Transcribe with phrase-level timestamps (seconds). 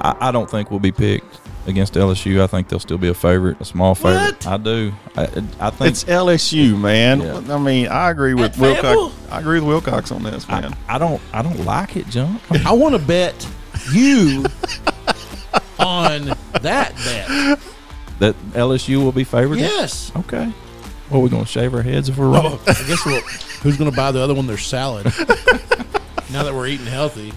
[0.00, 2.40] I, I don't think we'll be picked against LSU.
[2.40, 4.44] I think they'll still be a favorite, a small favorite.
[4.44, 4.46] What?
[4.46, 4.92] I do.
[5.16, 5.22] I,
[5.60, 7.20] I think It's LSU, man.
[7.20, 7.54] Yeah.
[7.54, 8.96] I mean, I agree with At Fayetteville?
[8.96, 9.32] Wilcox.
[9.32, 10.74] I agree with Wilcox on this, man.
[10.88, 11.20] I, I don't.
[11.32, 12.40] I don't like it, John.
[12.64, 13.46] I want to bet
[13.92, 14.44] you
[15.78, 16.26] on
[16.62, 17.58] that bet.
[18.18, 19.58] that LSU will be favored.
[19.58, 20.10] Yes.
[20.16, 20.52] Okay.
[21.10, 22.58] Well, we're gonna shave our heads if we're wrong.
[22.58, 23.20] Oh, I guess we'll,
[23.62, 24.46] who's going to buy the other one?
[24.46, 25.06] Their salad.
[26.30, 27.32] now that we're eating healthy.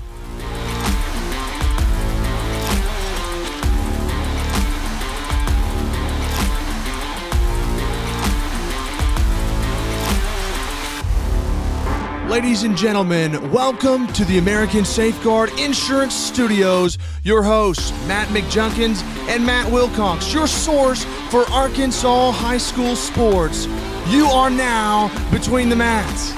[12.31, 16.97] Ladies and gentlemen, welcome to the American Safeguard Insurance Studios.
[17.23, 23.65] Your hosts, Matt McJunkins and Matt Wilcox, your source for Arkansas high school sports.
[24.07, 26.31] You are now between the mats.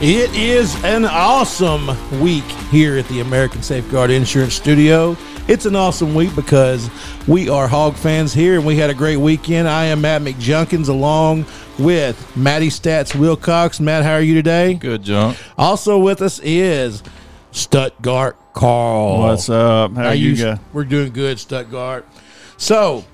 [0.00, 1.88] It is an awesome
[2.20, 5.16] week here at the American Safeguard Insurance Studio.
[5.46, 6.88] It's an awesome week because
[7.28, 9.68] we are hog fans here and we had a great weekend.
[9.68, 11.44] I am Matt McJunkins along
[11.78, 13.78] with Matty Stats Wilcox.
[13.78, 14.72] Matt, how are you today?
[14.72, 15.34] Good, John.
[15.58, 17.02] Also with us is
[17.52, 19.18] Stuttgart Carl.
[19.18, 19.92] What's up?
[19.94, 20.36] How, How you you?
[20.36, 20.58] go?
[20.72, 22.08] We're doing good, Stuttgart.
[22.56, 23.04] So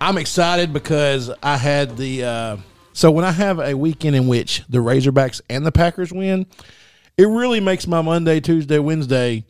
[0.00, 2.24] I'm excited because I had the.
[2.24, 2.56] Uh,
[2.92, 6.46] so when I have a weekend in which the Razorbacks and the Packers win,
[7.16, 9.44] it really makes my Monday, Tuesday, Wednesday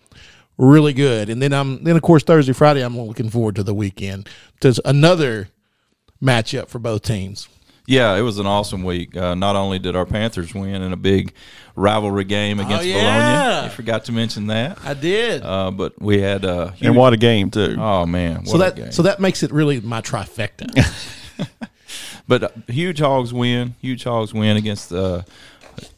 [0.58, 1.30] really good.
[1.30, 4.28] And then I'm then of course Thursday, Friday I'm looking forward to the weekend.
[4.60, 5.48] There's another
[6.22, 7.48] matchup for both teams.
[7.86, 9.16] Yeah, it was an awesome week.
[9.16, 11.32] Uh, not only did our Panthers win in a big
[11.74, 13.00] rivalry game against Oh, yeah.
[13.54, 14.78] Bologna, you forgot to mention that.
[14.84, 15.42] I did.
[15.42, 17.76] Uh, but we had uh, huge, And what a game too.
[17.78, 18.92] Oh man, what so a that game.
[18.92, 20.66] so that makes it really my trifecta.
[22.26, 23.74] But uh, huge hogs win.
[23.80, 25.22] Huge hogs win against uh,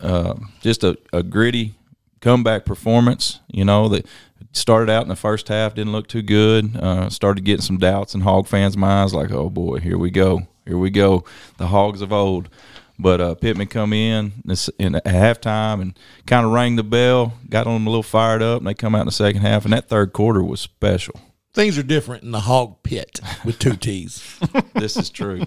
[0.00, 1.74] uh, just a, a gritty
[2.20, 3.40] comeback performance.
[3.50, 4.06] You know that
[4.52, 6.76] started out in the first half didn't look too good.
[6.76, 10.46] Uh, started getting some doubts in hog fans' minds, like, oh boy, here we go,
[10.66, 11.24] here we go,
[11.58, 12.48] the hogs of old.
[12.98, 17.32] But uh, Pittman come in this in at halftime and kind of rang the bell,
[17.48, 19.64] got them a little fired up, and they come out in the second half.
[19.64, 21.18] And that third quarter was special.
[21.54, 24.38] Things are different in the hog pit with two T's.
[24.74, 25.44] This is true.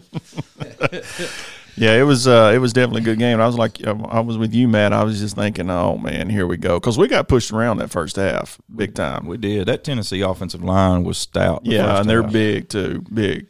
[1.76, 3.40] Yeah, it was uh, it was definitely a good game.
[3.40, 4.94] I was like, I was with you, Matt.
[4.94, 7.90] I was just thinking, oh man, here we go, because we got pushed around that
[7.90, 9.26] first half, big time.
[9.26, 9.68] we did.
[9.68, 11.64] That Tennessee offensive line was stout.
[11.64, 12.32] the yeah, first and they're half.
[12.32, 13.48] big too, big.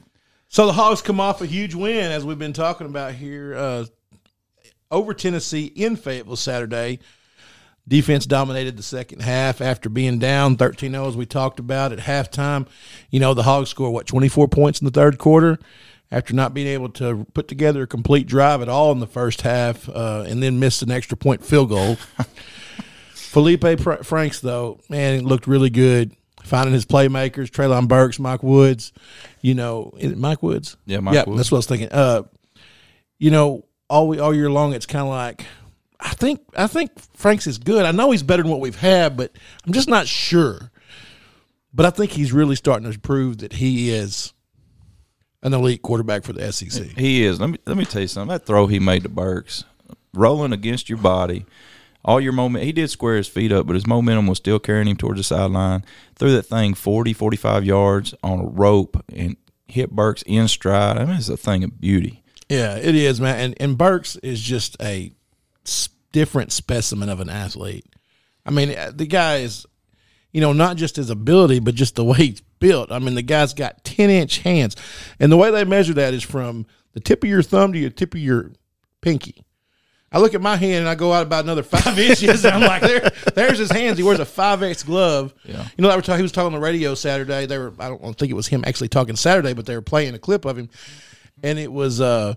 [0.47, 3.85] So the Hogs come off a huge win, as we've been talking about here, uh,
[4.89, 6.99] over Tennessee in Fayetteville Saturday.
[7.85, 11.99] Defense dominated the second half after being down 13 0, as we talked about at
[11.99, 12.67] halftime.
[13.09, 15.59] You know, the Hogs scored, what, 24 points in the third quarter
[16.13, 19.41] after not being able to put together a complete drive at all in the first
[19.41, 21.95] half uh, and then missed an extra point field goal.
[23.15, 26.15] Felipe Fr- Franks, though, man, it looked really good.
[26.43, 28.93] Finding his playmakers, Treylon Burks, Mike Woods,
[29.41, 30.77] you know, Mike Woods?
[30.85, 31.37] Yeah, Mike yeah, Woods.
[31.37, 31.89] that's what I was thinking.
[31.89, 32.23] Uh,
[33.17, 35.45] you know, all we all year long, it's kind of like
[35.99, 37.85] I think I think Franks is good.
[37.85, 39.31] I know he's better than what we've had, but
[39.65, 40.69] I'm just not sure.
[41.73, 44.33] But I think he's really starting to prove that he is
[45.43, 46.83] an elite quarterback for the SEC.
[46.97, 47.39] He is.
[47.39, 48.29] Let me let me tell you something.
[48.29, 49.65] That throw he made to Burks,
[50.13, 51.45] rolling against your body,
[52.03, 52.65] all your moment.
[52.65, 55.23] He did square his feet up, but his momentum was still carrying him towards the
[55.23, 55.85] sideline.
[56.15, 59.37] Threw that thing 40, 45 yards on a rope and
[59.67, 60.97] hit Burks in stride.
[60.97, 62.23] I mean, it's a thing of beauty.
[62.49, 63.39] Yeah, it is, man.
[63.39, 65.11] And and Burks is just a
[66.11, 67.85] different specimen of an athlete.
[68.45, 69.65] I mean, the guy is,
[70.33, 72.91] you know, not just his ability, but just the way he's built.
[72.91, 74.75] I mean, the guy's got ten inch hands,
[75.19, 77.89] and the way they measure that is from the tip of your thumb to your
[77.89, 78.51] tip of your
[79.01, 79.45] pinky.
[80.13, 82.45] I look at my hand and I go out about another five inches.
[82.45, 83.97] And I'm like, there, there's his hands.
[83.97, 85.33] He wears a five X glove.
[85.43, 85.67] Yeah.
[85.75, 87.47] You know, they were talking, he was talking on the radio Saturday.
[87.47, 90.13] They were, I don't think it was him actually talking Saturday, but they were playing
[90.13, 90.69] a clip of him,
[91.41, 92.35] and it was uh,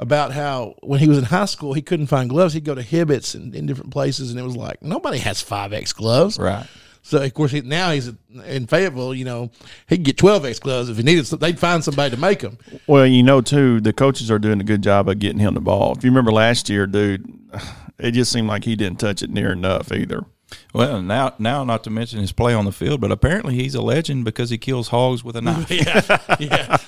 [0.00, 2.52] about how when he was in high school he couldn't find gloves.
[2.52, 5.72] He'd go to Hibbett's and in different places, and it was like nobody has five
[5.72, 6.36] X gloves.
[6.36, 6.66] Right.
[7.04, 8.10] So of course he, now he's
[8.46, 9.14] in Fayetteville.
[9.14, 9.50] You know,
[9.86, 11.26] he can get twelve X gloves if he needed.
[11.26, 12.58] They'd find somebody to make them.
[12.86, 15.60] Well, you know too, the coaches are doing a good job of getting him the
[15.60, 15.92] ball.
[15.96, 17.30] If you remember last year, dude,
[17.98, 20.24] it just seemed like he didn't touch it near enough either.
[20.72, 23.82] Well, now, now, not to mention his play on the field, but apparently he's a
[23.82, 25.70] legend because he kills hogs with a knife.
[25.70, 26.78] yeah, yeah,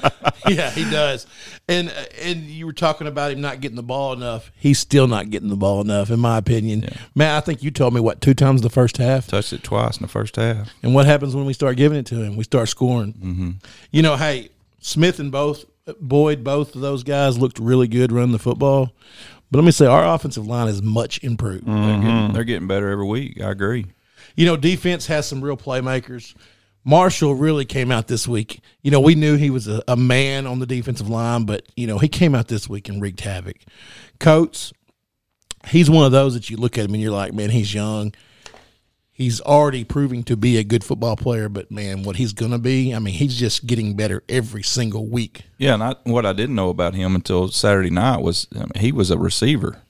[0.48, 1.26] yeah, he does.
[1.68, 4.50] And and you were talking about him not getting the ball enough.
[4.56, 6.88] He's still not getting the ball enough, in my opinion.
[7.14, 9.26] Matt, I think you told me what two times the first half.
[9.26, 10.72] Touched it twice in the first half.
[10.82, 12.36] And what happens when we start giving it to him?
[12.36, 13.14] We start scoring.
[13.14, 13.50] Mm-hmm.
[13.90, 14.50] You know, hey,
[14.80, 15.64] Smith and both
[16.00, 18.92] Boyd, both of those guys looked really good running the football.
[19.50, 21.66] But let me say, our offensive line is much improved.
[21.66, 22.32] They're, getting, mm-hmm.
[22.32, 23.40] they're getting better every week.
[23.40, 23.86] I agree.
[24.34, 26.34] You know, defense has some real playmakers.
[26.84, 28.60] Marshall really came out this week.
[28.82, 31.86] You know, we knew he was a, a man on the defensive line, but you
[31.86, 33.56] know, he came out this week and wreaked havoc.
[34.20, 34.72] Coates,
[35.68, 38.12] he's one of those that you look at him and you're like, man, he's young.
[39.16, 42.58] He's already proving to be a good football player, but man, what he's going to
[42.58, 45.44] be, I mean, he's just getting better every single week.
[45.56, 48.92] Yeah, and I, what I didn't know about him until Saturday night was um, he
[48.92, 49.80] was a receiver.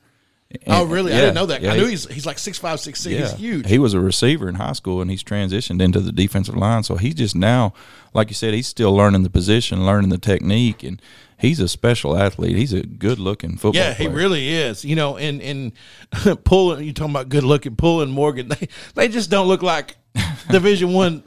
[0.68, 1.12] oh, And- really?
[1.12, 1.60] I didn't know that.
[1.60, 3.18] yeah, I knew he's he's like six five, six six.
[3.32, 3.68] He's huge.
[3.68, 6.84] He was a receiver in high school, and he's transitioned into the defensive line.
[6.84, 7.74] So he's just now,
[8.14, 11.02] like you said, he's still learning the position, learning the technique, and
[11.38, 12.56] he's a special athlete.
[12.56, 13.72] He's a good looking football.
[13.72, 13.84] Player.
[13.84, 14.84] Yeah, he really is.
[14.84, 15.72] You know, and and
[16.44, 19.96] pulling you talking about good looking, pulling Morgan, they they just don't look like
[20.50, 21.22] Division One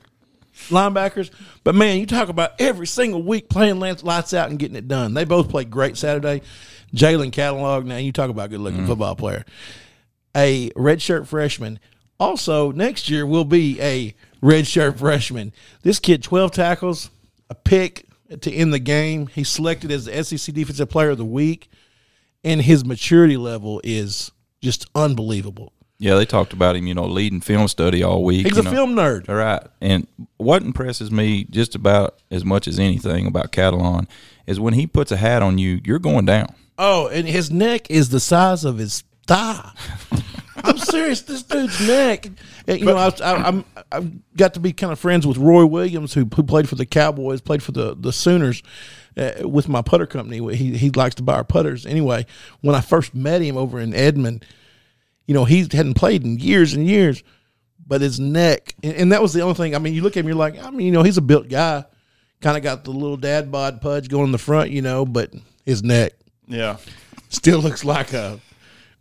[0.67, 1.31] linebackers.
[1.63, 4.87] But man, you talk about every single week playing Lance lights out and getting it
[4.87, 5.13] done.
[5.13, 6.41] They both played great Saturday.
[6.93, 8.87] Jalen Catalon, now you talk about good looking mm-hmm.
[8.87, 9.45] football player.
[10.35, 11.79] A redshirt freshman.
[12.19, 15.53] Also, next year will be a redshirt freshman.
[15.83, 17.09] This kid, 12 tackles,
[17.49, 18.08] a pick
[18.41, 19.27] to end the game.
[19.27, 21.69] He's selected as the SEC Defensive Player of the Week
[22.43, 24.31] and his maturity level is
[24.61, 25.73] just unbelievable.
[26.01, 28.47] Yeah, they talked about him, you know, leading film study all week.
[28.47, 28.71] He's a know.
[28.71, 29.27] film nerd.
[29.27, 29.61] All right.
[29.81, 34.07] And what impresses me just about as much as anything about Catalon
[34.47, 36.55] is when he puts a hat on you, you're going down.
[36.77, 39.71] Oh, and his neck is the size of his thigh.
[40.63, 41.21] I'm serious.
[41.21, 42.29] This dude's neck.
[42.65, 46.13] You know, I, I, I'm I've got to be kind of friends with Roy Williams,
[46.13, 48.61] who, who played for the Cowboys, played for the the Sooners.
[49.17, 51.85] Uh, with my putter company, he he likes to buy our putters.
[51.85, 52.25] Anyway,
[52.61, 54.45] when I first met him over in Edmond,
[55.25, 57.23] you know, he hadn't played in years and years,
[57.85, 59.75] but his neck, and, and that was the only thing.
[59.75, 61.49] I mean, you look at him, you're like, I mean, you know, he's a built
[61.49, 61.83] guy,
[62.39, 65.33] kind of got the little dad bod pudge going in the front, you know, but
[65.65, 66.13] his neck
[66.47, 66.77] Yeah,
[67.29, 68.39] still looks like a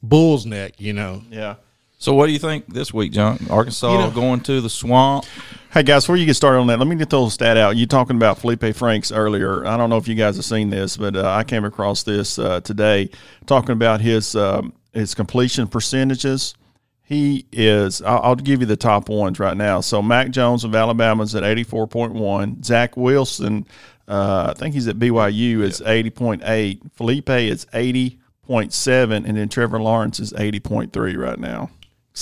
[0.02, 1.22] bull's neck, you know.
[1.30, 1.56] yeah.
[2.00, 3.38] So what do you think this week, John?
[3.50, 5.24] Arkansas You know- going to the swamp.
[5.70, 7.76] Hey guys, before you get started on that, let me get throw a stat out.
[7.76, 9.66] You talking about Felipe Franks earlier?
[9.66, 12.38] I don't know if you guys have seen this, but uh, I came across this
[12.38, 13.10] uh, today,
[13.46, 16.54] talking about his um, his completion percentages.
[17.02, 18.00] He is.
[18.00, 19.80] I'll, I'll give you the top ones right now.
[19.80, 22.62] So Mac Jones of Alabama is at eighty four point one.
[22.62, 23.66] Zach Wilson,
[24.06, 26.80] uh, I think he's at BYU, is eighty point eight.
[26.94, 31.70] Felipe is eighty point seven, and then Trevor Lawrence is eighty point three right now.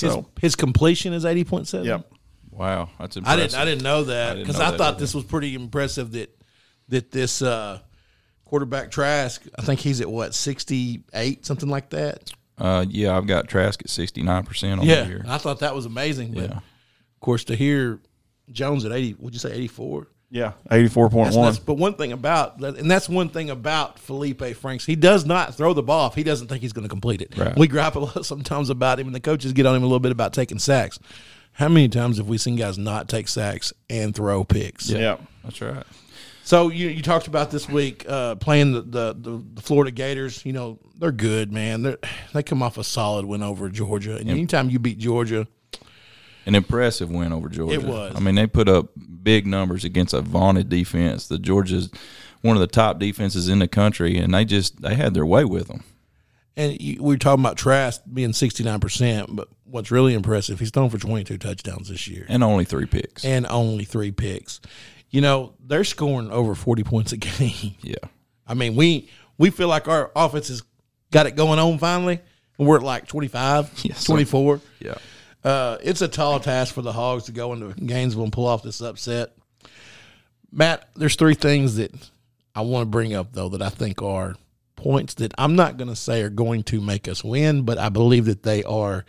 [0.00, 1.86] His, So his completion is eighty point seven.
[1.86, 2.10] yep.
[2.50, 5.00] Wow, that's I didn't I didn't know that because know I, thought either.
[5.00, 6.34] this was pretty impressive that
[6.88, 7.80] that this uh,
[8.46, 9.42] quarterback Trask.
[9.58, 12.30] I think he's at what sixty eight something like that.
[12.58, 15.24] Uh, yeah, I've got Trask at sixty nine percent on Yeah, the year.
[15.28, 16.32] I thought that was amazing.
[16.32, 16.56] But Yeah.
[16.56, 18.00] of course, to hear
[18.50, 20.06] Jones at eighty, would you say eighty four?
[20.28, 21.46] Yeah, eighty four point That's, one.
[21.46, 25.54] that's, but one thing about and that's one thing about Felipe Franks, he does not
[25.54, 27.36] throw the ball if he doesn't think he's going to complete it.
[27.36, 27.56] Right.
[27.56, 30.00] We gripe a lot sometimes about him, and the coaches get on him a little
[30.00, 30.98] bit about taking sacks.
[31.52, 34.90] How many times have we seen guys not take sacks and throw picks?
[34.90, 35.16] Yeah.
[35.44, 35.86] That's right.
[36.42, 40.44] So you you talked about this week uh, playing the, the, the, the Florida Gators.
[40.44, 41.82] You know they're good, man.
[41.82, 41.96] They
[42.34, 45.48] they come off a solid win over Georgia, and anytime you beat Georgia,
[46.46, 47.74] An impressive win over Georgia.
[47.74, 48.14] It was.
[48.16, 48.88] I mean, they put up
[49.22, 51.26] big numbers against a vaunted defense.
[51.26, 51.90] The Georgia's
[52.42, 55.44] one of the top defenses in the country, and they just they had their way
[55.44, 55.82] with them.
[56.56, 60.60] and you, we were talking about Trask being sixty nine percent, but what's really impressive,
[60.60, 62.24] he's thrown for twenty two touchdowns this year.
[62.28, 63.24] And only three picks.
[63.24, 64.60] and only three picks.
[65.10, 67.74] You know, they're scoring over 40 points a game.
[67.80, 67.94] yeah.
[68.46, 70.62] I mean, we we feel like our offense has
[71.10, 72.20] got it going on finally,
[72.58, 74.12] and we're at like 25, Yes, sir.
[74.12, 74.60] 24.
[74.80, 74.94] Yeah.
[75.44, 78.62] Uh, it's a tall task for the Hogs to go into Gainesville and pull off
[78.62, 79.36] this upset.
[80.50, 81.92] Matt, there's three things that
[82.54, 84.34] I want to bring up, though, that I think are
[84.74, 87.88] points that I'm not going to say are going to make us win, but I
[87.88, 89.04] believe that they are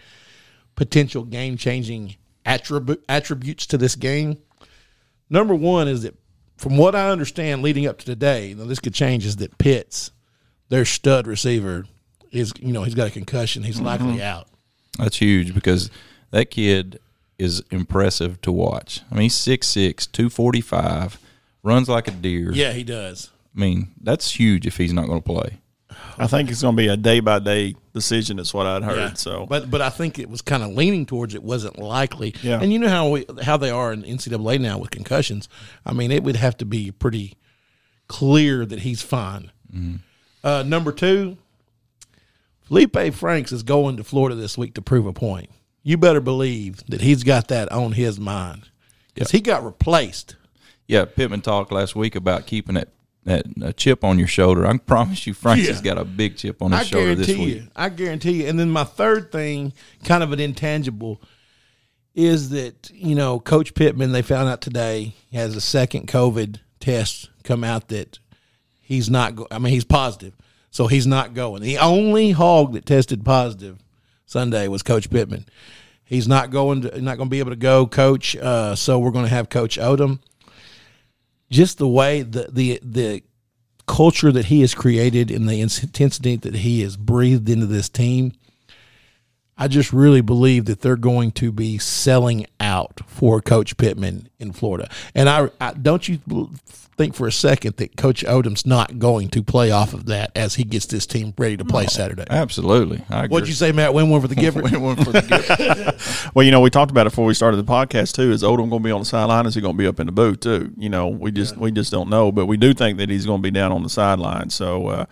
[0.75, 2.15] potential game changing
[2.45, 4.37] attribute, attributes to this game.
[5.29, 6.15] Number one is that,
[6.57, 10.11] from what I understand leading up to today, now this could change, is that Pitts,
[10.69, 11.85] their stud receiver,
[12.31, 13.63] is, you know, he's got a concussion.
[13.63, 14.47] He's likely out.
[14.97, 15.91] That's huge because
[16.31, 16.99] that kid
[17.37, 19.01] is impressive to watch.
[19.11, 21.19] I mean, he's 6'6", 245,
[21.63, 22.51] runs like a deer.
[22.51, 23.29] Yeah, he does.
[23.55, 25.59] I mean, that's huge if he's not going to play.
[26.19, 28.39] I think it's going to be a day by day decision.
[28.39, 28.97] Is what I'd heard.
[28.97, 29.13] Yeah.
[29.13, 32.35] So, but but I think it was kind of leaning towards it wasn't likely.
[32.41, 32.59] Yeah.
[32.61, 35.49] And you know how we, how they are in NCAA now with concussions.
[35.85, 37.35] I mean, it would have to be pretty
[38.07, 39.51] clear that he's fine.
[40.43, 41.37] Uh, number two,
[42.63, 45.49] Felipe Franks is going to Florida this week to prove a point.
[45.87, 48.69] You better believe that he's got that on his mind
[49.13, 50.35] because he got replaced.
[50.85, 52.89] Yeah, Pittman talked last week about keeping that
[53.61, 54.67] a chip on your shoulder.
[54.67, 55.71] I promise you, Franks Yeah.
[55.71, 57.55] has got a big chip on his I shoulder this guarantee week.
[57.63, 57.67] you.
[57.73, 58.47] I guarantee you.
[58.47, 59.71] And then my third thing,
[60.03, 61.21] kind of an intangible,
[62.15, 64.11] is that you know Coach Pittman.
[64.11, 68.19] They found out today has a second COVID test come out that
[68.81, 69.37] he's not.
[69.37, 70.33] Go- I mean, he's positive,
[70.69, 71.61] so he's not going.
[71.61, 73.77] The only hog that tested positive
[74.27, 75.45] Sunday was Coach Pittman.
[76.03, 76.81] He's not going.
[76.83, 78.35] To, not going to be able to go, Coach.
[78.35, 80.19] Uh, so we're going to have Coach Odom.
[81.49, 83.23] Just the way the the the
[83.87, 88.33] culture that he has created and the intensity that he has breathed into this team,
[89.57, 94.51] I just really believe that they're going to be selling out for Coach Pittman in
[94.51, 94.89] Florida.
[95.15, 96.19] And I, I don't you
[96.97, 100.55] think for a second that Coach Odom's not going to play off of that as
[100.55, 102.25] he gets this team ready to play Saturday.
[102.29, 103.33] Absolutely, I agree.
[103.33, 103.93] What'd you say, Matt?
[103.93, 104.63] Win one for the Gipper.
[104.71, 106.31] Win one for the gift.
[106.33, 108.31] Well, you know, we talked about it before we started the podcast too.
[108.31, 109.45] Is Odom going to be on the sideline?
[109.45, 110.71] Is he going to be up in the booth too?
[110.77, 113.39] You know, we just we just don't know, but we do think that he's going
[113.39, 114.49] to be down on the sideline.
[114.49, 115.05] So, uh,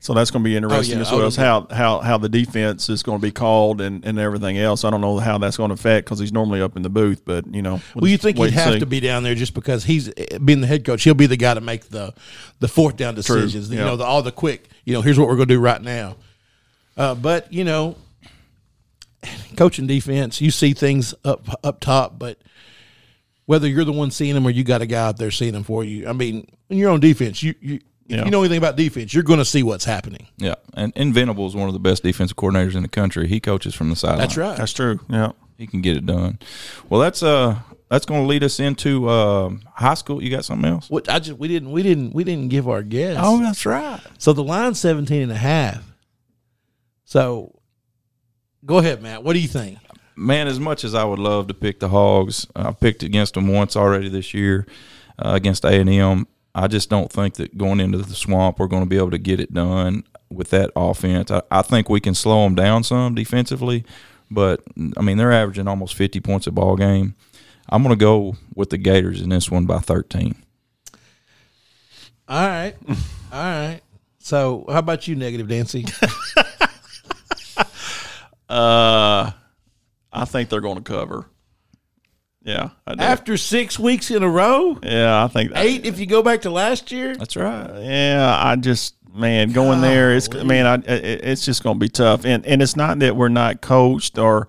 [0.00, 2.88] so that's going to be interesting yeah, as well as how, how how the defense
[2.88, 4.84] is going to be called and, and everything else.
[4.84, 7.24] I don't know how that's going to affect because he's normally up in the booth,
[7.24, 8.80] but you know, we'll Well, you think he'd have see.
[8.80, 10.08] to be down there just because he's
[10.44, 11.02] being the head coach.
[11.02, 12.14] He'll be the guy to make the
[12.60, 13.70] the fourth down decisions.
[13.70, 13.86] You yeah.
[13.86, 14.68] know, the, all the quick.
[14.84, 16.16] You know, here's what we're going to do right now.
[16.96, 17.96] Uh, but you know,
[19.56, 22.38] coaching defense, you see things up up top, but
[23.46, 25.64] whether you're the one seeing them or you got a guy out there seeing them
[25.64, 27.80] for you, I mean, when you're on defense, you you.
[28.08, 28.24] If Yeah.
[28.24, 30.26] you know anything about defense, you're going to see what's happening.
[30.38, 33.28] yeah, and, and Venable is one of the best defensive coordinators in the country.
[33.28, 34.18] He coaches from the sideline.
[34.20, 34.56] That's right.
[34.56, 35.00] That's true.
[35.08, 35.32] Yeah.
[35.58, 36.38] He can get it done.
[36.88, 37.58] Well, that's uh
[37.90, 40.22] that's going to lead us into uh, high school.
[40.22, 40.88] You got something else?
[40.90, 43.16] What I just we didn't we didn't we didn't give our guess.
[43.20, 43.98] Oh, that's right.
[44.18, 45.82] So the line's 17 and a half.
[47.04, 47.58] So
[48.64, 49.24] go ahead, Matt.
[49.24, 49.78] What do you think?
[50.16, 53.48] Man, as much as I would love to pick the Hogs, I picked against them
[53.48, 54.66] once already this year
[55.18, 56.26] uh, against A and M.
[56.58, 59.18] I just don't think that going into the swamp we're going to be able to
[59.18, 61.30] get it done with that offense.
[61.30, 63.84] I, I think we can slow them down some defensively,
[64.30, 64.62] but
[64.96, 67.14] I mean they're averaging almost fifty points a ball game.
[67.68, 70.34] I'm going to go with the Gators in this one by thirteen.
[72.28, 72.74] All right.
[72.88, 72.96] All
[73.32, 73.80] right.
[74.18, 75.86] So how about you, Negative Nancy?
[78.48, 79.30] Uh,
[80.10, 81.26] I think they're going to cover.
[82.48, 82.70] Yeah.
[82.86, 83.04] I do.
[83.04, 86.50] After six weeks in a row, yeah, I think eight if you go back to
[86.50, 87.14] last year.
[87.14, 87.82] That's right.
[87.82, 90.16] Yeah, I just man going there.
[90.16, 93.16] It's man, I, it, it's just going to be tough, and and it's not that
[93.16, 94.48] we're not coached or.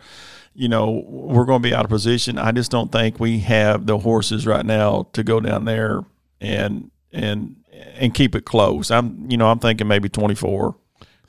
[0.55, 2.37] You know, we're going to be out of position.
[2.37, 6.01] I just don't think we have the horses right now to go down there
[6.41, 8.91] and and and keep it close.
[8.91, 10.75] I'm, you know, I'm thinking maybe 24.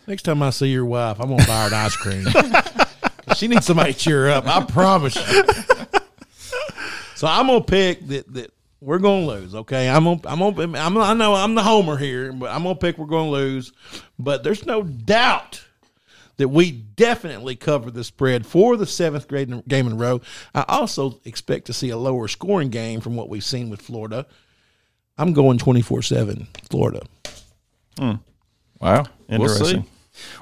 [0.09, 2.27] Next time I see your wife, I'm gonna buy her an ice cream.
[3.37, 4.49] she needs somebody to cheer her up.
[4.49, 5.45] I promise you.
[7.21, 8.51] So I'm gonna pick that that
[8.81, 9.55] we're gonna lose.
[9.55, 12.77] Okay, I'm gonna I'm gonna I'm, I know I'm the homer here, but I'm gonna
[12.77, 13.75] pick we're gonna lose.
[14.19, 15.63] But there's no doubt
[16.39, 20.23] that we definitely cover the spread for the seventh grade in- game in a row.
[20.55, 24.25] I also expect to see a lower scoring game from what we've seen with Florida.
[25.19, 27.03] I'm going 24 7 Florida.
[27.99, 28.13] Hmm.
[28.81, 29.05] Wow.
[29.29, 29.83] We'll Interesting.
[29.83, 29.89] see.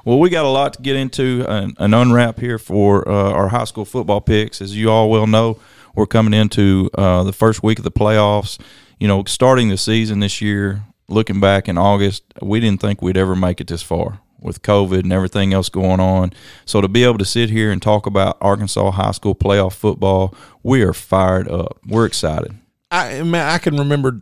[0.05, 3.49] Well, we got a lot to get into an, an unwrap here for uh, our
[3.49, 4.61] high school football picks.
[4.61, 5.59] As you all well know,
[5.95, 8.59] we're coming into uh, the first week of the playoffs.
[8.99, 13.17] You know, starting the season this year, looking back in August, we didn't think we'd
[13.17, 16.33] ever make it this far with COVID and everything else going on.
[16.65, 20.33] So to be able to sit here and talk about Arkansas high school playoff football,
[20.63, 21.79] we are fired up.
[21.85, 22.55] We're excited.
[22.91, 24.19] I man, I can remember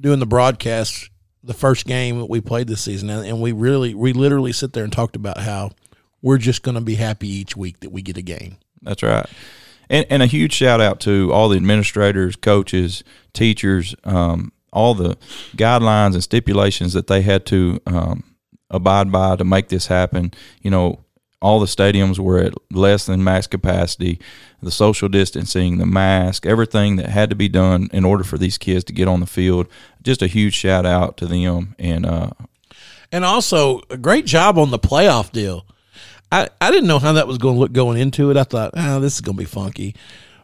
[0.00, 1.10] doing the broadcast
[1.42, 4.72] the first game that we played this season, and, and we really, we literally sit
[4.72, 5.70] there and talked about how
[6.22, 8.58] we're just going to be happy each week that we get a game.
[8.82, 9.26] That's right.
[9.90, 13.04] And, and a huge shout out to all the administrators, coaches,
[13.34, 15.18] teachers, um, all the
[15.56, 18.22] guidelines and stipulations that they had to um,
[18.70, 20.32] abide by to make this happen.
[20.62, 21.04] You know,
[21.42, 24.20] all the stadiums were at less than max capacity,
[24.62, 28.58] the social distancing, the mask, everything that had to be done in order for these
[28.58, 29.66] kids to get on the field.
[30.02, 31.74] Just a huge shout out to them.
[31.78, 32.30] And uh,
[33.10, 35.66] And also, a great job on the playoff deal.
[36.32, 38.36] I, I didn't know how that was going to look going into it.
[38.36, 39.94] I thought, oh, this is going to be funky.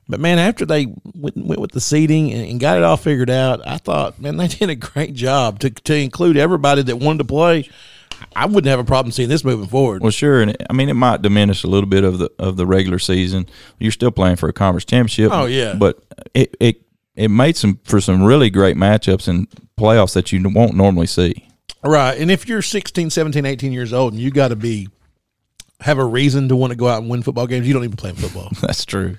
[0.08, 3.30] But man, after they went, went with the seating and, and got it all figured
[3.30, 7.18] out, I thought, man, they did a great job to, to include everybody that wanted
[7.18, 7.68] to play.
[8.34, 10.02] I wouldn't have a problem seeing this moving forward.
[10.02, 12.66] Well, sure, and I mean it might diminish a little bit of the of the
[12.66, 13.46] regular season.
[13.78, 15.32] You're still playing for a conference championship.
[15.32, 15.74] Oh, yeah.
[15.74, 16.02] but
[16.32, 16.80] it it
[17.14, 21.46] it made some for some really great matchups and playoffs that you won't normally see.
[21.82, 22.18] Right.
[22.18, 24.88] And if you're 16, 17, 18 years old and you got to be
[25.80, 27.96] have a reason to want to go out and win football games, you don't even
[27.96, 28.50] play football.
[28.60, 29.16] That's true.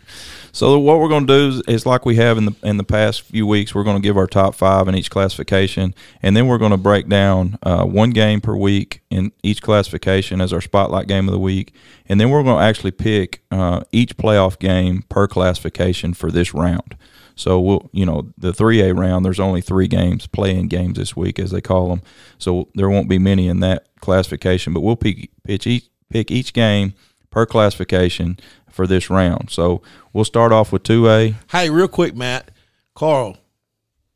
[0.52, 2.84] So what we're going to do is, is like we have in the in the
[2.84, 3.76] past few weeks.
[3.76, 6.78] We're going to give our top five in each classification, and then we're going to
[6.78, 11.32] break down uh, one game per week in each classification as our spotlight game of
[11.32, 11.76] the week,
[12.08, 16.56] and then we're going to actually pick uh, each playoff game per classification for this
[16.56, 16.98] round.
[17.36, 21.38] So we'll, you know, the 3A round, there's only three games, playing games this week,
[21.38, 22.02] as they call them.
[22.40, 26.54] So there won't be many in that classification, but we'll pick, pitch each, pick each
[26.54, 26.94] game
[27.30, 28.38] per classification
[28.70, 29.50] for this round.
[29.50, 29.82] So
[30.14, 31.36] we'll start off with 2A.
[31.52, 32.52] Hey, real quick, Matt,
[32.96, 33.38] Carl,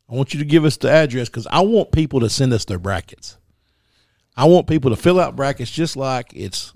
[0.08, 2.64] I want you to give us the address because I want people to send us
[2.64, 3.38] their brackets.
[4.36, 6.72] I want people to fill out brackets just like it's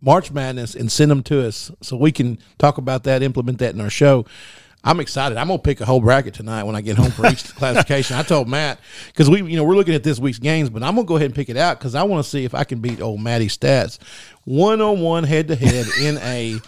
[0.00, 3.74] March Madness and send them to us so we can talk about that, implement that
[3.74, 4.24] in our show.
[4.82, 5.36] I'm excited.
[5.36, 8.16] I'm gonna pick a whole bracket tonight when I get home for each classification.
[8.16, 10.94] I told Matt because we, you know, we're looking at this week's games, but I'm
[10.94, 12.80] gonna go ahead and pick it out because I want to see if I can
[12.80, 13.98] beat old Matty's stats
[14.44, 16.58] one on one, head to head in a.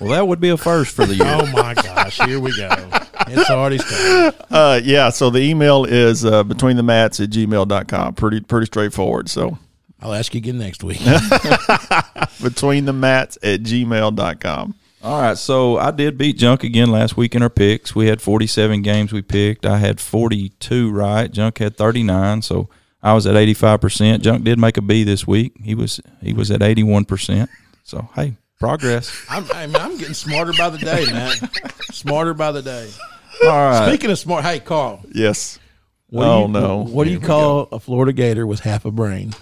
[0.00, 1.26] Well, that would be a first for the year.
[1.26, 2.20] Oh my gosh!
[2.20, 2.68] Here we go.
[3.26, 4.34] It's already started.
[4.48, 8.14] Uh, yeah, so the email is uh, between the mats at gmail.com.
[8.14, 9.28] Pretty pretty straightforward.
[9.28, 9.58] So
[10.00, 11.00] I'll ask you again next week.
[12.42, 14.74] between the mats at gmail.com.
[15.02, 17.94] All right, so I did beat Junk again last week in our picks.
[17.94, 19.64] We had 47 games we picked.
[19.64, 21.30] I had 42 right.
[21.30, 22.68] Junk had 39, so
[23.00, 24.22] I was at 85%.
[24.22, 25.52] Junk did make a B this week.
[25.62, 27.48] He was he was at 81%.
[27.84, 29.24] So, hey, progress.
[29.30, 31.32] I'm, I'm, I'm getting smarter by the day, man.
[31.92, 32.90] Smarter by the day.
[33.44, 33.88] All right.
[33.88, 35.60] Speaking of smart, hey Carl, Yes.
[36.08, 36.84] what oh, you, no.
[36.84, 39.32] What do you call a Florida Gator with half a brain?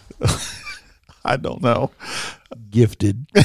[1.24, 1.92] I don't know.
[2.70, 3.26] Gifted.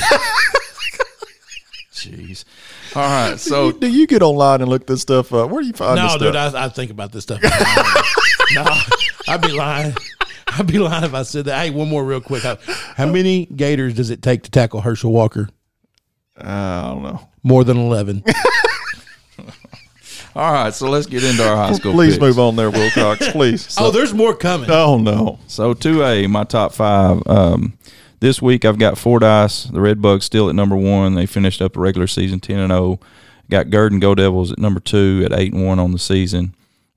[2.02, 2.44] Jeez.
[2.96, 5.50] All right, so do you get online and look this stuff up?
[5.50, 6.56] Where do you find no, this dude, stuff?
[6.56, 7.42] I, I think about this stuff.
[8.54, 8.64] no,
[9.28, 9.96] I'd be lying.
[10.48, 11.62] I'd be lying if I said that.
[11.62, 12.44] Hey, one more real quick.
[12.44, 12.58] How,
[12.96, 15.50] how many Gators does it take to tackle Herschel Walker?
[16.38, 17.30] I don't know.
[17.44, 18.24] More than eleven.
[20.36, 22.22] all right, so let's get into our high school Please picks.
[22.22, 23.32] move on there, Wilcox.
[23.32, 23.76] Please.
[23.80, 24.70] oh, there's more coming.
[24.72, 25.40] oh, no.
[25.48, 27.22] So 2A, my top five.
[27.28, 27.78] Um,
[28.22, 31.16] this week I've got Fordyce, the Red Bugs, still at number one.
[31.16, 33.00] They finished up the regular season 10 and 0.
[33.50, 36.56] Got Gurdon Go Devils at number two at 8 and 1 on the season.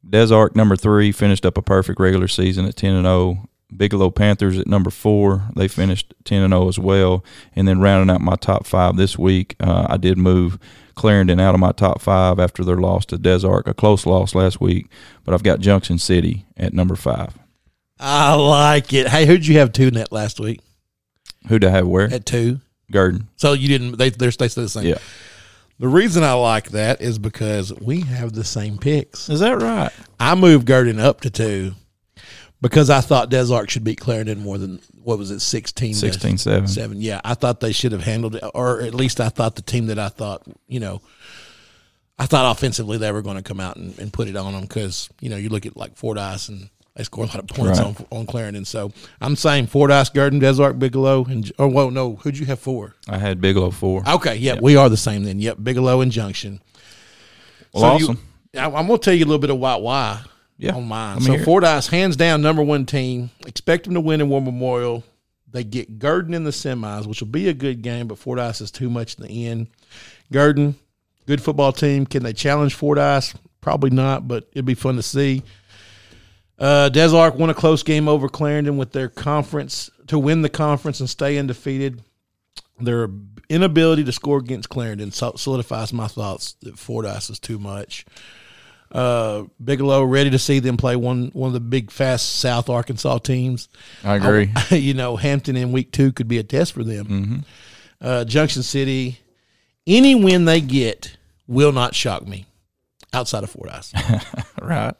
[0.08, 3.48] Des Arc, number three, finished up a perfect regular season at 10 and 0.
[3.74, 5.48] Bigelow Panthers at number four.
[5.56, 7.24] They finished 10 and 0 as well.
[7.56, 10.58] And then rounding out my top five this week, uh, I did move
[10.94, 14.34] Clarendon out of my top five after their loss to Des Arc, a close loss
[14.34, 14.88] last week.
[15.24, 17.36] But I've got Junction City at number five.
[17.98, 19.08] I like it.
[19.08, 20.60] Hey, who'd you have two net last week
[21.48, 22.12] Who to have where?
[22.12, 22.60] at two?
[22.90, 23.28] Gurdon.
[23.36, 23.98] So you didn't.
[23.98, 24.86] They they're they the same.
[24.86, 24.98] Yeah.
[25.78, 29.28] The reason I like that is because we have the same picks.
[29.28, 29.90] Is that right?
[30.20, 31.72] I moved Gurdon up to two
[32.60, 35.98] because I thought Des Arc should beat Clarendon more than what was it 16 to
[35.98, 36.68] 16 7.
[36.68, 37.00] seven.
[37.00, 39.86] Yeah, I thought they should have handled it, or at least I thought the team
[39.86, 41.00] that I thought you know.
[42.16, 44.62] I thought offensively they were going to come out and, and put it on them
[44.62, 47.78] because you know you look at like Fordyce and they score a lot of points
[47.80, 47.86] Right.
[47.88, 48.64] on on Clarendon.
[48.64, 52.60] So I'm saying Fordyce, Gurdon, Des Arc, Bigelow, and oh well, no, who'd you have
[52.60, 52.94] four?
[53.08, 54.08] I had Bigelow 4.
[54.14, 55.40] Okay, yeah, we are the same then.
[55.40, 56.60] Yep, Bigelow and Junction.
[57.72, 58.20] Well, you- awesome.
[58.56, 60.20] I, I'm going to tell you a little bit of why why
[60.58, 61.16] Yeah, on mine.
[61.18, 61.44] me So hear it.
[61.44, 63.30] Fordyce, hands down, number one team.
[63.46, 65.02] Expect them to win in War Memorial.
[65.50, 68.70] They get Gurdon in the semis, which will be a good game, but Fordyce is
[68.70, 69.66] too much in the end.
[70.32, 70.76] Gurdon,
[71.26, 72.06] good football team.
[72.06, 73.34] Can they challenge Fordyce?
[73.60, 75.42] Probably not, but it'd be fun to see.
[76.58, 80.48] Uh, Des Arc won a close game over Clarendon with their conference to win the
[80.48, 82.02] conference and stay undefeated.
[82.80, 83.08] Their
[83.48, 88.04] inability to score against Clarendon solidifies my thoughts that Fordyce is too much.
[88.90, 93.18] Uh, Bigelow ready to see them play one one of the big fast South Arkansas
[93.18, 93.68] teams.
[94.04, 94.52] I agree.
[94.70, 97.06] you know, Hampton in week two could be a test for them.
[97.06, 97.36] Mm-hmm.
[98.00, 99.18] Uh, Junction City,
[99.86, 101.16] any win they get
[101.48, 102.46] will not shock me
[103.12, 103.92] outside of Fordyce.
[104.62, 104.94] right.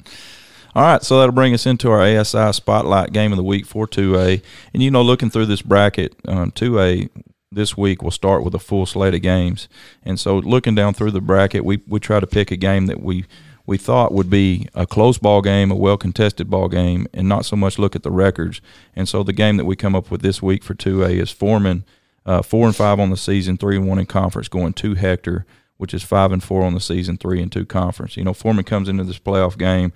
[0.77, 3.87] All right, so that'll bring us into our ASI Spotlight Game of the Week for
[3.87, 4.43] 2A.
[4.73, 7.11] And, you know, looking through this bracket, um, 2A
[7.53, 9.69] this week will start with a full slate of games.
[10.03, 13.01] And so looking down through the bracket, we, we try to pick a game that
[13.01, 13.25] we,
[13.67, 17.45] we thought would be a close ball game, a well contested ball game, and not
[17.45, 18.61] so much look at the records.
[18.97, 21.85] And so the game that we come up with this week for 2A is Foreman,
[22.27, 25.47] uh, 4 and 5 on the season, 3 and 1 in conference, going to Hector,
[25.77, 28.17] which is 5 and 4 on the season, 3 and 2 conference.
[28.17, 29.93] You know, Foreman comes into this playoff game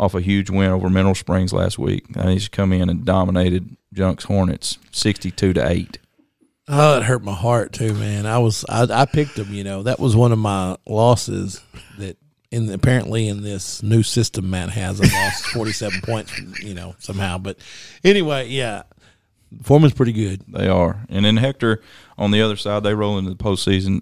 [0.00, 2.06] off a huge win over Mineral Springs last week.
[2.16, 5.98] And he's come in and dominated Junk's Hornets 62 to 8.
[6.68, 8.24] Oh, it hurt my heart too, man.
[8.24, 9.52] I was I, I picked them.
[9.52, 11.60] You know, that was one of my losses.
[11.98, 12.16] That
[12.50, 16.38] in apparently in this new system Matt has, I lost forty seven points.
[16.62, 17.38] You know, somehow.
[17.38, 17.58] But
[18.04, 18.84] anyway, yeah,
[19.64, 20.44] Foreman's pretty good.
[20.46, 21.04] They are.
[21.08, 21.82] And then Hector
[22.16, 24.00] on the other side, they roll into the postseason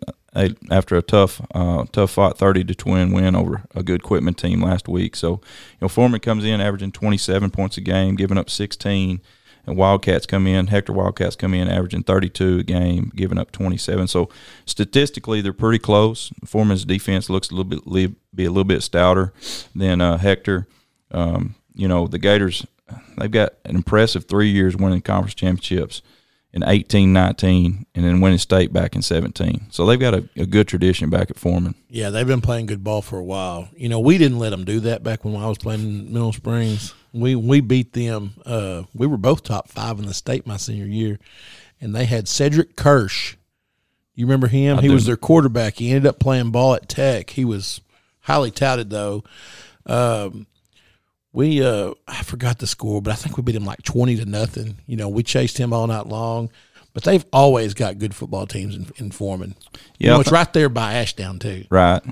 [0.71, 4.63] after a tough, uh, tough fought thirty to twin win over a good Quitman team
[4.63, 5.17] last week.
[5.17, 9.21] So, you know, Foreman comes in averaging twenty seven points a game, giving up sixteen.
[9.67, 14.09] And Wildcats come in, Hector Wildcats come in averaging 32 a game, giving up 27.
[14.09, 14.31] So
[14.65, 16.33] statistically, they're pretty close.
[16.47, 19.35] Foreman's defense looks a little bit be a little bit stouter
[19.75, 20.67] than uh, Hector.
[21.11, 22.67] Um, you know, the Gators,
[23.19, 26.01] they've got an impressive three years winning conference championships
[26.53, 29.67] in 18, 19, and then winning state back in 17.
[29.71, 31.75] So they've got a, a, good tradition back at Foreman.
[31.89, 33.69] Yeah, they've been playing good ball for a while.
[33.77, 36.33] You know, we didn't let them do that back when I was playing in Mineral
[36.33, 36.95] Springs.
[37.13, 38.35] We we beat them.
[38.45, 41.19] Uh, we were both top five in the state my senior year,
[41.81, 43.37] and they had Cedric Kirsch.
[44.15, 44.79] You remember him?
[44.79, 44.95] I he do.
[44.95, 45.75] was their quarterback.
[45.75, 47.31] He ended up playing ball at Tech.
[47.31, 47.81] He was
[48.21, 49.25] highly touted though.
[49.87, 50.47] Um,
[51.39, 54.25] we uh, I forgot the score, but I think we beat him like twenty to
[54.25, 54.79] nothing.
[54.87, 56.51] You know, we chased him all night long.
[56.95, 59.55] But they've always got good football teams in, in Foreman.
[59.99, 61.65] Yeah, you know, it's right there by Ashdown too.
[61.71, 62.03] Right.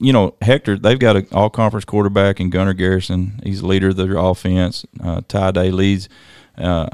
[0.00, 3.40] You know, Hector, they've got an all conference quarterback in Gunnar Garrison.
[3.42, 4.84] He's the leader of their offense.
[5.02, 6.10] Uh, Ty Day leads.
[6.58, 6.88] Uh,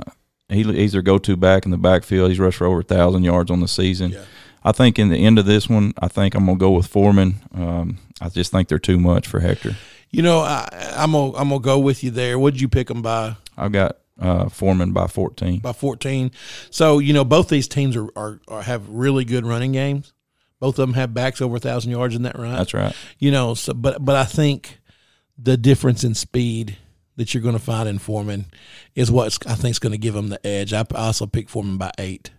[0.48, 2.28] he, he's their go to back in the backfield.
[2.28, 4.12] He's rushed for over a thousand yards on the season.
[4.12, 4.24] Yeah.
[4.62, 7.36] I think in the end of this one, I think I'm gonna go with Foreman.
[7.52, 9.74] Um, I just think they're too much for Hector.
[10.14, 12.38] You know, I, am gonna I'm gonna go with you there.
[12.38, 13.36] What'd you pick them by?
[13.56, 15.58] I've got uh, Foreman by 14.
[15.58, 16.30] By 14.
[16.70, 20.12] So you know, both these teams are, are, are have really good running games.
[20.60, 22.14] Both of them have backs over a thousand yards.
[22.14, 22.52] Isn't that run.
[22.52, 22.94] That's right.
[23.18, 24.78] You know, so but but I think
[25.36, 26.76] the difference in speed
[27.16, 28.46] that you're going to find in Foreman
[28.94, 30.72] is what I think is going to give them the edge.
[30.72, 32.30] I also pick Foreman by eight.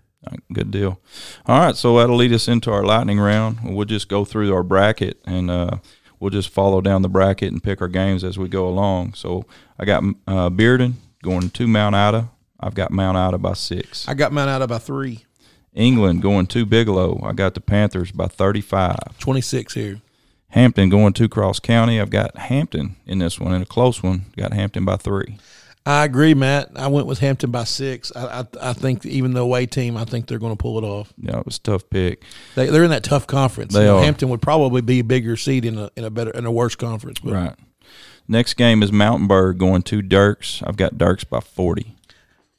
[0.51, 0.99] Good deal.
[1.45, 3.59] All right, so that'll lead us into our lightning round.
[3.63, 5.77] We'll just go through our bracket and uh,
[6.25, 9.13] we'll just follow down the bracket and pick our games as we go along.
[9.13, 9.45] So
[9.77, 12.29] I got uh, Bearden going to Mount Ida.
[12.59, 14.07] I've got Mount Ida by six.
[14.07, 15.23] I got Mount Ida by three.
[15.75, 17.21] England going to Bigelow.
[17.23, 19.19] I got the Panthers by 35.
[19.19, 20.01] 26 here.
[20.49, 22.01] Hampton going to Cross County.
[22.01, 24.25] I've got Hampton in this one, in a close one.
[24.35, 25.37] Got Hampton by three.
[25.87, 26.71] I agree, Matt.
[26.75, 28.11] I went with Hampton by six.
[28.15, 30.83] I, I, I think even the away team, I think they're going to pull it
[30.83, 31.13] off.
[31.17, 32.23] Yeah, it was a tough pick.
[32.55, 33.73] They, are in that tough conference.
[33.73, 34.03] They you know, are.
[34.03, 36.75] Hampton would probably be a bigger seed in a in a better in a worse
[36.75, 37.19] conference.
[37.19, 37.33] But.
[37.33, 37.55] Right.
[38.27, 40.67] Next game is Mountainburg going to Dierks.
[40.67, 41.95] I've got Dierks by forty.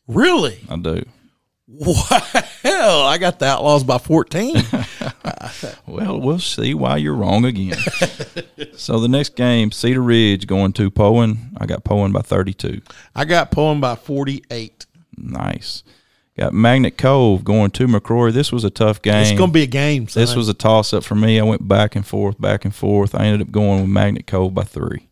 [0.07, 0.61] Really?
[0.69, 1.05] I do.
[1.69, 4.57] Well, I got the Outlaws by 14.
[5.87, 7.77] well, we'll see why you're wrong again.
[8.75, 11.53] so the next game, Cedar Ridge going to Poyen.
[11.59, 12.83] I got Poyen by 32.
[13.15, 14.87] I got Poyen by 48.
[15.17, 15.83] Nice.
[16.37, 18.33] Got Magnet Cove going to McCrory.
[18.33, 19.23] This was a tough game.
[19.23, 20.07] It's going to be a game.
[20.07, 20.21] Son.
[20.21, 21.41] This was a toss up for me.
[21.41, 23.15] I went back and forth, back and forth.
[23.15, 25.09] I ended up going with Magnet Cove by three.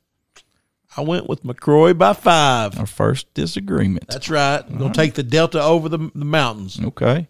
[0.96, 2.78] I went with McCrory by five.
[2.78, 4.08] Our first disagreement.
[4.08, 4.62] That's right.
[4.62, 4.94] All Gonna right.
[4.94, 6.80] take the Delta over the, the mountains.
[6.82, 7.26] Okay.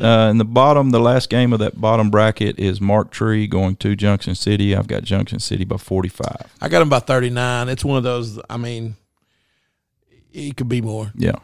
[0.00, 3.74] Uh, in the bottom, the last game of that bottom bracket is Marked Tree going
[3.76, 4.76] to Junction City.
[4.76, 6.52] I've got Junction City by 45.
[6.60, 7.68] I got them by 39.
[7.68, 8.94] It's one of those, I mean,
[10.32, 11.10] it could be more.
[11.16, 11.34] Yeah.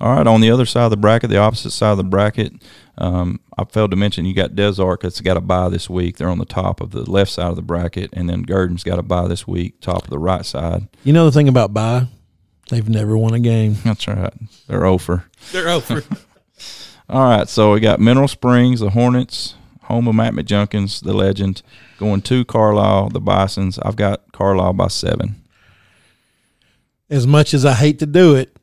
[0.00, 0.26] All right.
[0.26, 2.54] On the other side of the bracket, the opposite side of the bracket,
[2.98, 6.16] um, I failed to mention you got Des Arc that's got a buy this week.
[6.16, 8.98] They're on the top of the left side of the bracket, and then Gurdon's got
[8.98, 10.88] a buy this week, top of the right side.
[11.02, 12.06] You know the thing about buy?
[12.70, 13.76] They've never won a game.
[13.84, 14.32] That's right.
[14.68, 15.24] They're over.
[15.52, 16.02] They're over.
[17.08, 21.62] All right, so we got Mineral Springs, the Hornets, home of Matt McJunkins, the legend,
[21.98, 23.78] going to Carlisle, the Bisons.
[23.80, 25.42] I've got Carlisle by seven.
[27.10, 28.53] As much as I hate to do it,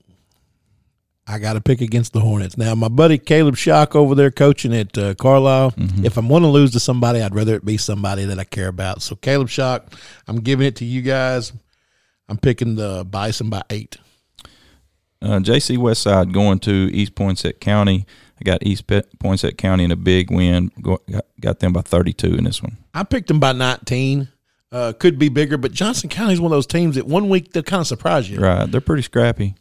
[1.27, 2.57] I got to pick against the Hornets.
[2.57, 6.05] Now, my buddy Caleb Shock over there coaching at uh, Carlisle, mm-hmm.
[6.05, 8.67] if I'm going to lose to somebody, I'd rather it be somebody that I care
[8.67, 9.01] about.
[9.01, 9.93] So, Caleb Shock,
[10.27, 11.53] I'm giving it to you guys.
[12.27, 13.97] I'm picking the Bison by eight.
[15.21, 18.07] Uh, JC Westside going to East Poinsett County.
[18.39, 20.71] I got East Poinsett County in a big win.
[21.39, 22.77] Got, them by 32 in this one.
[22.93, 24.29] I picked them by 19.
[24.71, 27.51] Uh, could be bigger, but Johnson County is one of those teams that one week
[27.51, 28.39] they'll kind of surprise you.
[28.39, 28.71] Right.
[28.71, 29.55] They're pretty scrappy.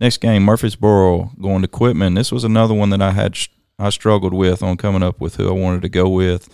[0.00, 2.14] Next game, Murfreesboro going to Quitman.
[2.14, 3.36] This was another one that I had
[3.78, 6.48] I struggled with on coming up with who I wanted to go with.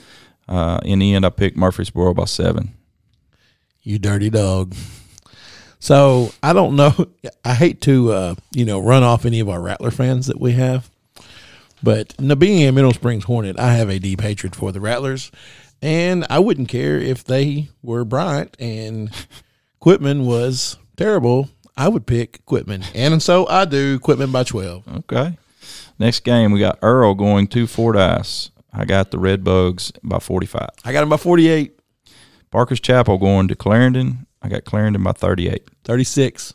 [0.49, 2.75] Uh, in the end, I picked Murfreesboro by seven.
[3.83, 4.75] You dirty dog.
[5.79, 6.93] So I don't know.
[7.45, 10.53] I hate to uh, you know run off any of our Rattler fans that we
[10.53, 10.91] have,
[11.83, 15.31] but being a Mineral Springs Hornet, I have a deep hatred for the Rattlers,
[15.83, 19.11] and I wouldn't care if they were bright and
[19.81, 22.85] Quitman was terrible I would pick Quitman.
[22.95, 24.85] And so I do Quitman by 12.
[24.99, 25.37] Okay.
[25.99, 28.51] Next game, we got Earle going to Fordyce.
[28.73, 30.69] I got the Red Bugs by 45.
[30.85, 31.79] I got them by 48.
[32.51, 34.27] Parker's Chapel going to Clarendon.
[34.43, 35.69] I got Clarendon by 38.
[35.85, 36.55] 36.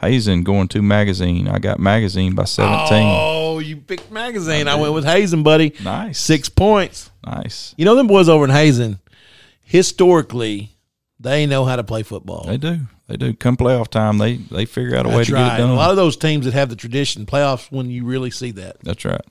[0.00, 1.48] Hazen going to Magazine.
[1.48, 2.86] I got Magazine by 17.
[2.90, 4.68] Oh, you picked magazine.
[4.68, 5.72] I, went with Hazen, buddy.
[5.82, 6.18] Nice.
[6.18, 7.10] Six points.
[7.24, 7.74] Nice.
[7.78, 8.98] You know them boys over in Hazen.
[9.62, 10.75] Historically,
[11.18, 12.44] they know how to play football.
[12.46, 12.80] They do.
[13.08, 13.34] They do.
[13.34, 15.48] Come playoff time, they they figure out a way to right.
[15.48, 15.70] get it done.
[15.70, 18.80] A lot of those teams that have the tradition playoffs when you really see that.
[18.82, 19.24] That's right.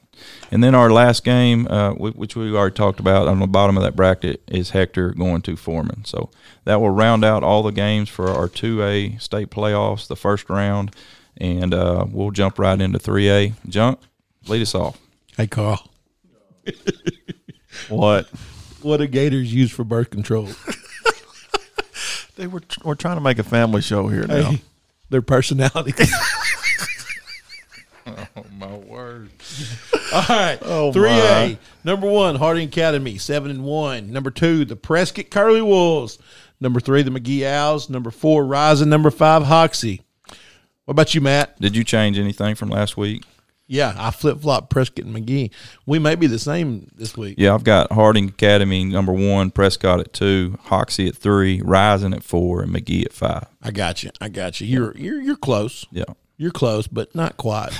[0.49, 3.83] And then our last game, uh, which we already talked about on the bottom of
[3.83, 6.05] that bracket, is Hector going to Foreman.
[6.05, 6.29] So
[6.63, 10.95] that will round out all the games for our 2A state playoffs, the first round,
[11.35, 13.55] and uh, we'll jump right into 3A.
[13.67, 13.99] Junk,
[14.47, 14.97] lead us off.
[15.35, 15.85] Hey, Carl,
[17.89, 18.29] What?
[18.81, 20.49] what do Gators use for birth control?
[22.35, 24.51] They were we're trying to make a family show here now.
[24.51, 24.61] Hey,
[25.09, 25.93] their personality.
[28.07, 29.31] Oh, my word.
[30.13, 30.59] All right.
[30.61, 31.57] Oh, Three A.
[31.83, 34.11] Number one, Harding Academy, seven and one.
[34.11, 36.19] Number two, the Prescott Curly Wolves.
[36.59, 37.89] Number three, the McGehee Owls.
[37.89, 38.87] Number four, Rison.
[38.87, 40.01] Number five, Hoxie.
[40.85, 41.59] What about you, Matt?
[41.59, 43.23] Did you change anything from last week?
[43.67, 45.49] Yeah, I flip flop Prescott and McGehee.
[45.87, 47.35] We may be the same this week.
[47.39, 52.23] Yeah, I've got Harding Academy number one, Prescott at two, Hoxie at three, Rison at
[52.23, 53.47] four, and McGehee at five.
[53.63, 54.11] I got you.
[54.21, 54.67] I got you.
[54.67, 55.85] You're you're you're close.
[55.91, 56.03] Yeah.
[56.37, 57.71] You're close, but not quite.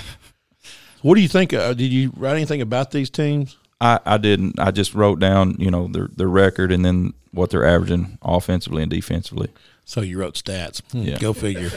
[1.02, 1.54] what do you think?
[1.54, 3.58] Uh, did you write anything about these teams?
[3.82, 4.58] I, I didn't.
[4.60, 8.82] I just wrote down, you know, their their record and then what they're averaging offensively
[8.82, 9.50] and defensively.
[9.84, 10.82] So you wrote stats.
[10.92, 11.20] Hmm, Yeah.
[11.20, 11.70] Go figure.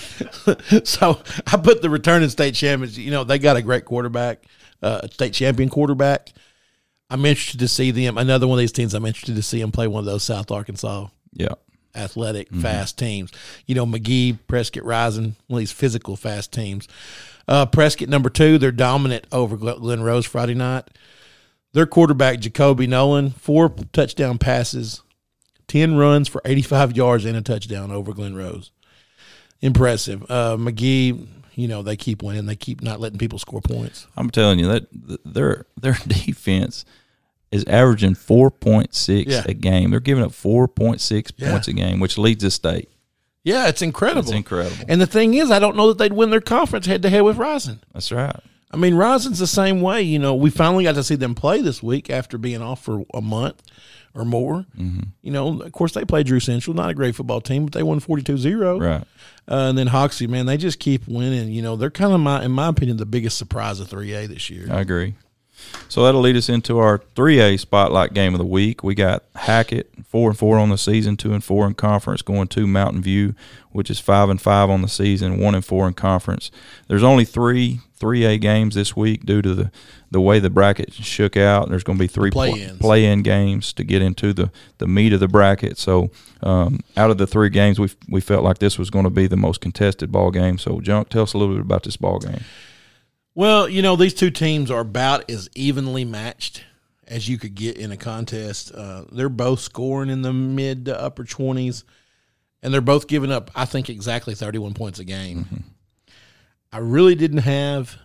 [0.84, 2.98] so I put the returning state champions.
[2.98, 4.44] You know they got a great quarterback,
[4.82, 6.32] uh, state champion quarterback.
[7.10, 8.18] I'm interested to see them.
[8.18, 8.94] Another one of these teams.
[8.94, 11.54] I'm interested to see them play one of those South Arkansas Yeah.
[11.94, 13.32] athletic, fast teams.
[13.66, 16.86] You know, McGehee, Prescott Rison, one of these physical, fast teams.
[17.48, 20.84] Uh, Prescott, number two, they're dominant over Glen Glen Rose Friday night.
[21.72, 25.02] Their quarterback, Jacoby Nolan, four touchdown passes,
[25.68, 28.70] 10 runs for 85 yards and a touchdown over Glen Rose.
[29.62, 30.22] Impressive.
[30.30, 32.46] Uh, McGehee, you know, they keep winning.
[32.46, 34.06] They keep not letting people score points.
[34.16, 34.86] I'm telling you that
[35.24, 36.84] their their defense
[37.50, 39.42] is averaging 4.6 Yeah.
[39.44, 39.90] a game.
[39.90, 41.50] They're giving up 4.6 Yeah.
[41.50, 42.88] points a game, which leads the state.
[43.42, 44.20] Yeah, it's incredible.
[44.20, 44.84] It's incredible.
[44.88, 47.22] And the thing is, I don't know that they'd win their conference head to head
[47.22, 47.78] with Rison.
[47.92, 48.36] That's right.
[48.70, 50.02] I mean, Rison's the same way.
[50.02, 53.02] You know, we finally got to see them play this week after being off for
[53.12, 53.62] a month
[54.14, 54.66] or more.
[54.78, 55.00] Mm-hmm.
[55.22, 57.82] You know, of course, they play Drew Central, not a great football team, but they
[57.82, 58.78] won 42 0.
[58.78, 59.02] Right.
[59.48, 61.52] Uh, and then Hoxie, man, they just keep winning.
[61.52, 64.50] You know, they're kind of, my, in my opinion, the biggest surprise of 3A this
[64.50, 64.68] year.
[64.70, 65.14] I agree.
[65.88, 68.84] So that'll lead us into our 3A spotlight game of the week.
[68.84, 72.48] We got Hackett, four and four on the season, two and four in conference, going
[72.48, 73.34] to Mountain View,
[73.72, 76.50] which is five and five on the season, one and four in conference.
[76.88, 79.70] There's only three 3A games this week due to the,
[80.10, 81.68] the way the bracket shook out.
[81.68, 82.78] There's going to be three play-ins.
[82.78, 85.76] play-in games to get into the, the meat of the bracket.
[85.76, 86.10] So
[86.42, 89.26] um, out of the three games, we we felt like this was going to be
[89.26, 90.56] the most contested ball game.
[90.56, 92.40] So, Junk, tell us a little bit about this ball game.
[93.40, 96.62] Well, you know, these two teams are about as evenly matched
[97.08, 98.70] as you could get in a contest.
[98.70, 101.84] Uh, they're both scoring in the mid to upper 20s,
[102.62, 105.64] and they're both giving up, I think, exactly 31 points a game.
[106.70, 107.96] I really didn't have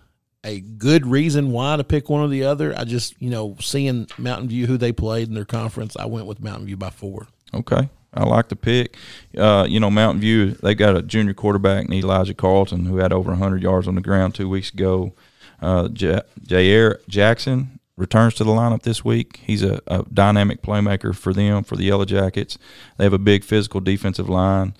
[0.45, 2.74] a good reason why to pick one or the other.
[2.74, 6.28] I just, you know, seeing Mountain View, who they played in their conference, I went
[6.28, 7.28] with Mountain View by four.
[7.54, 7.89] Okay.
[8.15, 8.95] I like the pick.
[9.38, 13.32] Uh, you know, Mountain View, they got a junior quarterback, Elijah Carlton, who had over
[13.32, 15.13] 100 yards on the ground two weeks ago.
[15.62, 19.41] Uh, Jair Jackson returns to the lineup this week.
[19.43, 22.58] He's a, a dynamic playmaker for them, for the Yellow Jackets.
[22.97, 24.75] They have a big physical defensive line.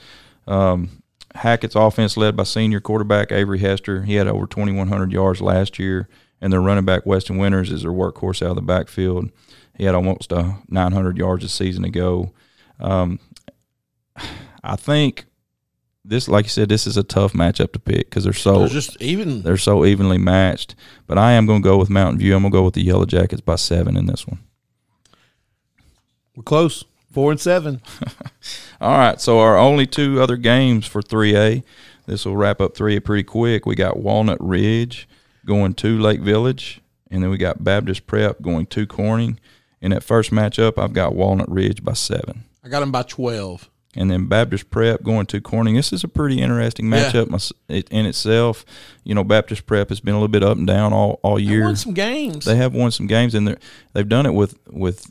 [0.48, 1.02] Um,
[1.36, 4.04] Hackett's offense led by senior quarterback Avery Hester.
[4.04, 6.08] He had over 2,100 yards last year,
[6.40, 9.30] and their running back Weston Winters is their workhorse out of the backfield.
[9.78, 12.32] He had almost uh, 900 yards a season ago.
[12.80, 13.20] Um,
[14.64, 15.26] I think
[16.04, 18.68] this, like you said, this is a tough matchup to pick because they're so They're
[18.68, 19.42] just even.
[19.42, 20.76] they're so evenly matched.
[21.08, 22.36] But I am going to go with Mountain View.
[22.36, 24.40] I'm going to go with the Yellow Jackets by seven in this one.
[26.36, 26.84] We're close.
[27.12, 27.82] Four and seven.
[28.82, 31.64] All right, so our only two other games for 3A.
[32.08, 33.66] This will wrap up 3A pretty quick.
[33.66, 35.08] We got Walnut Ridge
[35.46, 39.40] going to Lake Village, and then we got Baptist Prep going to Corning.
[39.82, 42.44] In that first matchup, I've got Walnut Ridge by seven.
[42.66, 43.70] I got them by 12.
[43.98, 45.76] and then Baptist Prep going to Corning.
[45.76, 48.66] This is a pretty interesting matchup it- in itself.
[49.06, 51.44] You know, Baptist Prep has been a little bit up and down all, all They
[51.44, 51.64] year.
[51.64, 52.44] won some games.
[52.46, 53.58] They have won some games, and
[53.94, 55.10] they've done it with with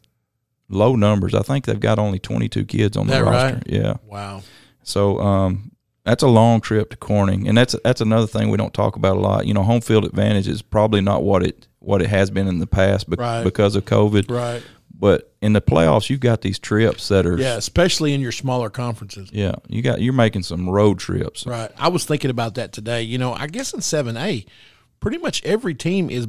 [0.69, 1.35] low numbers.
[1.35, 3.55] I think they've got only 22 kids on the That roster.
[3.55, 3.63] right?
[3.67, 3.95] Yeah.
[4.07, 4.43] wow.
[4.83, 5.71] So um,
[6.05, 9.17] that's a long trip to Corning, and that's that's another thing we don't talk about
[9.17, 9.47] a lot.
[9.47, 12.59] You know, home field advantage is probably not what it what it has been in
[12.59, 13.43] the past bec- Right.
[13.45, 14.31] because of COVID.
[14.31, 14.63] Right.
[14.97, 18.71] But in the playoffs, you've got these trips that are Yeah, especially in your smaller
[18.71, 19.29] conferences.
[19.33, 19.57] yeah.
[19.69, 21.47] You got you're making some road trips.
[21.47, 21.71] Right.
[21.77, 23.03] I was thinking about that today.
[23.03, 24.47] You know, I guess in seven A,
[25.01, 26.29] pretty much every team is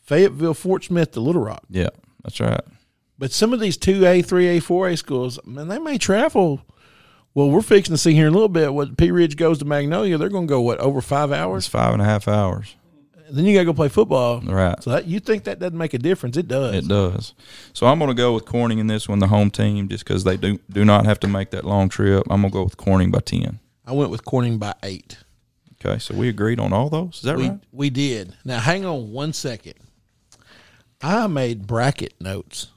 [0.00, 1.62] Fayetteville, Fort Smith, to Little Rock.
[1.68, 1.90] Yeah,
[2.24, 2.60] that's right.
[3.18, 6.62] But some of these two A, three A, four A schools, man, they may travel.
[7.34, 8.74] Well, we're fixing to see here in a little bit.
[8.74, 11.66] What Pea Ridge goes to Magnolia, they're going to go what over five It's hours.
[11.68, 12.74] five and a half hours.
[13.32, 14.40] Then you got to go play football.
[14.42, 14.80] Right.
[14.82, 16.36] So that, you think that doesn't make a difference?
[16.36, 16.74] It does.
[16.74, 17.32] It does.
[17.72, 20.24] So I'm going to go with Corning in this one, the home team, just because
[20.24, 22.24] they do do not have to make that long trip.
[22.30, 23.58] I'm going to go with Corning by ten.
[23.86, 25.18] I went with Corning by eight.
[25.84, 27.16] Okay, so we agreed on all those.
[27.16, 27.58] Is that We right?
[27.72, 28.34] we did.
[28.44, 29.74] Now hang on one second.
[31.00, 32.68] I made bracket notes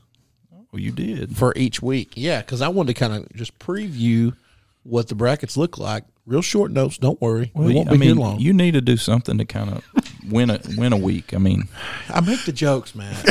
[0.72, 1.38] Well, you did.
[1.38, 2.14] for each week.
[2.16, 4.36] Yeah, because I wanted to kind of just preview
[4.84, 6.04] what the brackets look like.
[6.26, 6.98] Real short notes.
[6.98, 8.40] Don't worry, Well, we won't I be mean, here long.
[8.40, 9.84] you need to do something to kind of
[10.30, 11.34] win a win a week.
[11.34, 11.68] I mean,
[12.10, 13.16] I make the jokes, man.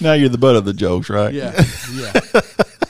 [0.00, 1.32] Now you're the butt of the jokes, right?
[1.32, 1.52] Yeah,
[1.92, 2.12] yeah.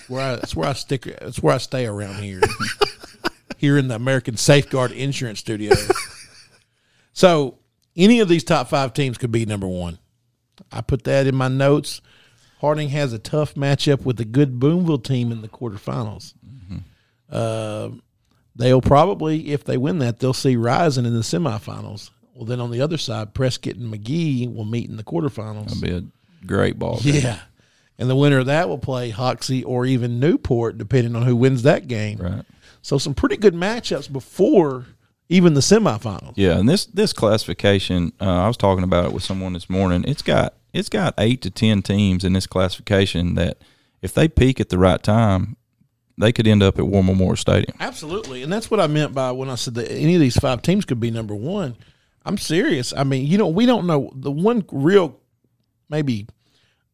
[0.09, 1.05] where I, that's where I stick.
[1.05, 2.41] That's where I stay around here.
[3.57, 5.75] here in the American Safeguard Insurance Studio.
[7.13, 7.59] so,
[7.97, 9.99] any of these top five teams could be number one.
[10.73, 12.01] I put that in my notes.
[12.61, 16.35] Harding has a tough matchup with the good Booneville team in the quarterfinals.
[17.31, 17.91] Uh,
[18.55, 22.11] they'll probably, if they win that, they'll see Rison in the semifinals.
[22.35, 25.67] Well, then on the other side, Prescott and McGehee will meet in the quarterfinals.
[25.67, 26.99] it'll be a great ball.
[27.01, 27.15] game.
[27.23, 27.39] Yeah.
[27.97, 31.63] And the winner of that will play Hoxie or even Newport, depending on who wins
[31.63, 32.19] that game.
[32.19, 32.45] Right.
[32.83, 34.87] So some pretty good matchups before
[35.29, 36.35] even the semifinals.
[36.37, 40.05] Yeah, and this this classification, uh, I was talking about it with someone this morning.
[40.07, 43.59] It's got it's got eight to ten teams in this classification that,
[44.03, 45.57] if they peak at the right time,
[46.19, 47.77] they could end up at War Memorial Stadium.
[47.81, 48.43] Absolutely.
[48.43, 50.85] And that's what I meant by when I said that any of these five teams
[50.85, 51.77] could be number one.
[52.25, 52.93] I'm serious.
[52.97, 54.11] I mean, you know, we don't know.
[54.15, 55.21] The one real
[55.89, 56.27] maybe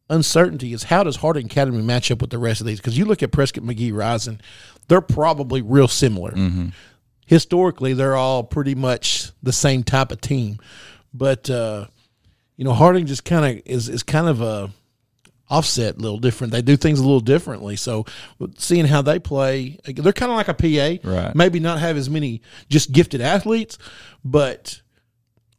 [0.09, 2.79] uncertainty is how does Harding Academy match up with the rest of these?
[2.79, 4.39] Because you look at Prescott McGehee Rison,
[4.87, 6.33] they're probably real similar.
[7.25, 10.59] Historically, they're all pretty much the same type of team.
[11.13, 11.87] But uh,
[12.57, 14.69] you know, Harding just kind of is is kind of a
[15.49, 16.51] offset a little different.
[16.53, 17.75] They do things a little differently.
[17.75, 18.05] So
[18.57, 21.09] seeing how they play, they're kind of like a PA.
[21.09, 21.35] Right.
[21.35, 23.77] Maybe not have as many just gifted athletes,
[24.23, 24.81] but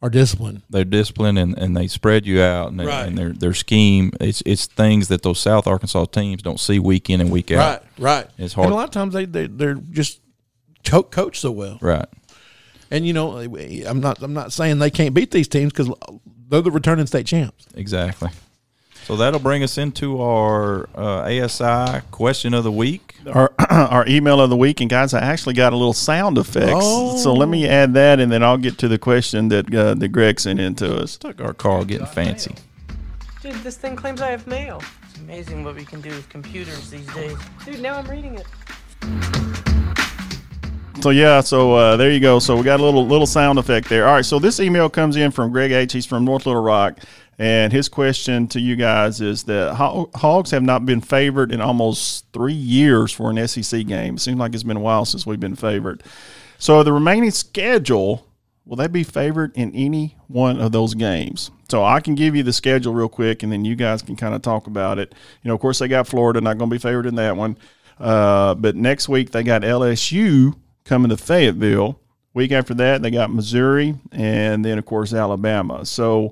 [0.02, 0.62] are disciplined.
[0.68, 3.06] They're disciplined and, and they spread you out and, they, Right.
[3.06, 4.10] and their their scheme.
[4.20, 7.82] It's it's things that those South Arkansas teams don't see week in and week out.
[7.98, 8.26] Right, right.
[8.36, 8.66] It's hard.
[8.66, 10.20] And a lot of times they they they're just
[10.84, 11.78] co- coach so well.
[11.80, 12.06] Right.
[12.90, 15.88] And you know, I'm not I'm not saying they can't beat these teams because
[16.48, 17.66] they're the returning state champs.
[17.74, 18.28] Exactly.
[19.04, 23.16] So that'll bring us into our uh, ASI question of the week.
[23.32, 26.70] Our, our email of the week, and guys, I actually got a little sound effects.
[26.74, 27.16] Oh.
[27.16, 30.08] So let me add that, and then I'll get to the question that uh, that
[30.08, 31.16] Greg sent in to us.
[31.16, 32.54] Took our car getting fancy.
[33.42, 34.80] Dude, this thing claims I have mail.
[35.08, 37.36] It's amazing what we can do with computers these days.
[37.64, 38.46] Dude, now I'm reading it.
[41.00, 42.38] So yeah, so uh, there you go.
[42.38, 44.06] So we got a little little sound effect there.
[44.06, 45.92] All right, so this email comes in from Greg H.
[45.92, 46.98] He's from North Little Rock,
[47.42, 52.24] and his question to you guys is that Hogs have not been favored in almost
[52.32, 54.14] three years for an SEC game.
[54.14, 56.04] It seems like it's been a while since we've been favored.
[56.58, 58.28] So the remaining schedule
[58.64, 61.50] will they be favored in any one of those games?
[61.68, 64.36] So I can give you the schedule real quick, and then you guys can kind
[64.36, 65.12] of talk about it.
[65.42, 67.58] You know, of course they got Florida, not going to be favored in that one.
[67.98, 71.98] Uh, but next week they got LSU coming to Fayetteville.
[72.34, 75.84] Week after that, they got Missouri, and then of course Alabama.
[75.84, 76.30] So,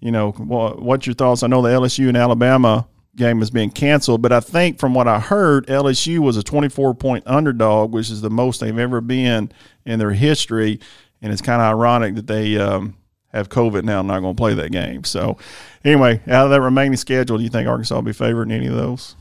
[0.00, 1.42] you know, what, what's your thoughts?
[1.42, 5.08] I know the LSU and Alabama game has been canceled, but I think from what
[5.08, 9.52] I heard, LSU was a 24 point underdog, which is the most they've ever been
[9.84, 10.80] in their history,
[11.20, 12.96] and it's kind of ironic that they um,
[13.32, 15.04] have COVID now and not going to play that game.
[15.04, 15.36] So,
[15.84, 18.66] anyway, out of that remaining schedule, do you think Arkansas will be favored in any
[18.66, 19.16] of those?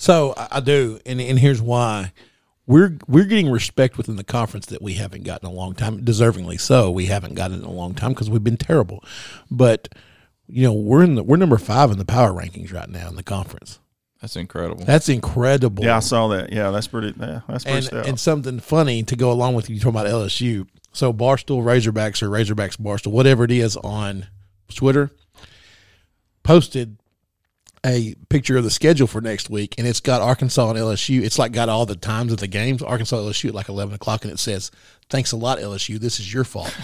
[0.00, 2.12] So I, do, and and here's why.
[2.68, 6.60] We're we're getting respect within the conference that we haven't gotten a long time, deservingly
[6.60, 6.90] so.
[6.90, 9.02] We haven't gotten in a long time because we've been terrible.
[9.50, 9.88] But
[10.48, 13.16] you know, we're in the we're number five in the power rankings right now in
[13.16, 13.78] the conference.
[14.20, 14.84] That's incredible.
[14.84, 15.84] That's incredible.
[15.84, 16.52] Yeah, I saw that.
[16.52, 17.14] Yeah, that's pretty.
[17.18, 18.06] Yeah, that's pretty and, stout.
[18.08, 20.66] and something funny to go along with you talking about LSU.
[20.92, 24.26] So Barstool Razorbacks or Razorbacks Barstool, whatever it is on
[24.74, 25.10] Twitter,
[26.42, 26.98] posted
[27.88, 31.22] a picture of the schedule for next week, and it's got Arkansas and LSU.
[31.22, 32.82] It's like got all the times of the games.
[32.82, 34.70] Arkansas LSU at like eleven o'clock, and it says,
[35.08, 35.98] "Thanks a lot, LSU.
[35.98, 36.74] This is your fault."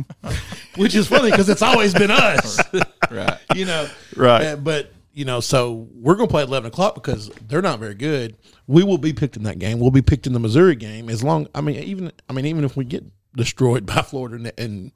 [0.76, 2.60] Which is funny because it's always been us,
[3.10, 3.38] right.
[3.54, 3.88] you know.
[4.16, 4.46] Right.
[4.46, 7.80] Uh, but you know, so we're going to play at eleven o'clock because they're not
[7.80, 8.36] very good.
[8.66, 9.80] We will be picked in that game.
[9.80, 11.48] We'll be picked in the Missouri game as long.
[11.54, 13.04] I mean, even I mean, even if we get
[13.34, 14.92] destroyed by Florida and, and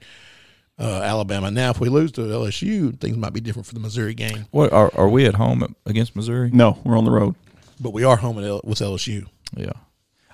[0.83, 1.51] uh, Alabama.
[1.51, 4.47] Now, if we lose to LSU, things might be different for the Missouri game.
[4.51, 6.51] What are are we at home against Missouri?
[6.53, 7.37] No, we're on the road.
[7.81, 9.27] But we are home at L- with LSU.
[9.57, 9.73] Yeah,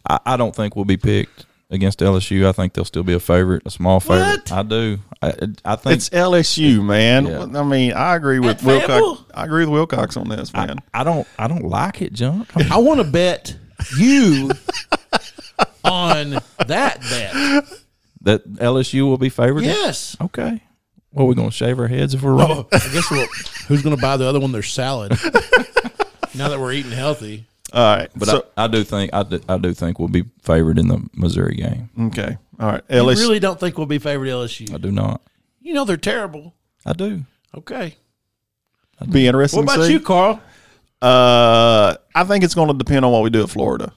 [0.08, 2.46] I, I don't think we'll be picked against LSU.
[2.46, 4.50] I think they'll still be a favorite, a small favorite.
[4.50, 4.52] What?
[4.52, 4.98] I do.
[5.20, 5.32] I,
[5.64, 7.26] I think It's LSU, man.
[7.26, 7.60] Yeah.
[7.60, 9.24] I mean, I agree with Wilcox.
[9.34, 10.78] I agree with Wilcox on this, I, man.
[10.94, 11.26] I don't.
[11.38, 12.48] I don't like it, Junk.
[12.56, 13.54] I mean, I want to bet
[13.98, 14.50] you
[15.84, 17.64] on that bet.
[18.22, 19.64] That LSU will be favored.
[19.64, 20.16] Yes.
[20.20, 20.62] Okay.
[21.12, 22.50] Well, we're gonna shave our heads if we're wrong.
[22.50, 23.26] Oh, I guess we'll,
[23.66, 24.52] who's going to buy the other one?
[24.52, 25.12] Their salad.
[26.34, 27.44] now that we're eating healthy.
[27.72, 30.24] All right, But so, I, I do think I do, I do think we'll be
[30.42, 31.90] favored in the Missouri game.
[32.08, 32.82] okay, all right.
[32.88, 33.20] I LSU.
[33.20, 34.72] really don't think we'll be favored LSU.
[34.72, 35.20] I do not.
[35.60, 36.54] You know they're terrible.
[36.86, 37.24] I do.
[37.54, 37.96] Okay.
[39.10, 39.64] be interesting.
[39.64, 39.92] What to about see.
[39.92, 40.40] you, Carl?
[41.02, 43.92] Uh, I think it's going to depend on what we do at Florida.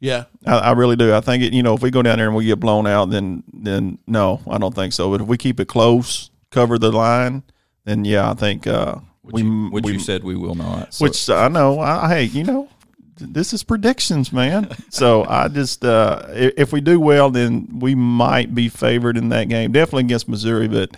[0.00, 0.24] Yeah.
[0.46, 1.14] I, I really do.
[1.14, 1.52] I think it.
[1.52, 4.40] You know, if we go down there and we get blown out, then then no,
[4.48, 5.10] I don't think so.
[5.10, 7.42] But if we keep it close, cover the line,
[7.84, 10.94] then yeah, I think uh, Which, we you, which we, you said we will not.
[10.94, 11.80] So- which I know.
[11.80, 12.68] I, hey, you know,
[13.16, 14.68] this is predictions, man.
[14.90, 19.48] so I just uh, if we do well, then we might be favored in that
[19.48, 19.72] game.
[19.72, 20.96] Definitely against Missouri, but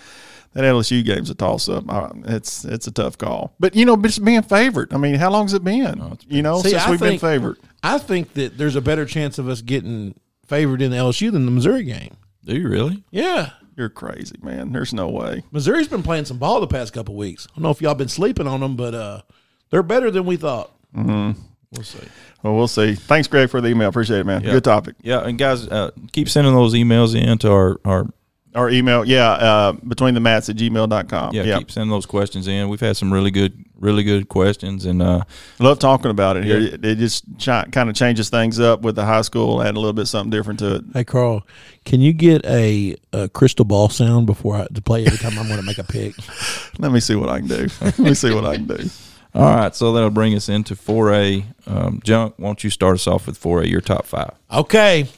[0.54, 1.84] that LSU game's a toss up.
[2.26, 3.54] It's it's a tough call.
[3.60, 4.92] But you know, just being favored.
[4.92, 6.18] I mean, how long's it been?
[6.28, 7.58] you know, See, since I we've think- been favored.
[7.82, 10.14] I think that there's a better chance of us getting
[10.46, 12.14] favored in the LSU than the Missouri game.
[12.44, 13.02] do you really?
[13.10, 13.50] Yeah.
[13.76, 14.72] You're crazy, man.
[14.72, 15.42] There's no way.
[15.52, 17.46] Missouri's been playing some ball the past couple weeks.
[17.50, 19.22] I don't know if y'all been sleeping on them, but uh,
[19.70, 20.70] they're better than we thought.
[20.94, 22.06] We'll see.
[22.42, 22.94] Well, we'll see.
[22.96, 23.88] Thanks, Greg, for the email.
[23.88, 24.42] Appreciate it, man.
[24.42, 24.50] Yeah.
[24.52, 24.96] Good topic.
[25.02, 28.06] Yeah, and guys, uh, keep sending those emails in to our our
[28.54, 31.34] Our email, yeah, uh, between the mats at gmail.com.
[31.34, 31.58] yeah, Yeah.
[31.58, 32.68] keep sending those questions in.
[32.68, 35.22] We've had some really good really good questions and uh
[35.58, 36.58] Love talking about it here.
[36.58, 39.80] It, it just chi- kind of changes things up with the high school, add a
[39.80, 40.84] little bit something different to it.
[40.92, 41.46] Hey, Carl,
[41.86, 45.46] can you get a, a crystal ball sound before I to play every time I'm
[45.46, 46.14] going to make a pick?
[46.78, 47.68] Let me see what I can do.
[47.80, 48.90] Let me see what I can do.
[49.34, 51.44] all right, so that'll bring us into 4A.
[51.66, 54.32] Um, Junk, why don't you start us off with 4A, your top five?
[54.52, 55.08] Okay.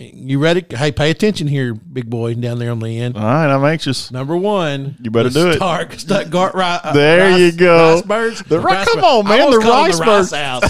[0.00, 0.64] You ready?
[0.70, 3.16] Hey, pay attention here, big boy down there on the end.
[3.16, 4.12] All right, I'm anxious.
[4.12, 5.56] Number one, You better the do it.
[5.56, 7.94] Stark, Stuttgart, Ri- uh, There Rice, you go.
[7.94, 8.42] Rice Birds.
[8.44, 9.98] The Ri- come on, man, the Rice
[10.30, 10.62] House.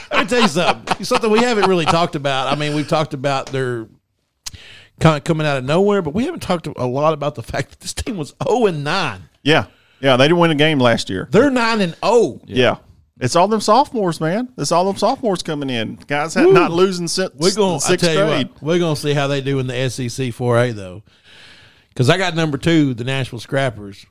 [0.10, 1.04] Let me tell you something.
[1.04, 2.50] Something we haven't really talked about.
[2.50, 3.86] I mean, we've talked about their
[4.98, 7.68] kind of coming out of nowhere, but we haven't talked a lot about the fact
[7.72, 9.28] that this team was zero and nine.
[9.42, 9.66] Yeah.
[10.00, 11.28] Yeah, they didn't win a game last year.
[11.30, 12.40] They're nine and oh.
[12.46, 12.58] zero.
[12.58, 12.76] Yeah.
[13.18, 14.52] It's all them sophomores, man.
[14.58, 15.94] It's all them sophomores coming in.
[16.06, 16.52] Guys had Woo.
[16.52, 17.76] not losing since We're going.
[17.76, 18.48] I sixth tell you grade.
[18.54, 21.02] what, we're going to see how they do in the SEC 4A though,
[21.88, 24.04] because I got number two, the Nashville Scrappers.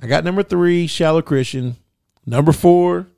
[0.00, 1.76] I got number three, Shiloh Christian.
[2.24, 3.08] Number four,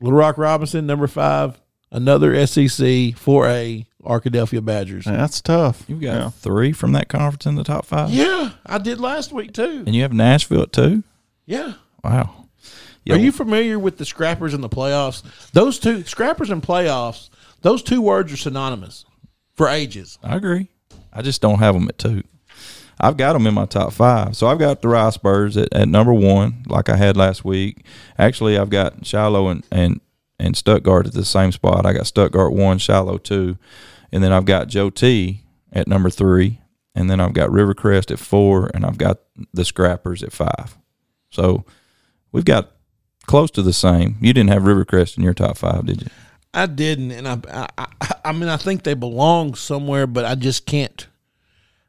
[0.00, 0.86] Little Rock Robinson.
[0.86, 1.60] Number five,
[1.92, 5.04] another SEC 4A Arkadelphia Badgers.
[5.06, 5.84] Man, that's tough.
[5.88, 6.30] You've got Yeah.
[6.30, 8.10] three from that conference in the top five?
[8.10, 9.84] Yeah, I did last week too.
[9.86, 11.02] And you have Nashville at two?
[11.46, 11.74] Yeah.
[12.02, 12.43] Wow.
[13.10, 15.22] Are you familiar with the Scrappers and the playoffs?
[15.52, 17.28] Those two Scrappers and playoffs.
[17.62, 19.04] Those two words are synonymous
[19.54, 20.18] for ages.
[20.22, 20.68] I agree.
[21.12, 22.22] I just don't have them at two.
[23.00, 24.36] I've got them in my top five.
[24.36, 27.84] So I've got the Rice Birds at, at number one, like I had last week.
[28.18, 30.00] Actually, I've got Shiloh and, and,
[30.38, 31.86] and Stuttgart at the same spot.
[31.86, 33.58] I got Stuttgart one, Shiloh two.
[34.12, 35.42] And then I've got Joe T
[35.72, 36.60] at number three.
[36.94, 38.70] And then I've got Rivercrest at four.
[38.72, 39.18] And I've got
[39.52, 40.78] the Scrappers at five.
[41.30, 41.64] So
[42.30, 42.70] we've got
[43.26, 44.16] close to the same.
[44.20, 46.08] You didn't have Rivercrest in your top five, did you?
[46.52, 47.88] I didn't, and I, I,
[48.24, 51.06] I, mean, I think they belong somewhere, but I just can't.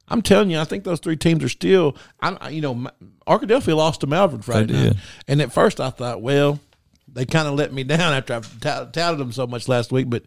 [0.07, 1.95] I'm telling you, I think those three teams are still.
[2.19, 2.87] I, you know,
[3.27, 4.95] Arkadelphia lost to Malvern Friday night,
[5.27, 6.59] and at first I thought, well,
[7.07, 10.09] they kind of let me down after I tout- touted them so much last week,
[10.09, 10.23] but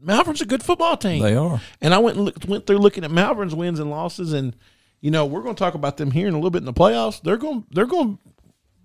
[0.00, 1.22] Malvern's a good football team.
[1.22, 1.60] They are.
[1.80, 4.54] And I went and looked, went through looking at Malvern's wins and losses, and
[5.00, 6.72] you know, we're going to talk about them here in a little bit in the
[6.72, 7.22] playoffs.
[7.22, 8.18] They're going, they're going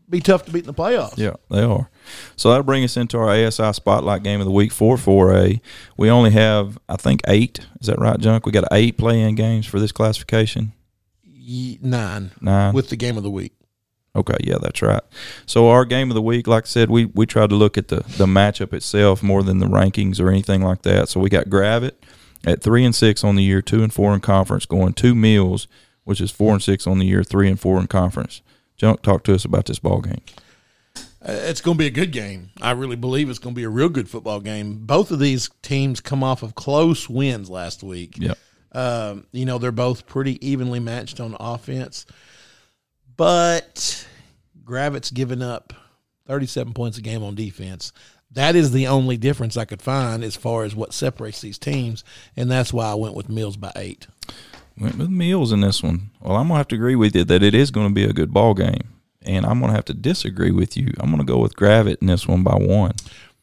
[0.10, 1.18] be tough to beat in the playoffs.
[1.18, 1.89] Yeah, they are.
[2.36, 5.60] So that'll bring us into our ASI Spotlight Game of the Week for 4A.
[5.97, 7.60] We only have, I think, eight.
[7.80, 8.45] Is that right, Junk?
[8.45, 10.74] We got eight play-in games for this classification.
[11.82, 12.74] Nine, Nine.
[12.74, 13.54] with the game of the week.
[14.16, 15.01] Okay, yeah, that's right.
[15.45, 17.88] So our game of the week, like I said, we we tried to look at
[17.88, 21.10] the the matchup itself more than the rankings or anything like that.
[21.10, 21.95] So we got Gravette
[22.45, 25.68] at three and six on the year, two and four in conference, going two Mills,
[26.04, 28.41] which is four and six on the year, three and four in conference.
[28.78, 30.21] Junk, talk to us about this ball game.
[30.95, 32.49] Uh, It's going to be a good game.
[32.61, 34.86] I really believe it's going to be a real good football game.
[34.86, 38.17] Both of these teams come off of close wins last week.
[38.17, 38.38] Yep.
[38.74, 42.05] Um, you know, they're both pretty evenly matched on offense,
[43.15, 44.05] but
[44.63, 45.74] Gravette's given up
[46.28, 47.93] 37 points a game on defense.
[48.32, 52.03] That is the only difference I could find as far as what separates these teams,
[52.36, 54.07] and that's why I went with Mills by eight.
[54.78, 56.11] Went with Mills in this one.
[56.19, 58.13] Well, I'm gonna have to agree with you that it is going to be a
[58.13, 60.91] good ball game, and I'm gonna have to disagree with you.
[60.99, 62.93] I'm gonna go with Gravette in this one by one.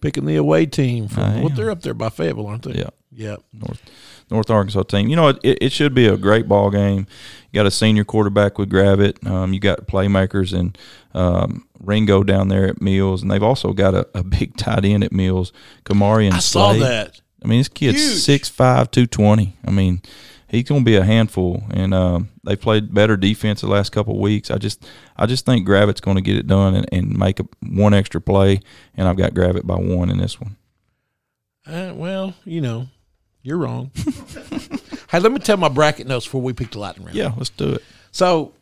[0.01, 1.55] Picking the away team from am.
[1.55, 2.81] they're up there by Fayetteville, aren't they?
[2.81, 2.91] Yeah.
[3.12, 3.37] Yeah.
[3.53, 3.83] North
[4.31, 5.09] North Arkansas team.
[5.09, 7.07] You know, it, it, it should be a great ball game.
[7.51, 9.26] You got a senior quarterback with Gravette.
[9.26, 10.78] Um, you got playmakers and
[11.12, 15.05] um, Ringo down there at Mills, and they've also got a, a big tight end
[15.05, 15.53] at Mills,
[15.85, 17.20] Kamari and I saw that.
[17.43, 18.18] I mean, this kid's Huge.
[18.18, 19.57] six five, two twenty.
[19.66, 20.03] I mean,
[20.51, 24.14] he's going to be a handful, and um, they played better defense the last couple
[24.14, 24.51] of weeks.
[24.51, 24.84] I just,
[25.16, 28.20] I just think Gravette's going to get it done and, and make a, one extra
[28.20, 28.61] play,
[28.96, 30.57] and I've got Gravett by one in this one.
[31.66, 32.88] Uh, well, you know,
[33.42, 33.92] you're wrong.
[35.11, 37.16] hey, let me tell my bracket notes before we pick the lightning round.
[37.16, 37.84] Yeah, let's do it.
[38.11, 38.53] So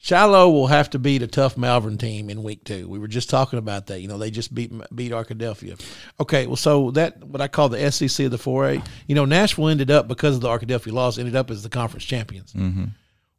[0.00, 2.88] Shiloh will have to beat a tough Malvern team in week two.
[2.88, 4.00] We were just talking about that.
[4.00, 5.80] You know, they just beat beat Arkadelphia.
[6.20, 8.86] Okay, well, so that what I call the SEC of the 4A.
[9.08, 12.04] You know, Nashville ended up because of the Arkadelphia loss, ended up as the conference
[12.04, 12.52] champions.
[12.52, 12.84] Mm-hmm.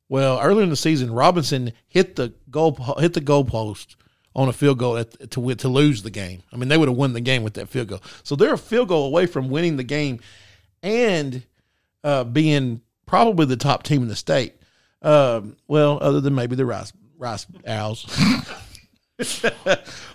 [0.10, 3.96] Well, earlier in the season, Robinson hit the goal hit the goalpost
[4.36, 6.44] on a field goal at, to win- to lose the game.
[6.52, 8.02] I mean, they would have won the game with that field goal.
[8.24, 10.20] So they're a field goal away from winning the game
[10.84, 11.44] and
[12.04, 14.56] uh, being probably the top team in the state.
[15.02, 18.06] Um, well, other than maybe the Rice Rice Owls.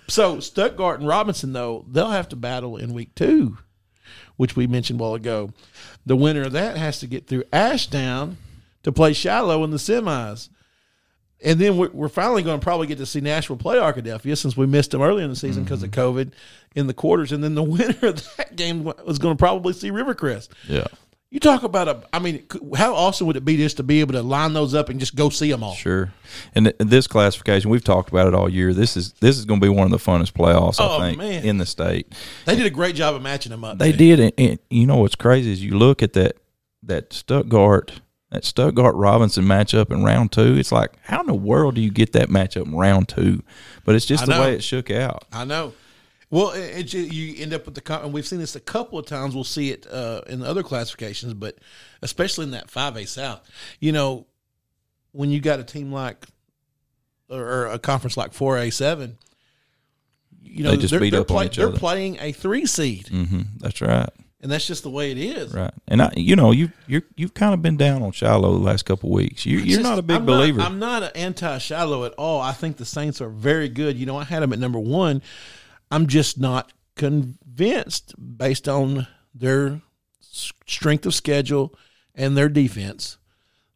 [0.07, 3.57] so Stuttgart and Robinson, though, they'll have to battle in week two,
[4.35, 5.51] which we mentioned a while ago.
[6.05, 8.37] The winner of that has to get through Ashdown
[8.83, 10.49] to play Shiloh in the semis.
[11.43, 14.55] And then we're, we're finally going to probably get to see Nashville play Arkadelphia since
[14.55, 16.31] we missed them early in the season because of COVID
[16.75, 17.31] in the quarters.
[17.31, 20.49] And then the winner of that game was going to probably see Rivercrest.
[20.67, 20.87] Yeah.
[21.31, 22.45] You talk about a, I mean,
[22.77, 25.15] how awesome would it be just to be able to line those up and just
[25.15, 25.73] go see them all?
[25.73, 26.13] Sure.
[26.53, 28.73] And th- this classification, we've talked about it all year.
[28.73, 31.17] This is this is going to be one of the funnest playoffs, Oh, I think,
[31.17, 31.43] man.
[31.43, 32.13] in the state.
[32.45, 33.79] They did a great job of matching them up.
[33.79, 33.97] They too.
[33.97, 36.37] did, and, and you know what's crazy is you look at that
[36.83, 37.99] that Stuttgart
[38.31, 40.55] that Stuttgart Robinson matchup in round two.
[40.57, 43.43] It's like, how in the world do you get that matchup in round two?
[43.83, 44.41] But it's just I the know.
[44.41, 45.25] way it shook out.
[45.33, 45.73] I know.
[46.31, 49.05] Well, it, it, you end up with the, and we've seen this a couple of
[49.05, 49.35] times.
[49.35, 51.57] We'll see it uh, in other classifications, but
[52.01, 53.47] especially in that 5A South.
[53.79, 54.25] You know,
[55.11, 56.25] when you got a team like,
[57.29, 59.15] or, or a conference like 4A7,
[60.41, 61.77] you know, They just they're, beat they're up on each They're other.
[61.77, 64.09] playing a three seed, hmm That's right.
[64.41, 65.53] and that's just the way it is.
[65.53, 65.73] Right.
[65.87, 68.83] And I, you know, you you you've kind of been down on Shiloh the last
[68.85, 69.45] couple of weeks.
[69.45, 70.61] You, you're Just- not a big I'm believer.
[70.61, 72.41] I'm not an anti Shiloh at all.
[72.41, 73.97] I think the Saints are very good.
[73.97, 75.21] You know, I had them at number one.
[75.91, 79.81] I'm just not convinced based on their
[80.21, 81.73] strength of schedule
[82.13, 83.17] and their defense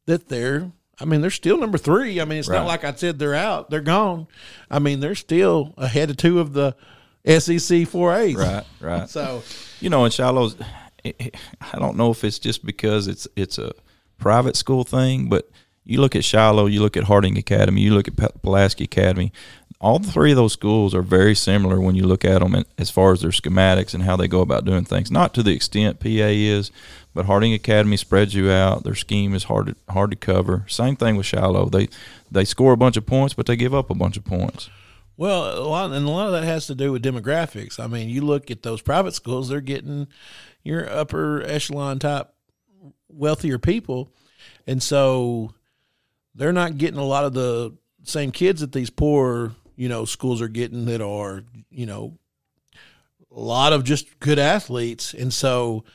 [0.05, 0.71] that they're.
[1.01, 2.19] I mean, they're still number three.
[2.19, 2.57] I mean, it's Right.
[2.57, 3.69] not like I said they're out.
[3.69, 4.27] They're gone.
[4.69, 6.75] I mean, they're still ahead of two of the
[7.25, 8.35] SEC four A's.
[8.35, 8.65] right.
[8.81, 9.09] Right.
[9.09, 9.43] So
[9.79, 10.57] you know, in Shiloh's,
[11.05, 13.71] I don't know if it's just because it's it's a
[14.17, 15.49] private school thing, but
[15.85, 19.31] you look at Shiloh, you look at Harding Academy, you look at Pulaski Academy.
[19.81, 23.13] All three of those schools are very similar when you look at them as far
[23.13, 25.09] as their schematics and how they go about doing things.
[25.09, 26.69] Not to the extent PA is,
[27.13, 28.83] but Harding Academy spreads you out.
[28.83, 30.65] Their scheme is hard to, hard to cover.
[30.67, 31.69] Same thing with Shiloh.
[31.69, 31.87] They
[32.29, 34.69] they score a bunch of points, but they give up a bunch of points.
[35.15, 37.79] Well, a lot, and a lot of that has to do with demographics.
[37.79, 40.07] I mean, you look at those private schools; they're getting
[40.63, 42.33] your upper echelon type
[43.07, 44.13] wealthier people,
[44.67, 45.53] and so
[46.35, 50.41] they're not getting a lot of the same kids that these poor, you know, schools
[50.41, 52.17] are getting that are, you know,
[53.31, 55.85] a lot of just good athletes, and so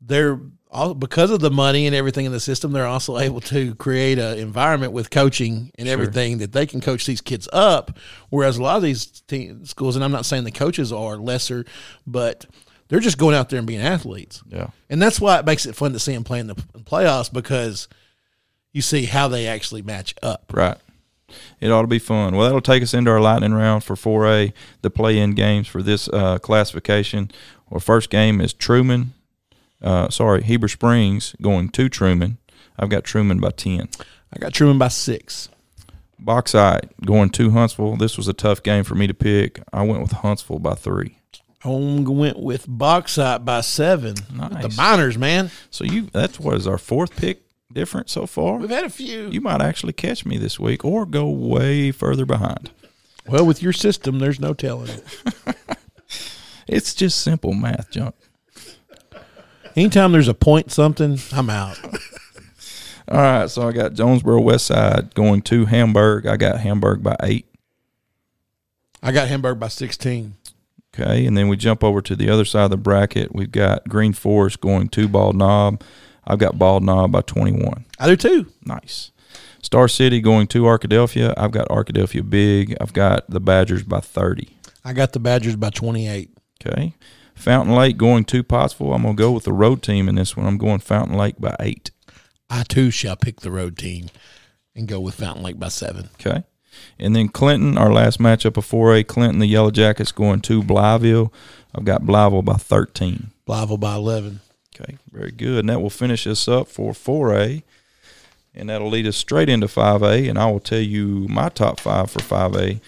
[0.00, 0.40] they're
[0.70, 2.72] all because of the money and everything in the system.
[2.72, 7.04] They're also able to create an environment with coaching and everything that they can coach
[7.04, 7.98] these kids up.
[8.30, 11.66] Whereas a lot of these teen schools, and I'm not saying the coaches are lesser,
[12.06, 12.46] but
[12.88, 14.42] they're just going out there and being athletes.
[14.48, 14.68] Yeah.
[14.88, 17.86] And that's why it makes it fun to see them play in the playoffs because
[18.72, 20.50] you see how they actually match up.
[20.54, 20.78] Right.
[21.60, 22.36] It ought to be fun.
[22.36, 24.52] Well, that'll take us into our lightning round for 4A,
[24.82, 27.30] the play-in games for this uh, classification.
[27.70, 29.14] Our first game is Trumann.
[29.82, 32.38] Uh, sorry, Heber Springs going to Trumann.
[32.78, 33.88] I've got Trumann by ten.
[34.32, 35.48] I got Trumann by six.
[36.18, 37.96] Bauxite going to Huntsville.
[37.96, 39.60] This was a tough game for me to pick.
[39.72, 41.18] I went with Huntsville by three.
[41.64, 44.14] I went with Bauxite by seven.
[44.14, 45.50] The miners, man.
[45.70, 47.43] So you that's what is our fourth pick
[47.74, 48.56] different so far.
[48.56, 49.28] We've had a few.
[49.30, 52.70] You might actually catch me this week or go way further behind.
[53.28, 55.04] well, with your system, there's no telling it.
[56.66, 58.14] It's just simple math, junk.
[59.76, 61.78] Anytime there's a point something, I'm out.
[63.08, 66.26] All right, so I got Jonesboro West Side going to Hamburg.
[66.26, 67.46] I got Hamburg by eight.
[69.02, 70.34] I got Hamburg by 16.
[70.94, 73.34] Okay, and then we jump over to the other side of the bracket.
[73.34, 75.82] We've got Green Forest going to Bald Knob.
[76.26, 77.84] I've got Bald Knob by 21.
[77.98, 78.46] I do too.
[78.64, 79.10] Nice.
[79.62, 81.34] Star City going to Arkadelphia.
[81.36, 82.76] I've got Arkadelphia big.
[82.80, 84.56] I've got the Badgers by 30.
[84.84, 86.30] I got the Badgers by 28.
[86.64, 86.94] Okay.
[87.34, 88.92] Fountain Lake going to Pottsville.
[88.92, 90.46] I'm going to go with the road team in this one.
[90.46, 91.90] I'm going Fountain Lake by 8.
[92.50, 94.08] I too shall pick the road team
[94.74, 96.10] and go with Fountain Lake by seven.
[96.20, 96.44] Okay.
[96.98, 101.32] And then Clinton, our last matchup of 4A, Clinton, the Yellow Jackets going to Blytheville.
[101.74, 103.30] I've got Blytheville by 13.
[103.48, 104.40] Blytheville by 11.
[104.74, 105.60] Okay, very good.
[105.60, 107.62] And that will finish us up for 4A.
[108.54, 110.28] And that'll lead us straight into 5A.
[110.28, 112.80] And I will tell you my top five for 5A,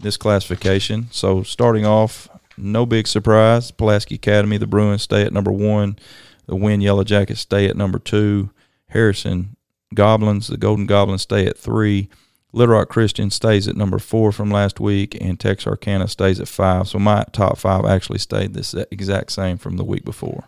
[0.00, 1.08] this classification.
[1.10, 3.70] So starting off, no big surprise.
[3.70, 5.98] Pulaski Academy, the Bruins stay at number one.
[6.46, 8.50] The Wynne Yellow Jackets stay at number two.
[8.88, 9.56] Harrison
[9.94, 12.08] Goblins, the Golden Goblins stay at three.
[12.52, 16.86] Little Rock Christian stays at number four from last week, and Texarkana stays at five.
[16.86, 20.44] So my top five actually stayed this exact same from the week before.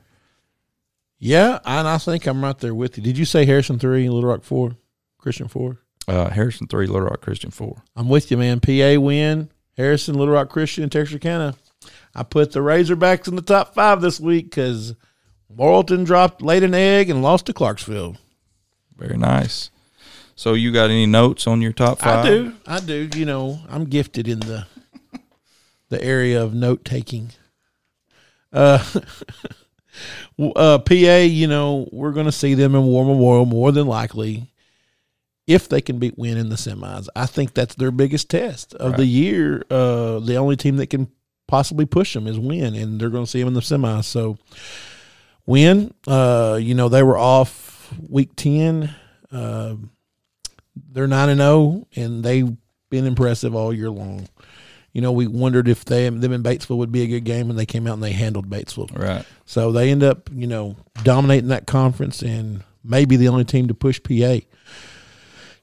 [1.19, 3.03] Yeah, and I think I'm right there with you.
[3.03, 4.77] Did you say Harrison three, Little Rock four,
[5.19, 5.79] Christian four?
[6.07, 7.83] Uh, Harrison three, Little Rock Christian four.
[7.95, 8.61] I'm with you, man.
[8.61, 11.55] PA Wynne, Harrison, Little Rock Christian, Texarkana.
[12.15, 14.95] I put the Razorbacks in the top five this week because
[15.55, 18.17] Morrilton dropped, laid an egg, and lost to Clarksville.
[18.97, 19.71] Very nice.
[20.35, 22.25] So you got any notes on your top five?
[22.25, 22.55] I do.
[22.67, 23.09] I do.
[23.15, 24.67] You know, I'm gifted in the
[25.89, 27.31] the area of note taking.
[28.53, 28.85] Uh,
[30.39, 34.51] uh, PA, you know, we're going to see them in War Memorial more than likely
[35.47, 37.09] if they can beat Wynne in the semis.
[37.15, 38.97] I think that's their biggest test of Right.
[38.99, 39.63] the year.
[39.71, 41.09] Uh, the only team that can
[41.47, 44.05] possibly push them is Wynne, and they're going to see them in the semis.
[44.05, 44.39] So,
[45.47, 48.93] Wynne, uh, you know, they were off week 10.
[49.31, 49.77] Uh,
[50.91, 52.51] they're 9 and 0, and they've
[52.91, 54.29] been impressive all year long.
[54.97, 57.59] You know, we wondered if they them in Batesville would be a good game, and
[57.59, 58.99] they came out and they handled Batesville.
[58.99, 59.27] Right.
[59.45, 63.75] So they end up, you know, dominating that conference and maybe the only team to
[63.75, 64.39] push PA.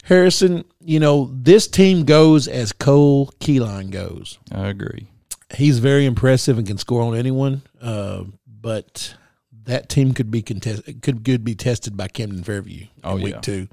[0.03, 4.38] Harrison, you know, this team goes as Cole Keyline goes.
[4.51, 5.07] I agree.
[5.55, 8.25] He's very impressive and can score on anyone, uh,
[8.61, 9.15] but
[9.63, 13.34] that team could be contested, could could be tested by Camden Fairview Oh, in week
[13.34, 13.39] yeah.
[13.41, 13.67] two.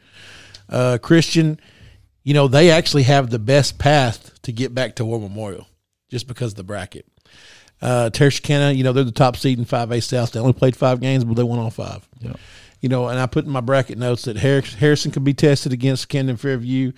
[0.71, 1.61] Uh, Christian,
[2.23, 5.67] you know, they actually have the best path to get back to War Memorial
[6.09, 7.07] just because of the bracket.
[7.81, 10.33] Uh, Texarkana, you know, they're the top seed in 5A South.
[10.33, 12.07] They only played five games, but they won all five.
[12.21, 12.35] Yeah.
[12.81, 16.09] You know, and I put in my bracket notes that Harrison could be tested against
[16.09, 16.93] Camden Fairview,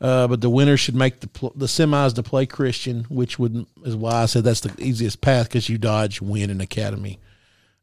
[0.00, 3.66] uh, but the winner should make the pl- the semis to play Christian, which would
[3.84, 7.18] is why I said that's the easiest path because you dodge Wynne in Academy.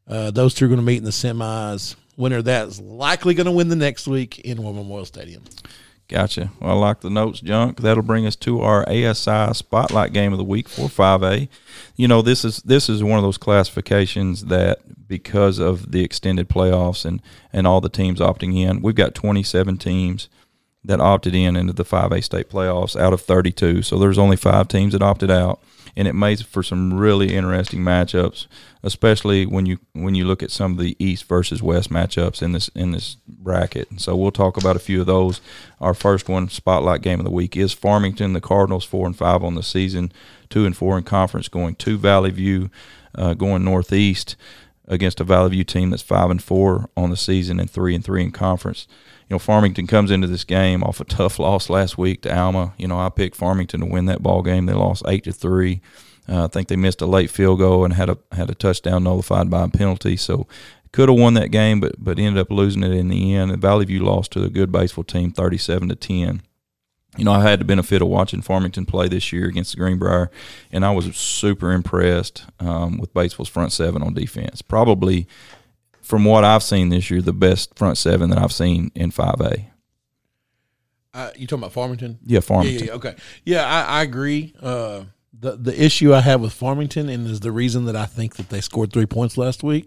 [0.08, 1.96] Uh, those two are going to meet in the semis.
[2.16, 5.42] Winner that is likely going to win the next week in War Memorial Stadium.
[6.08, 6.50] Gotcha.
[6.60, 7.80] Well, I like the notes, Junk.
[7.80, 11.48] That'll bring us to our ASI Spotlight Game of the Week for 5A.
[11.96, 16.48] You know, this is this is one of those classifications that because of the extended
[16.48, 17.22] playoffs and
[17.54, 20.28] and all the teams opting in, we've got 27 teams
[20.84, 23.80] that opted in into the 5A state playoffs out of 32.
[23.82, 25.60] So there's only five teams that opted out,
[25.96, 28.46] and it makes for some really interesting matchups,
[28.82, 32.52] especially when you when you look at some of the East versus West matchups in
[32.52, 33.88] this in this bracket.
[34.00, 35.40] So we'll talk about a few of those.
[35.80, 38.32] Our first one, spotlight game of the week, is Farmington.
[38.32, 40.12] The Cardinals four and five on the season,
[40.50, 42.70] two and four in conference, going to Valley View,
[43.14, 44.36] uh, going northeast
[44.86, 48.04] against a Valley View team that's five and four on the season and three and
[48.04, 48.86] three in conference.
[49.28, 52.74] You know, Farmington comes into this game off a tough loss last week to Alma.
[52.78, 54.66] You know, I picked Farmington to win that ball game.
[54.66, 55.80] They lost eight to three.
[56.28, 59.04] Uh, I think they missed a late field goal and had a had a touchdown
[59.04, 60.16] nullified by a penalty.
[60.16, 60.46] So
[60.92, 63.50] could have won that game, but but ended up losing it in the end.
[63.50, 66.42] And Valley View lost to a good baseball team, thirty-seven to ten
[67.16, 70.30] you know, I had the benefit of watching Farmington play this year against the Greenbrier,
[70.72, 74.62] and I was super impressed um, with Batesville's front seven on defense.
[74.62, 75.28] Probably,
[76.04, 79.66] from what I've seen this year, the best front seven that I've seen in 5A.
[81.14, 82.18] Uh, you talking about Farmington?
[82.24, 82.86] Yeah, Farmington.
[82.86, 83.14] yeah, yeah, okay.
[83.44, 84.54] Yeah, I, I agree.
[84.60, 85.04] Uh,
[85.38, 88.48] the the issue I have with Farmington, and is the reason that I think that
[88.48, 89.86] they scored three points last week,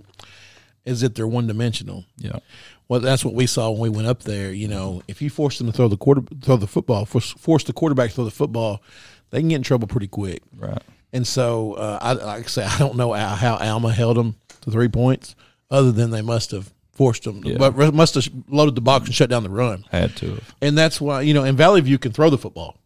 [0.85, 2.05] is that they're one dimensional.
[2.17, 2.39] Yeah.
[2.87, 4.53] Well, that's what we saw when we went up there.
[4.53, 7.65] You know, if you force them to throw the quarter, throw the football, force, force
[7.65, 8.81] the quarterback to throw the football,
[9.29, 10.41] they can get in trouble pretty quick.
[10.55, 10.81] Right.
[11.11, 14.71] And so, uh, I like I say, I don't know how Alma held them to
[14.71, 15.35] three points,
[15.69, 17.57] other than they must have forced them, Yeah.
[17.57, 19.85] but must have loaded the box and shut down the run.
[19.91, 20.55] Had to have.
[20.61, 22.77] And that's why you know, and Valley View can throw the football.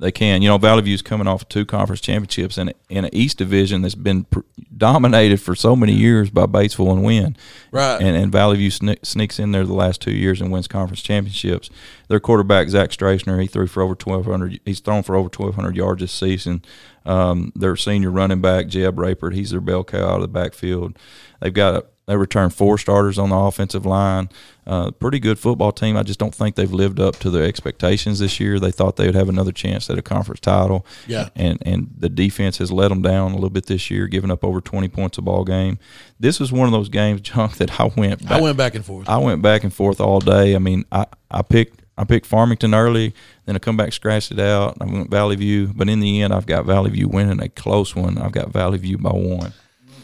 [0.00, 0.42] They can.
[0.42, 3.94] You know, Valley View's coming off two conference championships in, in an East division that's
[3.94, 4.40] been pr-
[4.76, 7.36] dominated for so many years by Batesville and Wynne.
[7.70, 8.02] Right.
[8.02, 11.00] And, and Valley View sne- sneaks in there the last two years and wins conference
[11.00, 11.70] championships.
[12.08, 14.60] Their quarterback, Zach Strachner, he threw for over 1,200.
[14.64, 16.64] He's thrown for over 1,200 yards this season.
[17.06, 20.98] Um, their senior running back, Jeb Rapert, he's their bell cow out of the backfield.
[21.40, 24.28] They've got a, they returned four starters on the offensive line.
[24.66, 25.96] Uh, pretty good football team.
[25.96, 28.60] I just don't think they've lived up to their expectations this year.
[28.60, 30.86] They thought they would have another chance at a conference title.
[31.06, 31.28] Yeah.
[31.34, 34.44] And and the defense has let them down a little bit this year, giving up
[34.44, 35.78] over 20 points a ball game.
[36.20, 39.08] This was one of those games, Junk, that I went I went back and forth.
[39.08, 40.54] I went back and forth all day.
[40.54, 43.14] I mean, I, I picked I picked Farmington early,
[43.46, 44.76] then I come back scratched it out.
[44.80, 47.94] I went Valley View, but in the end, I've got Valley View winning a close
[47.94, 48.18] one.
[48.18, 49.52] I've got Valley View by one.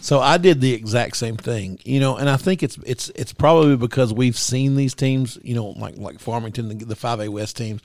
[0.03, 3.33] So I did the exact same thing, you know, and I think it's it's it's
[3.33, 7.29] probably because we've seen these teams, you know, like like Farmington, the, the five A
[7.29, 7.83] West teams,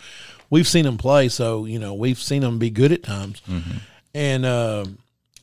[0.49, 3.41] we've seen them play, so you know we've seen them be good at times,
[4.13, 4.85] and uh,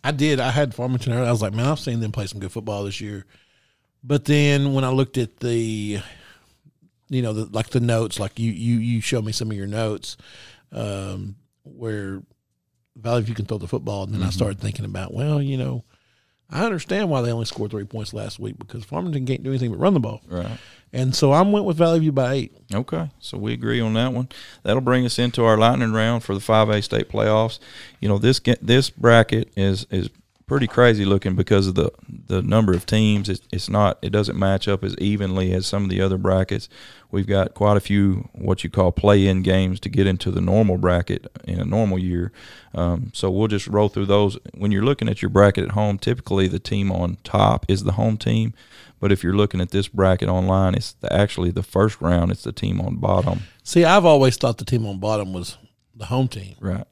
[0.03, 0.41] I did.
[0.41, 1.13] I had Farmington.
[1.13, 3.27] I was like, man, I've seen them play some good football this year,
[4.03, 6.01] but then when I looked at the,
[7.11, 9.67] you know, the, like the notes, like you you you showed me some of your
[9.67, 10.17] notes,
[10.73, 12.23] um, where
[12.97, 15.85] Valley View can throw the football, and then I started thinking about, well, you know.
[16.53, 19.71] I understand why they only scored three points last week because Farmington can't do anything
[19.71, 20.21] but run the ball.
[20.29, 20.59] Right.
[20.93, 22.53] And so I went with Valley View by eight.
[22.73, 24.29] Okay, so we agree on that one.
[24.63, 27.59] That'll bring us into our lightning round for the 5A state playoffs.
[28.01, 30.11] You know, this this bracket is is
[30.47, 31.91] pretty crazy looking because of the
[32.27, 33.29] the number of teams.
[33.29, 36.69] It's, it's not it doesn't match up as evenly as some of the other brackets.
[37.11, 40.79] We've got quite a few what you call play-in games to get into the normal
[40.79, 42.33] bracket in a normal year.
[42.75, 44.39] Um, so we'll just roll through those.
[44.55, 47.93] When you're looking at your bracket at home, typically the team on top is the
[47.93, 48.55] home team.
[48.99, 52.31] But if you're looking at this bracket online, it's the, actually the first round.
[52.31, 53.43] It's the team on bottom.
[53.65, 55.59] See, I've always thought the team on bottom was
[55.95, 56.55] the home team.
[56.61, 56.87] Right.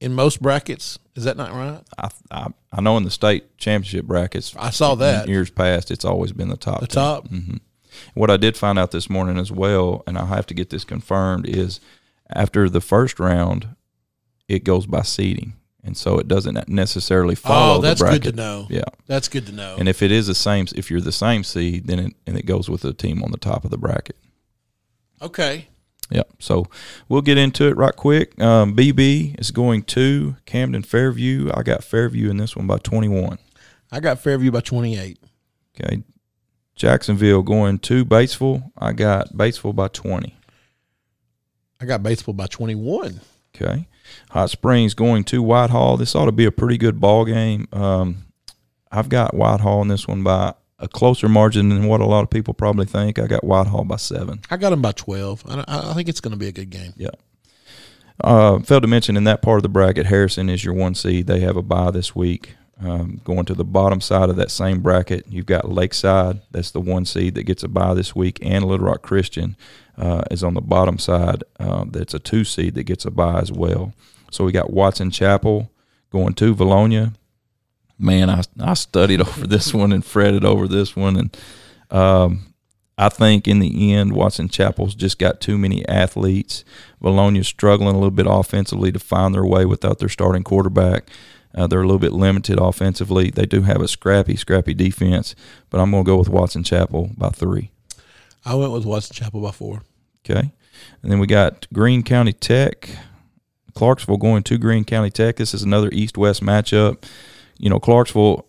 [0.00, 1.82] In most brackets, is that not right?
[1.98, 5.26] I, I I know in the state championship brackets, I saw that.
[5.28, 6.80] years past, it's always been the top.
[6.80, 6.94] The team.
[6.94, 7.28] top.
[7.28, 7.56] hmm
[8.14, 10.84] What I did find out this morning as well, and I'll have to get this
[10.84, 11.80] confirmed, is
[12.32, 13.74] after the first round,
[14.46, 17.78] it goes by seeding, and so it doesn't necessarily follow.
[17.78, 18.66] Oh, that's good to know.
[18.70, 19.74] Yeah, That's good to know.
[19.80, 22.46] and if it is the same, if you're the same seed, then it, and it
[22.46, 24.16] goes with the team on the top of the bracket.
[25.20, 25.66] okay.
[26.10, 26.30] Yep.
[26.38, 26.66] So
[27.08, 28.40] we'll get into it right quick.
[28.40, 31.50] Um, BB is going to Camden Fairview.
[31.52, 33.38] I got Fairview in this one by 21.
[33.92, 35.18] I got Fairview by 28.
[35.78, 36.02] Okay.
[36.74, 38.70] Jacksonville going to Batesville.
[38.78, 40.34] I got Batesville by 20.
[41.80, 43.20] I got Batesville by 21.
[43.54, 43.88] Okay.
[44.30, 45.96] Hot Springs going to Whitehall.
[45.96, 47.68] This ought to be a pretty good ball game.
[47.72, 48.26] Um,
[48.90, 52.30] I've got Whitehall in this one by a closer margin than what a lot of
[52.30, 53.18] people probably think.
[53.18, 54.40] I got Whitehall by seven.
[54.50, 55.44] I got them by 12.
[55.48, 56.92] I, I think it's going to be a good game.
[56.96, 57.10] Yeah.
[58.22, 61.26] Uh, failed to mention in that part of the bracket, Harrison is your one seed.
[61.26, 62.54] They have a bye this week.
[62.80, 66.40] Um, going to the bottom side of that same bracket, you've got Lakeside.
[66.52, 69.56] That's the one seed that gets a bye this week, and Little Rock Christian
[69.96, 71.42] uh, is on the bottom side.
[71.58, 73.94] Uh, that's a two seed that gets a bye as well.
[74.30, 75.72] So we got Watson Chapel
[76.10, 77.14] going to Vilonia.
[77.98, 81.36] Man, I I studied over this one and fretted over this one, and
[81.90, 82.54] um,
[82.96, 86.64] I think in the end, Watson Chapel's just got too many athletes.
[87.00, 91.08] Vilonia's struggling a little bit offensively to find their way without their starting quarterback.
[91.54, 93.30] Uh, they're a little bit limited offensively.
[93.30, 95.34] They do have a scrappy, scrappy defense,
[95.70, 97.70] but I'm going to go with Watson Chapel by three.
[98.44, 99.82] I went with Watson Chapel by four.
[100.24, 100.52] Okay.
[101.02, 102.88] And then we got Greene County Tech,
[103.74, 105.36] Clarksville going to Greene County Tech.
[105.36, 107.04] This is another East West matchup.
[107.58, 108.46] You know, Clarksville,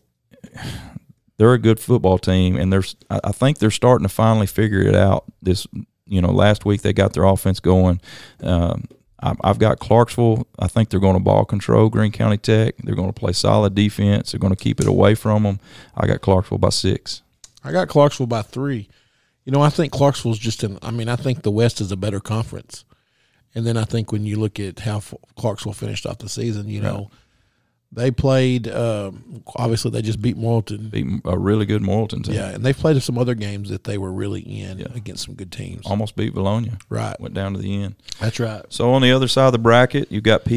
[1.37, 4.95] they're a good football team, and there's I think they're starting to finally figure it
[4.95, 5.25] out.
[5.41, 5.65] This,
[6.05, 8.01] you know, last week they got their offense going.
[8.43, 8.85] Um,
[9.21, 10.47] I- I've got Clarksville.
[10.59, 12.75] I think they're going to ball control Greene County Tech.
[12.83, 14.31] They're going to play solid defense.
[14.31, 15.59] They're going to keep it away from them.
[15.95, 17.21] I got Clarksville by six.
[17.63, 18.87] I got Clarksville by three.
[19.45, 20.77] You know, I think Clarksville's just in.
[20.81, 22.85] I mean, I think the West is a better conference,
[23.55, 25.01] and then I think when you look at how
[25.37, 27.09] Clarksville finished off the season, you know,
[27.91, 28.67] they played.
[28.67, 30.91] Um, obviously, they just beat Morrilton.
[30.91, 32.35] Beat a really good Morrilton team.
[32.35, 34.87] Yeah, and they played some other games that they were really in Yeah.
[34.93, 35.85] against some good teams.
[35.85, 36.79] Almost beat Vilonia.
[36.89, 37.95] Right, Went down to the end.
[38.19, 38.61] that's right.
[38.69, 40.51] So on the other side of the bracket, you've got PA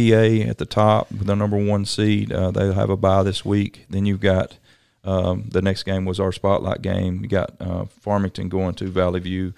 [0.48, 2.30] at the top with the number one seed.
[2.32, 3.86] Uh, they'll have a bye this week.
[3.88, 4.58] Then you've got
[5.04, 7.20] um, the next game was our spotlight game.
[7.22, 9.52] You got uh, Farmington going to Valley View.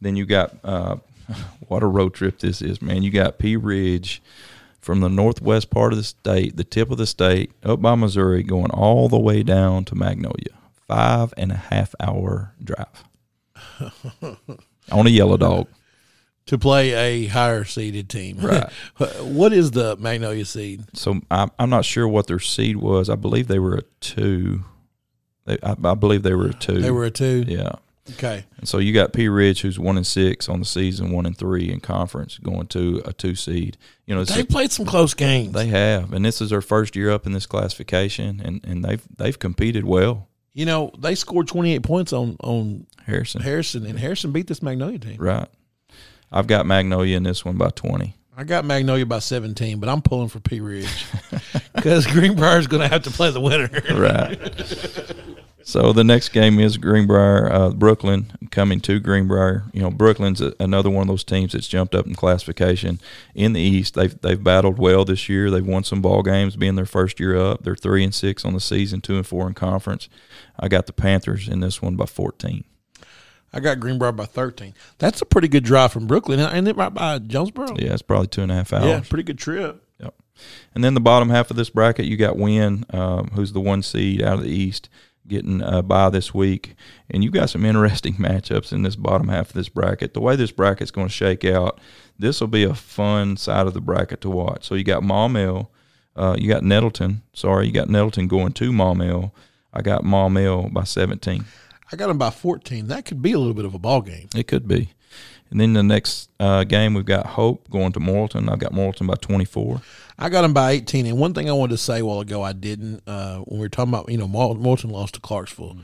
[0.00, 0.96] Then you got uh,
[1.68, 3.02] what a road trip this is, man.
[3.02, 4.20] You got Pea Ridge
[4.80, 8.42] from the northwest part of the state, the tip of the state, up by Missouri,
[8.42, 10.56] going all the way down to Magnolia.
[10.88, 13.04] Five and a half hour drive
[14.90, 15.68] on a yellow dog.
[16.46, 18.68] To play a higher seeded team, Right.
[19.20, 20.82] what is the Magnolia seed?
[20.94, 23.08] So I'm I'm not sure what their seed was.
[23.08, 24.64] I believe they were a two.
[25.44, 26.80] They, I, I believe they were a two.
[26.80, 27.44] They were a two.
[27.46, 27.72] yeah.
[28.14, 31.26] Okay, And so you got Pea Ridge, who's one and six on the season, one
[31.26, 33.76] and three in conference, going to a two seed.
[34.06, 35.52] You know, they played some close games.
[35.52, 39.02] they have, and this is their first year up in this classification, and, and they've
[39.16, 40.28] they've competed well.
[40.52, 43.40] You know, they scored 28 points on on Harrison.
[43.42, 45.16] Harrison, and Harrison beat this Magnolia team.
[45.18, 45.48] Right.
[46.32, 48.14] I've got Magnolia in this one by 20.
[48.36, 51.06] I got Magnolia by 17, but I'm pulling for Pea Ridge
[51.74, 53.68] because Greenbrier's going to have to play the winner.
[53.92, 54.38] Right.
[55.62, 59.64] so the next game is Greenbrier, uh, Brooklyn coming to Greenbrier.
[59.72, 63.00] You know, Brooklyn's a, another one of those teams that's jumped up in classification
[63.34, 63.94] in the East.
[63.94, 65.50] They've they've battled well this year.
[65.50, 67.62] They've won some ball games, being their first year up.
[67.62, 70.08] They're three and six on the season, two and four in conference.
[70.58, 72.64] I got the Panthers in this one by 14.
[73.52, 74.74] I got Greenbrier by 13.
[74.98, 76.38] That's a pretty good drive from Brooklyn.
[76.38, 77.76] Ain't it right by Jonesboro?
[77.78, 78.84] Yeah, it's probably two and a half hours.
[78.84, 79.82] Yeah, pretty good trip.
[79.98, 80.14] Yep.
[80.74, 83.82] And then the bottom half of this bracket, you got Wynne, um, who's the one
[83.82, 84.88] seed out of the East,
[85.26, 86.74] getting uh, by this week.
[87.08, 90.14] And you've got some interesting matchups in this bottom half of this bracket.
[90.14, 91.80] The way this bracket's going to shake out,
[92.18, 94.66] this will be a fun side of the bracket to watch.
[94.66, 95.68] So you got Maumelle,
[96.16, 97.22] uh, you got Nettleton.
[97.32, 99.32] Sorry, you got Nettleton going to Maumelle.
[99.72, 101.44] I got Maumelle by 17.
[101.92, 102.88] I got them by 14.
[102.88, 104.28] That could be a little bit of a ball game.
[104.34, 104.90] It could be.
[105.50, 108.50] And then the next uh, game, we've got Hope going to Morrilton.
[108.50, 109.80] I've got Morrilton by 24.
[110.18, 111.06] I got them by 18.
[111.06, 113.64] And one thing I wanted to say a while ago, I didn't, uh, when we
[113.64, 115.76] were talking about, you know, Morrilton lost to Clarksville.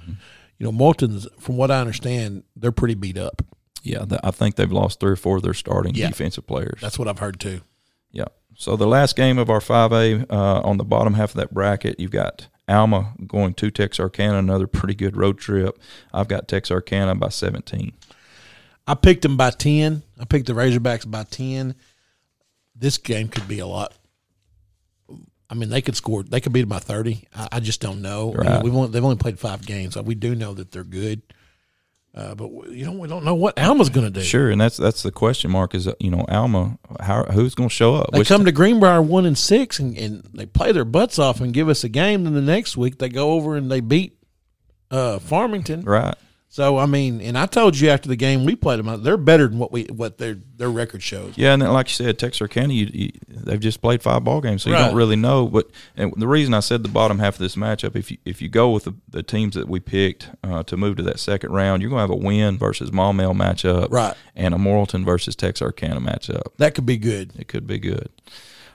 [0.59, 3.43] You know, Morrilton's, from what I understand, they're pretty beat up.
[3.83, 6.09] Yeah, th- I think they've lost three or four of their starting Yeah.
[6.09, 6.79] defensive players.
[6.81, 7.61] That's what I've heard too.
[8.13, 8.25] Yeah.
[8.57, 11.99] So the last game of our 5A uh, on the bottom half of that bracket,
[12.01, 15.79] you've got Alma going to Texarkana, another pretty good road trip.
[16.13, 17.93] I've got Texarkana by 17.
[18.87, 20.03] I picked them by 10.
[20.21, 21.75] I picked the Razorbacks by 10.
[22.75, 23.93] This game could be a lot.
[25.49, 26.23] I mean, they could score.
[26.23, 27.25] They could beat them by 30.
[27.35, 28.33] I, I just don't know.
[28.33, 28.63] You know, Right.
[28.65, 29.95] we've only, they've only played five games.
[29.95, 31.23] So we do know that they're good.
[32.15, 34.23] Uh, but we- you know, we don't know what Alma's going to do.
[34.23, 37.75] Sure, and that's that's the question mark is you know Alma, how who's going to
[37.75, 38.11] show up?
[38.11, 41.43] They Which- come to Greenbrier one and six, and, and they play their butts off
[41.43, 42.25] and give us a game.
[42.25, 44.17] Then the next week they go over and they beat
[44.91, 45.83] uh, Farmington.
[45.83, 46.15] right.
[46.49, 49.47] So I mean, and I told you after the game we played them, they're better
[49.49, 51.35] than what we what their their record shows.
[51.37, 54.63] Yeah, and then, like you said, Texarkana, you, you, they've just played five ball games,
[54.63, 54.87] so you Right.
[54.87, 55.49] don't really know.
[55.49, 58.41] But and the reason I said the bottom half of this matchup, if you if
[58.41, 61.53] you go with the, the teams that we picked uh, to move to that second
[61.53, 64.15] round, you're going to have a Wynne versus Maumelle matchup, Right.
[64.35, 66.55] and a Morrilton versus Texarkana matchup.
[66.57, 67.33] That could be good.
[67.39, 68.09] It could be good.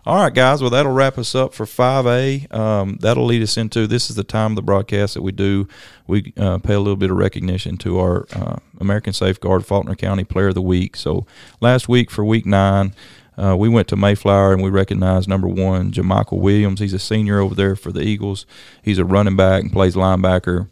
[0.04, 0.62] All right, guys.
[0.62, 2.52] Well, that'll wrap us up for 5A.
[2.52, 5.68] Um, that'll lead us into this is the time of the broadcast that we do.
[6.08, 10.24] We uh, pay a little bit of recognition to our uh, American Safeguard Faulkner County
[10.24, 10.96] Player of the Week.
[10.96, 11.28] So
[11.60, 12.96] last week for week nine,
[13.38, 16.80] uh, we went to Mayflower and we recognized number one, Jamichael Williams.
[16.80, 18.48] He's a senior over there for the Eagles.
[18.82, 20.68] He's a running back and plays linebacker.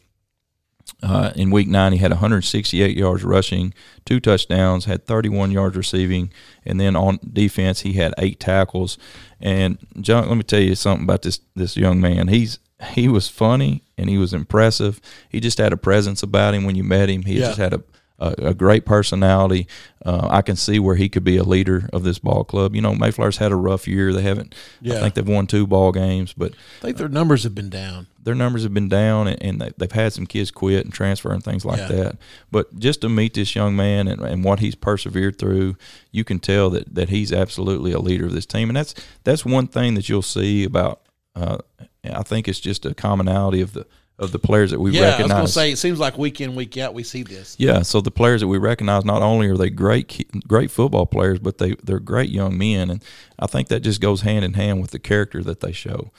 [1.02, 3.74] Uh, in week nine, he had 168 yards rushing,
[4.06, 6.32] two touchdowns, had 31 yards receiving,
[6.66, 8.98] and then on defense, he had eight tackles.
[9.40, 12.28] And John, let me tell you something about this this young man.
[12.28, 12.60] He's
[12.92, 15.00] he was funny and he was impressive.
[15.30, 17.24] He just had a presence about him when you met him.
[17.24, 17.48] He Yeah.
[17.48, 17.82] just had a
[18.20, 19.68] a, a great personality.
[20.06, 22.76] Uh, I can see where he could be a leader of this ball club.
[22.76, 24.14] You know, Mayflower's had a rough year.
[24.14, 24.56] They haven't.
[24.82, 24.96] Yeah.
[24.98, 28.08] I think they've won two ball games, but I think their numbers have been down.
[28.24, 31.32] their numbers have been down and, and they, they've had some kids quit and transfer
[31.34, 31.88] and things like Yeah.
[31.88, 32.18] that.
[32.52, 35.76] But just to meet this young man and, and what he's persevered through,
[36.12, 38.70] you can tell that, that he's absolutely a leader of this team.
[38.70, 38.94] And that's
[39.24, 41.02] that's one thing that you'll see about.
[41.36, 41.58] Uh,
[42.04, 43.86] I think it's just a commonality of the
[44.20, 45.00] of the players that we recognize.
[45.00, 45.36] yeah, I was recognize.
[45.38, 47.56] going to say it seems like week in week out we see this.
[47.58, 51.40] Yeah, so the players that we recognize not only are they great great football players,
[51.40, 53.04] but they they're great young men, and
[53.40, 56.12] I think that just goes hand in hand with the character that they show.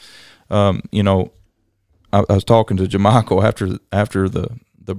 [0.51, 1.33] Um, you know,
[2.13, 4.49] I, I was talking to Jamichael after after the
[4.83, 4.97] the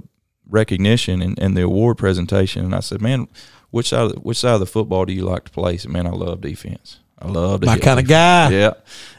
[0.48, 3.26] recognition and, and the award presentation, and I said, "Man,
[3.70, 5.78] which side of the, which side of the football do you like to play?" He
[5.78, 7.00] said, "Man, I love defense.
[7.22, 8.50] I love to My kind of guy.
[8.50, 8.72] Yeah,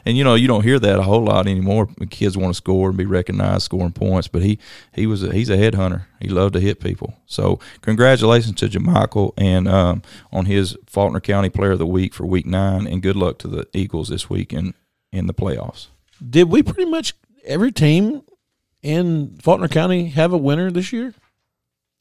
[0.04, 1.88] and you know you don't hear that a whole lot anymore.
[2.10, 4.28] Kids want to score and be recognized, scoring points.
[4.28, 4.58] But he
[4.92, 6.04] he was a, he's a headhunter.
[6.20, 7.14] He loved to hit people.
[7.24, 10.02] So congratulations to Jamichael and um,
[10.32, 13.48] on his Faulkner County Player of the Week for Week Nine, and good luck to
[13.48, 14.74] the Eagles this week in
[15.10, 15.86] in the playoffs.
[16.28, 18.22] Did we pretty much every team
[18.82, 21.14] in Faulkner County have a winner this year?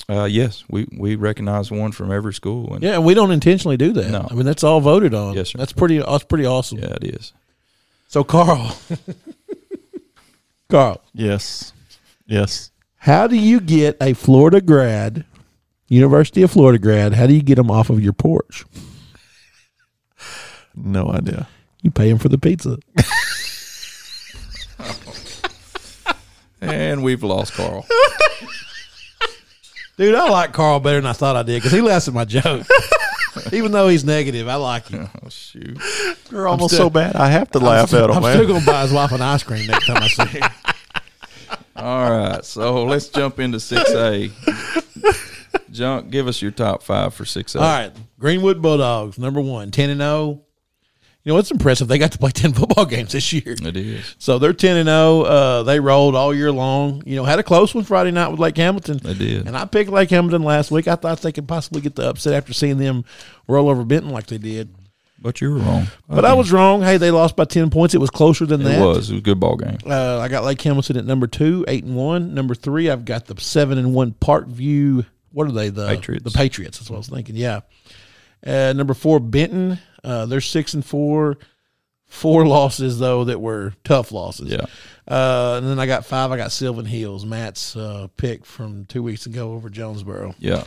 [0.10, 3.78] Uh, yes, we we recognize one from every school, and Yeah, and we don't intentionally
[3.78, 4.10] do that.
[4.12, 4.28] No.
[4.30, 5.34] I mean that's all voted on.
[5.36, 5.58] Yes, sir.
[5.58, 6.00] That's pretty.
[6.00, 6.80] That's pretty awesome.
[6.80, 7.32] yeah, it is.
[8.10, 8.76] So Carl,
[10.70, 11.72] Carl, Yes.
[12.28, 12.72] Yes.
[12.98, 15.26] how do you get a Florida grad,
[15.88, 17.14] University of Florida grad?
[17.14, 18.66] How do you get them off of your porch?
[20.76, 21.48] No idea.
[21.82, 22.78] You pay them for the pizza.
[26.62, 27.86] And we've lost Carl.
[29.98, 32.26] Dude, I like Carl better than I thought I did because he laughs at my
[32.26, 32.66] joke.
[33.52, 35.10] Even though he's negative, I like him.
[35.24, 35.78] oh shoot!
[36.30, 37.16] They're almost still- so bad.
[37.16, 38.16] I have to laugh I'm, at him.
[38.18, 38.34] I'm man.
[38.36, 40.50] still going to buy his wife an ice cream next time I see her.
[41.76, 44.32] All right, so let's jump into six A.
[45.72, 47.60] Junk, give us your top five for six A.
[47.60, 50.42] All right, Greenwood Bulldogs, number one, 10 and 0.
[51.24, 51.88] You know, it's impressive.
[51.88, 53.44] They got to play 10 football games this year.
[53.46, 54.16] It is.
[54.20, 55.22] So they're 10 and 0.
[55.22, 57.02] Uh, they rolled all year long.
[57.06, 58.98] You know, had a close one Friday night with Lake Hamilton.
[59.02, 59.48] They did.
[59.48, 60.88] And I picked Lake Hamilton last week.
[60.88, 63.06] I thought they could possibly get the upset after seeing them
[63.48, 64.76] roll over Benton like they did.
[65.18, 65.88] But you were wrong.
[66.10, 66.82] But I was wrong.
[66.82, 67.96] Hey, they lost by 10 points.
[67.96, 68.82] It was closer than It that.
[68.82, 69.10] It was.
[69.10, 69.78] It was a good ball game.
[69.86, 72.34] Uh, I got Lake Hamilton at number two, eight and one.
[72.34, 75.06] Number three, I've got the seven and one Parkview.
[75.32, 75.70] What are they?
[75.70, 76.26] The Patriots.
[76.26, 76.80] The Patriots.
[76.80, 77.38] That's what I was thinking.
[77.38, 77.62] Yeah.
[78.46, 79.80] Uh, number four, Benton.
[80.04, 81.38] Uh, they're six and four.
[82.06, 84.52] Four losses though that were tough losses.
[84.52, 84.66] Yeah.
[85.08, 86.32] Uh, and then I got five.
[86.32, 90.36] I got Sylvan Hills, Matt's uh, pick from two weeks ago over Jonesboro.
[90.38, 90.66] Yeah.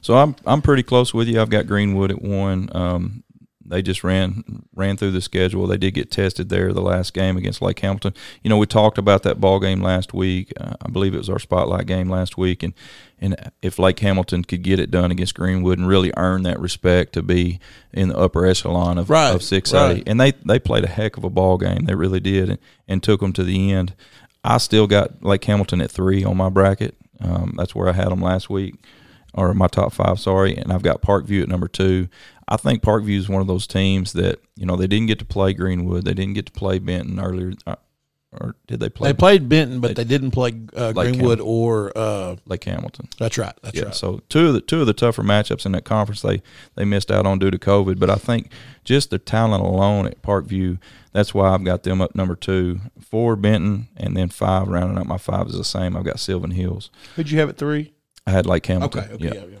[0.00, 1.40] So I'm I'm pretty close with you.
[1.40, 2.68] I've got Greenwood at one.
[2.72, 3.22] Um,
[3.68, 5.66] they just ran ran through the schedule.
[5.66, 8.14] They did get tested there the last game against Lake Hamilton.
[8.42, 10.52] You know, we talked about that ball game last week.
[10.58, 12.72] Uh, I believe it was our spotlight game last week, and
[13.20, 17.12] and if Lake Hamilton could get it done against Greenwood and really earn that respect
[17.14, 17.58] to be
[17.92, 20.02] in the upper echelon of Right, of six A, right.
[20.06, 21.84] and they they played a heck of a ball game.
[21.84, 23.94] They really did, and, and took them to the end.
[24.44, 26.94] I still got Lake Hamilton at three on my bracket.
[27.20, 28.76] Um, that's where I had them last week,
[29.34, 30.20] or my top five.
[30.20, 32.08] Sorry, and I've got Parkview at number two.
[32.48, 35.24] I think Parkview is one of those teams that you know they didn't get to
[35.24, 36.04] play Greenwood.
[36.04, 37.76] They didn't get to play Benton earlier, uh,
[38.32, 39.10] or did they play?
[39.10, 41.92] They played Benton, but they didn't play uh, Lake Greenwood or.
[41.96, 43.08] Uh, Lake Hamilton.
[43.18, 43.54] that's right.
[43.62, 43.94] That's Yeah, right.
[43.94, 46.42] so two of the two of the tougher matchups in that conference they
[46.74, 47.98] they missed out on due to COVID.
[47.98, 48.50] But I think
[48.84, 50.78] just the talent alone at Parkview,
[51.12, 52.80] that's why I've got them up number two.
[53.00, 55.96] Four Benton, and then five rounding up my five is the same.
[55.96, 56.90] I've got Sylvan Hills.
[57.16, 57.92] Who'd you have at three?
[58.26, 59.04] I had Lake Hamilton.
[59.04, 59.12] Okay.
[59.14, 59.24] Okay.
[59.24, 59.34] yeah.
[59.34, 59.58] yeah, yeah.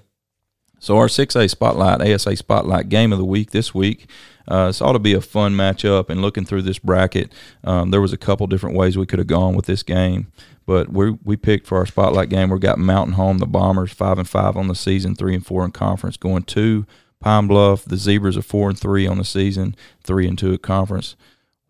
[0.78, 4.08] So our 6A Spotlight, ASI Spotlight game of the week this week.
[4.46, 6.08] Uh, this ought to be a fun matchup.
[6.08, 7.32] And looking through this bracket,
[7.64, 10.32] um, there was a couple different ways we could have gone with this game.
[10.66, 12.50] But we we picked for our spotlight game.
[12.50, 15.64] We've got Mountain Home, the Bombers, five and five on the season, three and four
[15.64, 16.86] in conference, going to
[17.20, 17.86] Pine Bluff.
[17.86, 21.16] The Zebras are four and three on the season, three and two at conference.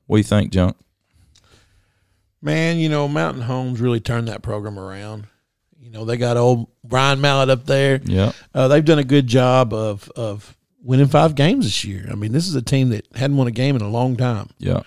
[0.06, 0.76] What do you think, Junk?
[2.42, 5.26] Man, you know, Mountain Homes really turned that program around.
[5.80, 8.00] You know, they got old Brian Mallett up there.
[8.04, 12.08] Yeah, Uh, they've done a good job of of winning five games this year.
[12.10, 14.48] I mean, this is a team that hadn't won a game in a long time.
[14.58, 14.82] yeah,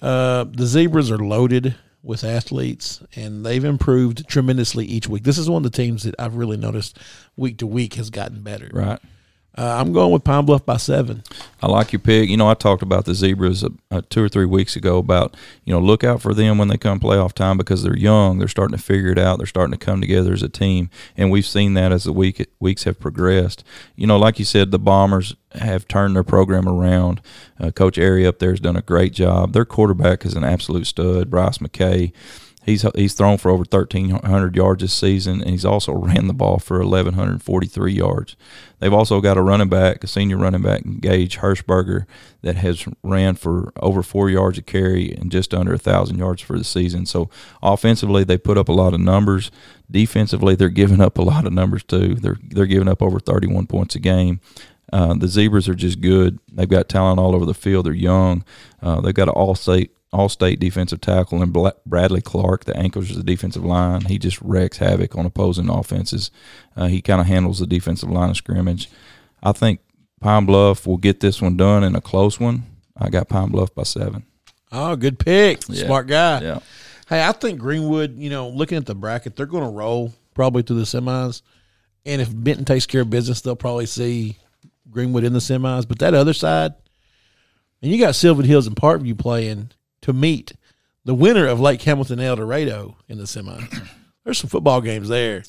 [0.00, 5.22] Uh, the Zebras are loaded with athletes, and they've improved tremendously each week.
[5.24, 6.98] This is one of the teams that I've really noticed
[7.36, 8.70] week to week has gotten better.
[8.72, 8.98] right.
[9.58, 11.24] Uh, I'm going with Pine Bluff by seven.
[11.60, 12.30] I like your pick.
[12.30, 15.36] You know, I talked about the zebras uh, uh, two or three weeks ago about
[15.64, 18.38] you know look out for them when they come playoff time because they're young.
[18.38, 19.38] They're starting to figure it out.
[19.38, 22.48] They're starting to come together as a team, and we've seen that as the week
[22.60, 23.64] weeks have progressed.
[23.96, 27.20] You know, like you said, the Bombers have turned their program around.
[27.58, 29.52] Uh, Coach Airy up there has done a great job.
[29.52, 32.12] Their quarterback is an absolute stud, Bryce McKay.
[32.64, 36.34] He's he's thrown for over thirteen hundred yards this season, and he's also ran the
[36.34, 38.36] ball for eleven hundred forty three yards.
[38.78, 42.06] They've also got a running back, a senior running back, Gage Hirschberger,
[42.42, 46.42] that has ran for over four yards a carry and just under a thousand yards
[46.42, 47.06] for the season.
[47.06, 47.30] So
[47.62, 49.50] offensively, they put up a lot of numbers.
[49.90, 52.14] Defensively, they're giving up a lot of numbers too.
[52.14, 54.40] They're they're giving up over thirty one points a game.
[54.92, 56.40] Uh, the Zebras are just good.
[56.52, 57.86] They've got talent all over the field.
[57.86, 58.44] They're young.
[58.82, 63.16] Uh, they've got an all-state all-state defensive tackle and Bla- Bradley Clark that anchors of
[63.16, 64.02] the defensive line.
[64.02, 66.30] He just wrecks havoc on opposing offenses.
[66.76, 68.90] Uh, he kind of handles the defensive line of scrimmage.
[69.42, 69.80] I think
[70.20, 72.64] Pine Bluff will get this one done in a close one.
[72.96, 74.24] I got Pine Bluff by seven.
[74.72, 75.62] Oh, good pick.
[75.68, 75.86] Yeah.
[75.86, 76.40] Smart guy.
[76.42, 76.58] Yeah.
[77.08, 80.62] Hey, I think Greenwood, you know, looking at the bracket, they're going to roll probably
[80.62, 81.42] through the semis.
[82.06, 84.38] And if Benton takes care of business, they'll probably see
[84.90, 85.86] Greenwood in the semis.
[85.88, 86.74] But that other side,
[87.82, 89.70] and you got Sylvan Hills and Parkview playing
[90.02, 90.52] to meet
[91.04, 93.88] the winner of Lake Hamilton El Dorado in the semis.
[94.24, 95.42] There's some football games there.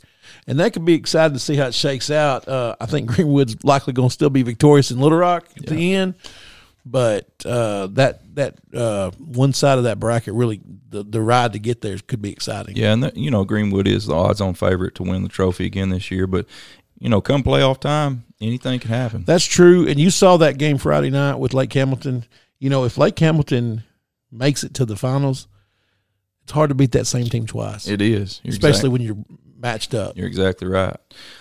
[0.48, 2.48] And that could be exciting to see how it shakes out.
[2.48, 5.94] Uh, I think Greenwood's likely going to still be victorious in Little Rock at the
[5.94, 6.16] end
[6.86, 11.60] but uh, that that uh, one side of that bracket really the, the ride to
[11.60, 12.76] get there could be exciting.
[12.76, 15.90] Yeah, and the, you know Greenwood is the odds-on favorite to win the trophy again
[15.90, 16.28] this year.
[16.28, 16.48] But
[17.00, 19.24] you know, come playoff time, anything can happen.
[19.26, 19.88] That's true.
[19.88, 22.26] And you saw that game Friday night with Lake Hamilton.
[22.60, 23.84] You know, if Lake Hamilton
[24.32, 25.48] makes it to the finals,
[26.44, 29.18] it's hard to beat that same team twice, It is, You're especially exact- when you're
[29.58, 30.18] matched up.
[30.18, 30.96] You're exactly right.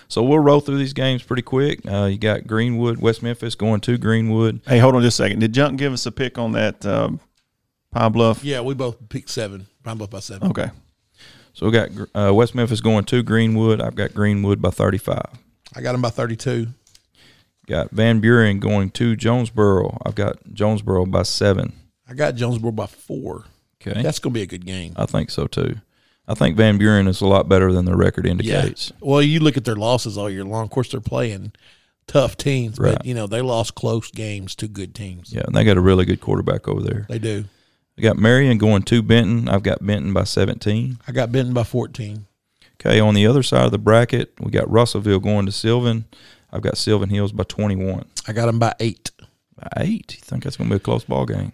[0.07, 1.79] So we'll roll through these games pretty quick.
[1.89, 4.61] Uh, you got Greenwood, West Memphis going to Greenwood.
[4.67, 5.39] Hey, hold on just a second.
[5.39, 7.19] Did Junk give us a pick on that um,
[7.91, 8.43] Pine Bluff?
[8.43, 9.65] Yeah, we both picked seven.
[9.85, 10.49] I'm both by seven.
[10.49, 10.69] Okay.
[11.53, 13.81] So we got uh, West Memphis going to Greenwood.
[13.81, 15.19] I've got Greenwood by 35.
[15.75, 16.67] I got them by 32.
[17.67, 19.97] Got Van Buren going to Jonesboro.
[20.05, 21.73] I've got Jonesboro by seven.
[22.11, 23.45] I got Jonesboro by four.
[23.81, 24.93] Okay, That's going to be a good game.
[24.95, 25.77] I think so too.
[26.27, 28.91] I think Van Buren is a lot better than the record indicates.
[28.99, 30.63] Well, you look at their losses all year long.
[30.65, 31.53] Of course, they're playing
[32.05, 32.97] tough teams, Right.
[32.97, 35.33] but you know they lost close games to good teams.
[35.33, 37.05] Yeah, and they got a really good quarterback over there.
[37.09, 37.45] They do.
[37.97, 39.49] I got Marion going to Benton.
[39.49, 40.99] I've got Benton by 17.
[41.07, 42.25] I got Benton by fourteen.
[42.79, 46.05] Okay, on the other side of the bracket, we got Russellville going to Sylvan.
[46.51, 48.05] I've got Sylvan Hills by 21.
[48.27, 49.11] I got them by eight.
[49.55, 50.15] By eight.
[50.15, 51.51] You think that's going to be a close ball game?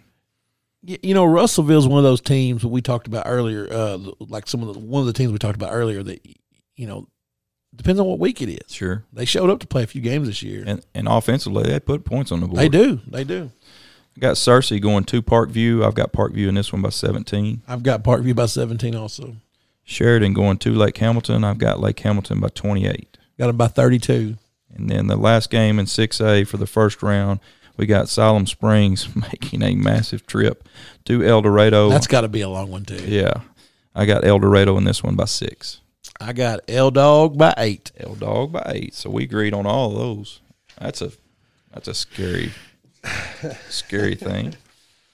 [0.82, 3.66] You know, Russellville's one of those teams we talked about earlier.
[3.70, 6.24] Uh, like some of the one of the teams we talked about earlier that
[6.76, 7.08] you know
[7.74, 8.72] depends on what week it is.
[8.72, 9.04] Sure.
[9.12, 10.64] They showed up to play a few games this year.
[10.66, 12.58] And, and offensively, they put points on the board.
[12.58, 13.00] They do.
[13.06, 13.50] They do.
[14.16, 15.84] I got Searcy going to Parkview.
[15.84, 17.62] I've got Parkview in this one by 17.
[17.68, 18.94] I've got Parkview by seventeen.
[18.94, 19.36] Also
[19.84, 21.44] Sheridan going to Lake Hamilton.
[21.44, 23.16] I've got Lake Hamilton by 28.
[23.38, 24.36] got them by thirty-two.
[24.74, 27.40] And then the last game in 6A for the first round,
[27.78, 30.68] we got Siloam Springs making a massive trip
[31.06, 31.88] to El Dorado.
[31.88, 33.02] That's got to be a long one too.
[33.06, 33.40] yeah.
[33.94, 35.80] I got El Dorado in this one by six.
[36.20, 37.90] I got L Dog by eight.
[37.98, 38.94] El Dog by eight.
[38.94, 40.40] So we agreed on all of those.
[40.78, 41.12] That's a
[41.72, 42.52] that's a scary
[43.68, 44.54] scary thing.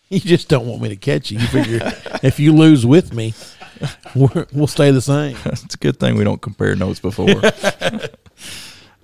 [0.08, 1.38] You just don't want me to catch you.
[1.38, 1.80] You figure
[2.22, 3.34] if you lose with me,
[4.14, 5.36] we're, we'll stay the same.
[5.46, 7.40] it's a good thing we don't compare notes before.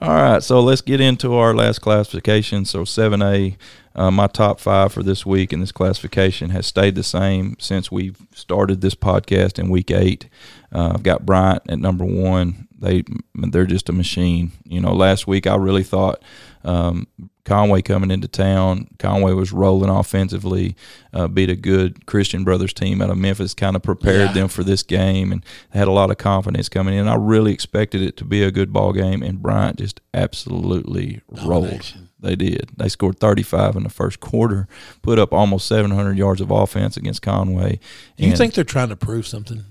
[0.03, 2.65] All right, so let's get into our last classification.
[2.65, 3.57] So 7A,
[3.95, 7.93] uh, my top five for this week in this classification has stayed the same since
[7.93, 10.27] we've started this podcast in week eight.
[10.73, 12.67] Uh, I've got Bryant at number one.
[12.81, 13.05] They
[13.35, 14.53] they're just a machine.
[14.65, 16.23] You know, last week I really thought
[16.65, 17.07] um,
[17.45, 18.89] Conway coming into town.
[18.99, 20.77] Conway was rolling offensively,
[21.13, 23.55] uh, beat a good Christian Brothers team out of Memphis.
[23.55, 24.33] Kind of prepared Yeah.
[24.33, 27.07] them for this game and had a lot of confidence coming in.
[27.09, 31.95] I really expected it to be a good ball game, and Bryant just absolutely rolled.
[32.23, 32.71] They did.
[32.77, 34.69] They scored 35 in the first quarter,
[35.01, 37.81] put up almost 700 yards of offense against Conway.
[38.17, 39.65] Do you think they're trying to prove something?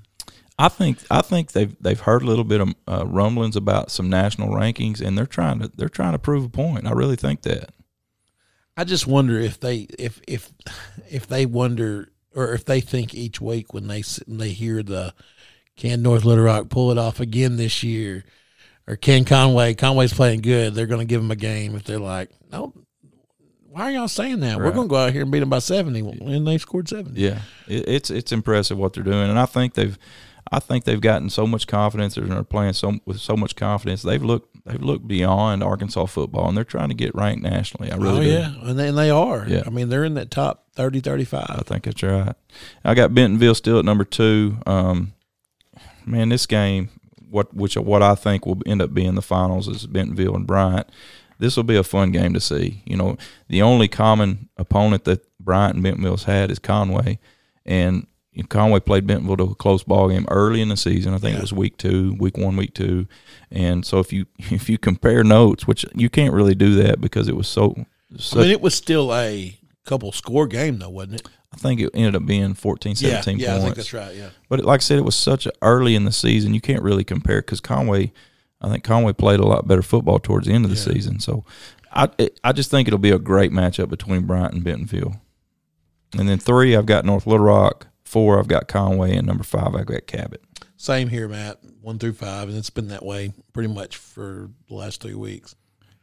[0.59, 4.09] I think I think they've they've heard a little bit of uh, rumblings about some
[4.09, 6.85] national rankings, and they're trying to they're trying to prove a point.
[6.85, 7.71] I really think that.
[8.75, 10.51] I just wonder if they if if
[11.09, 15.13] if they wonder or if they think each week when they when they hear the
[15.77, 18.25] can North Little Rock pull it off again this year,
[18.85, 21.73] or can Conway Conway's playing good, they're going to give them a game.
[21.73, 22.73] If they're like, no,
[23.69, 24.57] why are y'all saying that?
[24.57, 27.21] We're going to go out here and beat them by seventy, and they scored seventy.
[27.21, 29.97] Yeah, it, it's it's impressive what they're doing, and I think they've
[30.51, 34.01] I think they've gotten so much confidence and they're playing so with so much confidence.
[34.01, 37.91] They've looked they've looked beyond Arkansas football, and they're trying to get ranked nationally.
[37.91, 38.29] I really oh do.
[38.29, 39.45] yeah, and they, and they are.
[39.47, 39.63] Yeah.
[39.65, 41.45] I mean they're in that top 30, 35.
[41.49, 42.35] I think that's right.
[42.83, 44.57] I got Bentonville still at number two.
[44.65, 45.13] Um,
[46.05, 46.89] man, this game,
[47.29, 50.87] what which what I think will end up being the finals is Bentonville and Bryant.
[51.37, 52.81] This will be a fun game to see.
[52.85, 53.17] You know,
[53.47, 57.19] the only common opponent that Bryant and Bentonville's had is Conway,
[57.65, 58.07] and
[58.39, 61.13] you know, Conway played Bentonville to a close ball game early in the season.
[61.13, 63.05] I think it was week two, week one, week two,
[63.51, 67.27] and so if you if you compare notes, which you can't really do that because
[67.27, 67.75] it was so.
[68.33, 71.27] I mean it was still a couple score game though, wasn't it?
[71.53, 73.61] I think it ended up being 14, 17 yeah, points.
[73.61, 74.15] I think that's right.
[74.15, 74.29] Yeah.
[74.47, 76.53] But like I said, it was such a early in the season.
[76.53, 78.13] You can't really compare because Conway,
[78.61, 80.93] I think Conway played a lot better football towards the end of the Yeah.
[80.93, 81.19] season.
[81.19, 81.43] So
[81.91, 85.19] I it, I just think it'll be a great matchup between Bryant and Bentonville.
[86.17, 87.87] And then three, I've got North Little Rock.
[88.09, 90.43] Four, I've got Conway, and number five, I've got Cabot.
[90.77, 91.59] Same here, Matt.
[91.79, 95.53] One through five, and it's been that way pretty much for the last three weeks.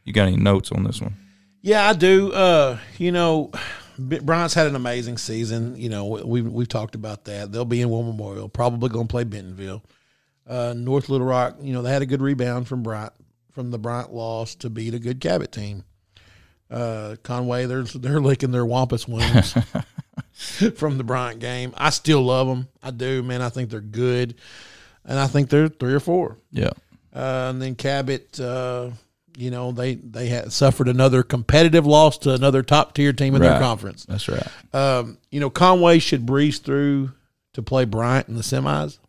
[0.05, 1.17] You got any notes on this one?
[1.61, 2.31] Yeah, I do.
[2.31, 3.51] Uh, you know,
[3.99, 5.75] Bryant's had an amazing season.
[5.75, 7.51] You know, we we've talked about that.
[7.51, 8.47] They'll be in War Memorial.
[8.47, 9.83] Probably going to play Bentonville.
[10.47, 11.57] Uh, North Little Rock.
[11.59, 13.11] You know, they had a good rebound from Bryant
[13.51, 15.83] from the Bryant loss to beat a good Cabot team.
[16.69, 19.53] Uh, Conway, they're they're licking their wampus wounds
[20.75, 21.73] from the Bryant game.
[21.77, 22.67] I still love them.
[22.83, 23.41] I do, man.
[23.41, 24.35] I think they're good,
[25.05, 26.37] and I think they're three or four.
[26.51, 26.71] Yeah.
[27.15, 28.91] Uh, and then Cabot, uh,
[29.37, 33.41] you know, they they had suffered another competitive loss to another top tier team in
[33.41, 34.05] their conference.
[34.05, 34.47] That's right.
[34.73, 37.11] Um, you know, Conway should breeze through
[37.53, 38.99] to play Bryant in the semis.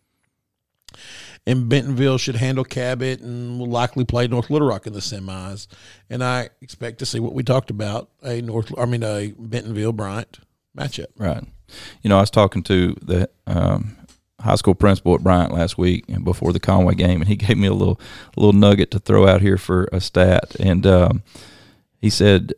[1.48, 5.66] And Bentonville should handle Cabot and will likely play North Little Rock in the semis.
[6.10, 9.94] And I expect to see what we talked about a North, I mean, a Bentonville
[9.94, 10.40] Bryant
[10.76, 11.06] matchup.
[11.16, 11.42] Right.
[12.02, 13.96] You know, I was talking to the um,
[14.38, 17.56] high school principal at Bryant last week and before the Conway game, and he gave
[17.56, 17.98] me a little
[18.36, 20.54] a little nugget to throw out here for a stat.
[20.60, 21.22] And um,
[21.96, 22.52] he said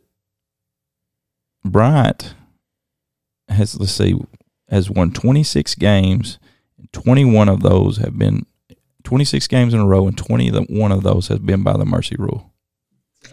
[1.65, 2.35] Bryant
[3.49, 4.19] has let's see
[4.69, 6.41] has won 26 games.
[6.93, 8.47] 21 of those have been
[9.05, 12.53] 26 games in a row, and 21 of those has been by the mercy rule.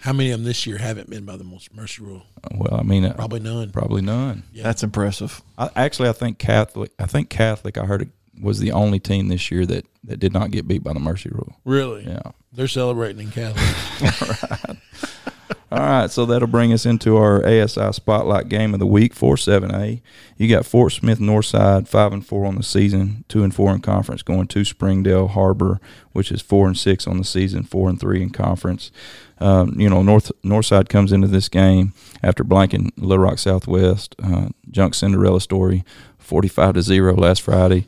[0.00, 2.22] How many of them this year haven't been by the most mercy rule?
[2.54, 3.70] Well, I mean, uh, Probably none.
[3.70, 4.44] probably none.
[4.52, 4.62] Yeah.
[4.62, 5.42] That's impressive.
[5.58, 6.92] I, actually, I think Catholic.
[6.98, 7.76] I think Catholic.
[7.76, 8.08] I heard it
[8.40, 11.30] was the only team this year that that did not get beat by the mercy
[11.30, 11.56] rule.
[11.64, 12.04] Really?
[12.04, 12.22] Yeah.
[12.52, 14.75] They're celebrating in Catholic.
[15.76, 19.36] All right, so that'll bring us into our ASI Spotlight Game of the Week four
[19.36, 20.00] seven A.
[20.38, 23.82] You got Fort Smith Northside five and four on the season, two and four in
[23.82, 25.78] conference, going to Springdale Har-Ber,
[26.12, 28.90] which is four and six on the season, four and three in conference.
[29.38, 31.92] Um, you know, North Northside comes into this game
[32.22, 35.84] after blanking Little Rock Southwest, uh, Junk Cinderella story,
[36.16, 37.86] forty-five to zero last Friday,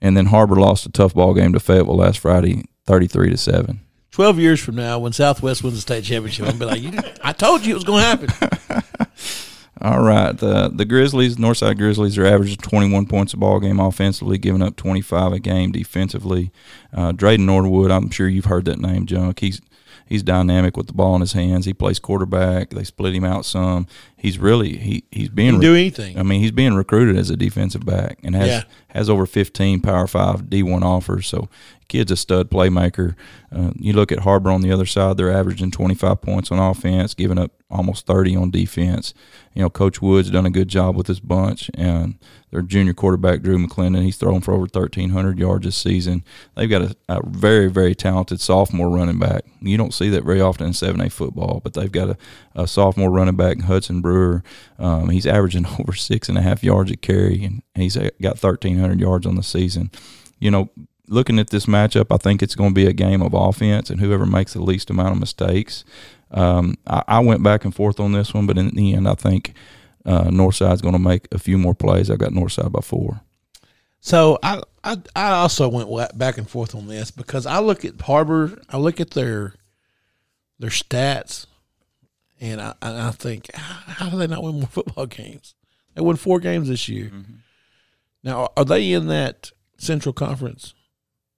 [0.00, 3.83] and then Harbor lost a tough ball game to Fayetteville last Friday, thirty-three to seven.
[4.14, 7.32] Twelve years from now, when Southwest wins the state championship, I'll be like, you, "I
[7.32, 9.08] told you it was going to happen."
[9.80, 14.38] All right, the the Grizzlies, Northside Grizzlies, are averaging 21 points a ball game offensively,
[14.38, 16.52] giving up 25 a game defensively.
[16.92, 19.40] Uh, Dreyden Norwood, I'm sure you've heard that name, Junk.
[19.40, 19.60] He's
[20.06, 21.66] he's dynamic with the ball in his hands.
[21.66, 22.70] He plays quarterback.
[22.70, 23.88] They split him out some.
[24.16, 26.16] He's really he he's being Can do anything.
[26.18, 28.62] I mean, he's being recruited as a defensive back and has Yeah.
[28.88, 31.26] has over 15 Power Five D1 offers.
[31.26, 31.48] So,
[31.88, 33.14] kid's a stud playmaker.
[33.54, 37.14] Uh, you look at Har-Ber on the other side; they're averaging 25 points on offense,
[37.14, 39.14] giving up almost 30 on defense.
[39.54, 42.18] You know, Coach Woods done a good job with this bunch, and
[42.50, 46.24] their junior quarterback Drew McClendon, he's thrown for over 1,300 yards this season.
[46.54, 49.44] They've got a, a very, very talented sophomore running back.
[49.60, 52.16] You don't see that very often in 7A football, but they've got a,
[52.54, 54.44] a sophomore running back, Hudson Brewer.
[54.78, 59.00] Um, he's averaging over six and a half yards a carry, and he's got 1,300
[59.00, 59.90] yards on the season.
[60.38, 60.70] You know,
[61.08, 64.00] looking at this matchup, I think it's going to be a game of offense, and
[64.00, 65.84] whoever makes the least amount of mistakes.
[66.30, 69.14] Um, I, I went back and forth on this one, but in the end, I
[69.14, 69.54] think
[70.04, 72.10] uh, Northside's going to make a few more plays.
[72.10, 73.20] I got Northside by four.
[74.00, 77.98] So I, I I also went back and forth on this because I look at
[78.02, 79.54] Har-Ber, I look at their
[80.58, 81.46] their stats,
[82.38, 85.54] and I and I think how how do they not win more football games?
[85.94, 87.10] They won four games this year.
[88.22, 90.74] Now are they in that Central Conference?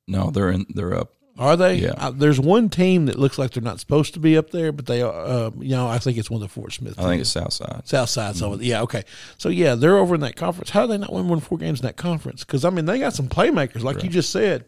[0.09, 0.66] No, they're in.
[0.69, 1.12] They're up.
[1.39, 1.74] Are they?
[1.77, 1.93] Yeah.
[1.99, 4.87] Uh, there's one team that looks like they're not supposed to be up there, but
[4.87, 5.12] they are.
[5.12, 6.99] Uh, you know, I think it's one of the Fort Smith.
[6.99, 7.87] I think it's Southside.
[7.87, 8.37] South side.
[8.37, 9.03] So yeah, okay.
[9.37, 10.70] So yeah, they're over in that conference.
[10.70, 12.43] How do they not win one four games in that conference?
[12.43, 14.65] Because I mean, they got some playmakers, like you just said.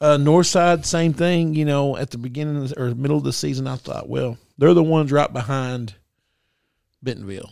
[0.00, 1.54] Uh, North side, same thing.
[1.54, 4.36] You know, at the beginning of the- or middle of the season, I thought, well,
[4.58, 5.94] they're the ones right behind
[7.02, 7.50] Bentonville.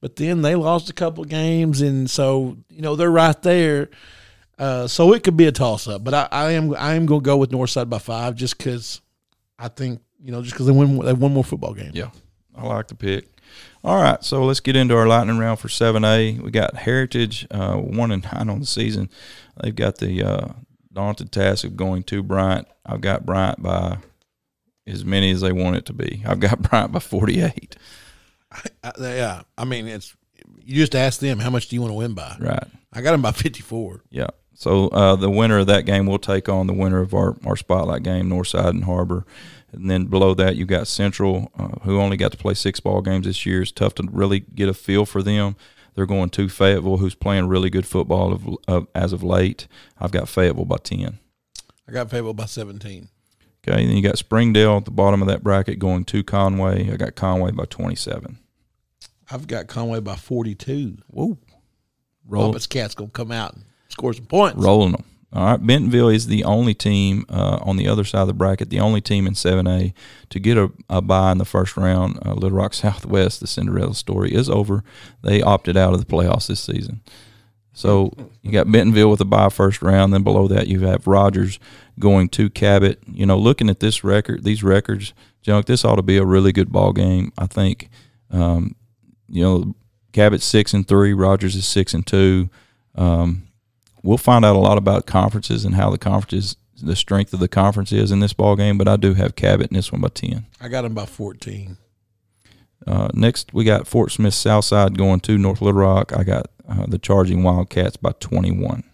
[0.00, 3.90] But then they lost a couple of games, and so you know they're right there.
[4.58, 7.20] Uh, so it could be a toss up, but I, I am I am going
[7.20, 9.02] to go with Northside by five just because
[9.58, 11.94] I think you know just because they win they won more football games.
[11.94, 12.10] Yeah,
[12.54, 13.28] I like the pick.
[13.84, 16.38] All right, so let's get into our lightning round for seven A.
[16.40, 19.10] We got Heritage uh, one and nine on the season.
[19.62, 20.48] They've got the uh,
[20.92, 22.66] daunted task of going to Bryant.
[22.84, 23.98] I've got Bryant by
[24.86, 26.22] as many as they want it to be.
[26.26, 27.76] I've got Bryant by forty eight.
[28.98, 30.16] Yeah, I mean it's
[30.64, 32.36] you just ask them how much do you want to win by.
[32.40, 32.64] Right.
[32.92, 34.02] I got them by fifty four.
[34.10, 34.28] Yeah.
[34.56, 37.56] So uh, the winner of that game will take on the winner of our, our
[37.56, 39.26] spotlight game, Northside and Har-Ber.
[39.72, 43.02] And then below that, you've got Central, uh, who only got to play six ball
[43.02, 43.60] games this year.
[43.60, 45.56] It's tough to really get a feel for them.
[45.94, 49.68] They're going to Fayetteville, who's playing really good football of, of, as of late.
[50.00, 51.18] I've got Fayetteville by 10.
[51.88, 53.08] I got Fayetteville by seventeen.
[53.66, 53.86] Okay.
[53.86, 56.90] Then you got Springdale at the bottom of that bracket going to Conway.
[56.92, 58.38] I got Conway by 27.
[59.30, 60.98] I've got Conway by forty two.
[61.08, 61.38] Whoa.
[62.26, 63.64] Roll, Robert's cat's gonna come out and
[63.96, 64.56] score some points.
[64.58, 65.04] rolling them.
[65.32, 68.70] All right, Bentonville is the only team uh, on the other side of the bracket,
[68.70, 69.92] the only team in 7A
[70.30, 72.18] to get a, a bye in the first round.
[72.24, 74.84] Uh, Little Rock Southwest, the Cinderella story is over.
[75.22, 77.00] They opted out of the playoffs this season.
[77.72, 80.12] So you got Bentonville with a bye first round.
[80.14, 81.58] Then below that, you have Rogers
[81.98, 83.02] going to Cabot.
[83.06, 85.12] You know, looking at this record, these records,
[85.42, 87.32] Junk, this ought to be a really good ball game.
[87.36, 87.90] I think.
[88.30, 88.74] Um,
[89.28, 89.74] you know,
[90.12, 91.12] Cabot's six and three.
[91.12, 92.48] Rogers is six and two.
[92.94, 93.45] Um,
[94.06, 97.48] we'll find out a lot about conferences and how the conferences, the strength of the
[97.48, 98.78] conference is in this ball game.
[98.78, 100.46] But I do have Cabot in this one by ten.
[100.60, 101.76] I got him by fourteen.
[102.86, 106.16] Uh, next, we got Fort Smith Southside going to North Little Rock.
[106.16, 108.84] I got uh, the Charging Wildcats by twenty-one.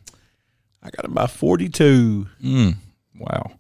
[0.82, 2.28] I got him by forty two.
[2.42, 2.76] Mm,
[3.18, 3.52] wow.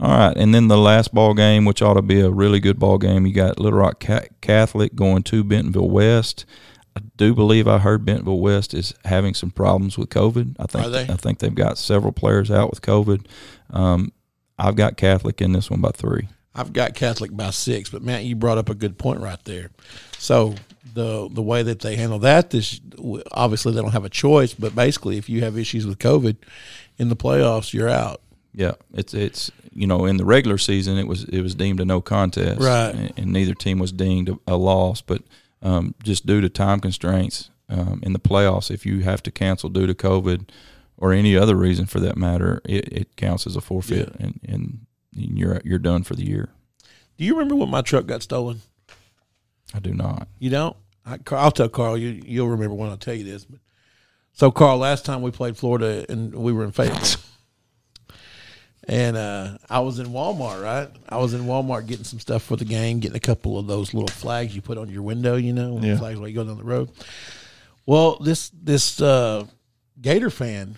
[0.00, 2.78] All right, and then the last ball game, which ought to be a really good
[2.78, 6.46] ball game, you got Little Rock Ca- Catholic going to Bentonville West.
[6.98, 10.56] I do believe I heard Bentonville West is having some problems with COVID.
[10.58, 11.02] I think Are they?
[11.02, 13.26] I think they've got several players out with COVID.
[13.70, 14.12] Um,
[14.58, 16.28] I've got Catholic in this one by three.
[16.54, 19.70] I've got Catholic by six, but Matt, you brought up a good point right there.
[20.18, 20.56] So
[20.94, 22.80] the the way that they handle that, this
[23.30, 26.36] obviously they don't have a choice, but basically, if you have issues with COVID
[26.98, 28.20] in the playoffs, you're out.
[28.52, 31.84] Yeah, it's it's you know in the regular season it was it was deemed a
[31.84, 32.90] no contest, Right.
[32.90, 35.22] And, and neither team was deemed a, a loss, but
[35.62, 39.68] um, just due to time constraints um, in the playoffs, if you have to cancel
[39.68, 40.48] due to COVID
[40.96, 44.86] or any other reason for that matter, it, it counts as a forfeit, and, and
[45.12, 46.50] you're you're done for the year.
[47.16, 48.62] Do you remember when my truck got stolen?
[49.74, 50.28] I do not.
[50.38, 50.76] You don't?
[51.04, 51.96] I, I'll tell Carl.
[51.96, 53.44] You you'll remember when I tell you this.
[53.44, 53.60] But
[54.32, 57.20] so, Carl, last time we played Florida and we were in Fayetteville,
[58.88, 60.62] and uh, I was in Walmart.
[60.62, 63.66] Right, I was in Walmart getting some stuff for the game, getting a couple of
[63.66, 65.36] those little flags you put on your window.
[65.36, 65.98] You know, Yeah.
[65.98, 66.90] flags while you go down the road.
[67.86, 69.44] Well, this this uh,
[70.00, 70.76] Gator fan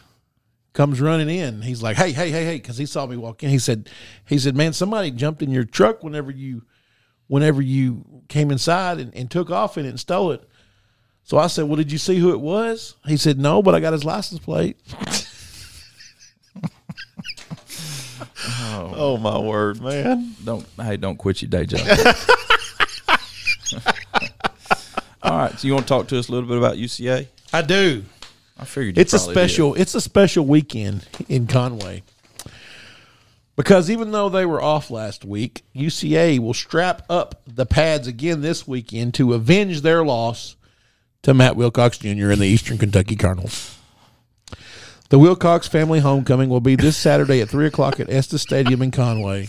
[0.72, 1.62] comes running in.
[1.62, 3.50] He's like, "Hey, hey, hey, hey!" Because he saw me walk in.
[3.50, 3.88] He said,
[4.26, 6.62] "He said, man, somebody jumped in your truck whenever you."
[7.26, 10.42] whenever you came inside and, and took off in it and stole it.
[11.22, 12.96] So I said, Well, did you see who it was?
[13.06, 14.76] He said, No, but I got his license plate.
[18.72, 18.92] Oh.
[18.96, 20.34] oh my word, man!
[20.44, 21.80] Don't hey, don't quit your day job.
[25.22, 27.26] All right, so you want to talk to us a little bit about UCA?
[27.52, 28.04] I do.
[28.58, 29.40] I figured you It's a probably did.
[29.40, 32.02] special it's a special weekend in Conway.
[33.56, 38.40] Because even though they were off last week, UCA will strap up the pads again
[38.40, 40.56] this weekend to avenge their loss
[41.22, 42.30] to Matt Wilcox Jr.
[42.30, 43.76] and the Eastern Kentucky Cardinals.
[45.10, 48.92] The Wilcox family homecoming will be this Saturday at 3 o'clock at Estes Stadium in
[48.92, 49.48] Conway.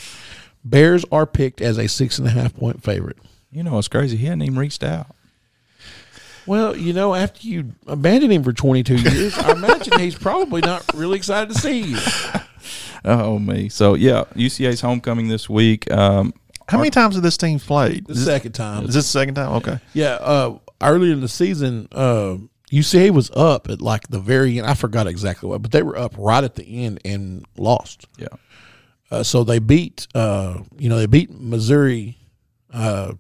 [0.65, 3.17] Bears are picked as a six and a half point favorite.
[3.51, 4.17] You know, it's crazy.
[4.17, 5.07] He hadn't even reached out.
[6.47, 10.83] Well, you know, after you abandoned him for 22 years, I imagine he's probably not
[10.95, 11.97] really excited to see you.
[13.03, 13.69] Oh me.
[13.69, 15.89] So yeah, UCA's homecoming this week.
[15.91, 16.33] Um,
[16.69, 18.05] How many times have this team played?
[18.07, 18.85] The Is, second time.
[18.85, 19.53] is this the second time?
[19.53, 19.79] Okay.
[19.93, 22.38] Yeah, uh, earlier in the season, uh,
[22.72, 24.65] UCA was up at like the very end.
[24.68, 28.06] I forgot exactly what, but they were up right at the end and lost.
[28.18, 28.27] yeah,
[29.11, 32.18] Uh, so they beat, uh, you know, they beat Missouri,
[32.73, 33.14] uh,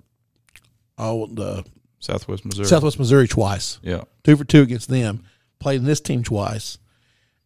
[0.97, 1.65] oh, the
[1.99, 2.65] Southwest Missouri.
[2.65, 5.23] Southwest Missouri twice, Yeah, two for two against them.
[5.59, 6.77] Played this team twice,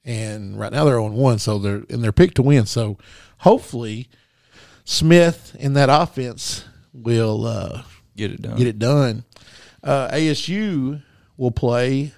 [0.06, 2.66] and right now they're on one, so they're and they're picked to win.
[2.68, 2.98] So
[3.40, 4.08] hopefully,
[4.84, 7.46] Smith and that offense will.
[7.46, 7.82] Uh,
[8.16, 8.56] get it done.
[8.56, 9.26] get it done.
[9.84, 11.02] Uh, ASU
[11.38, 12.14] will play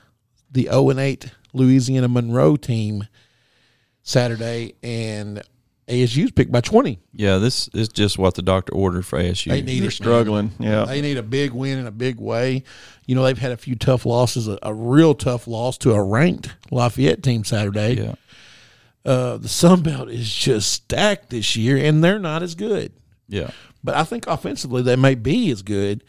[0.52, 3.06] the 0 and 8 Louisiana Monroe team
[4.04, 5.42] Saturday, and
[5.88, 7.00] ASU's picked by 20.
[7.14, 9.50] Yeah, this is just what the doctor ordered for ASU.
[9.50, 9.94] They need They're it.
[9.94, 10.52] struggling.
[10.60, 10.86] Yeah.
[10.86, 12.64] They need a big win in a big way.
[13.06, 16.02] You know, they've had a few tough losses, a, a real tough loss to a
[16.04, 17.96] ranked Lafayette team Saturday.
[17.96, 18.16] yeah,
[19.06, 22.92] Uh, the Sun Belt is just stacked this year, and they're not as good.
[23.28, 23.52] yeah.
[23.84, 26.04] but I think offensively they may be as good.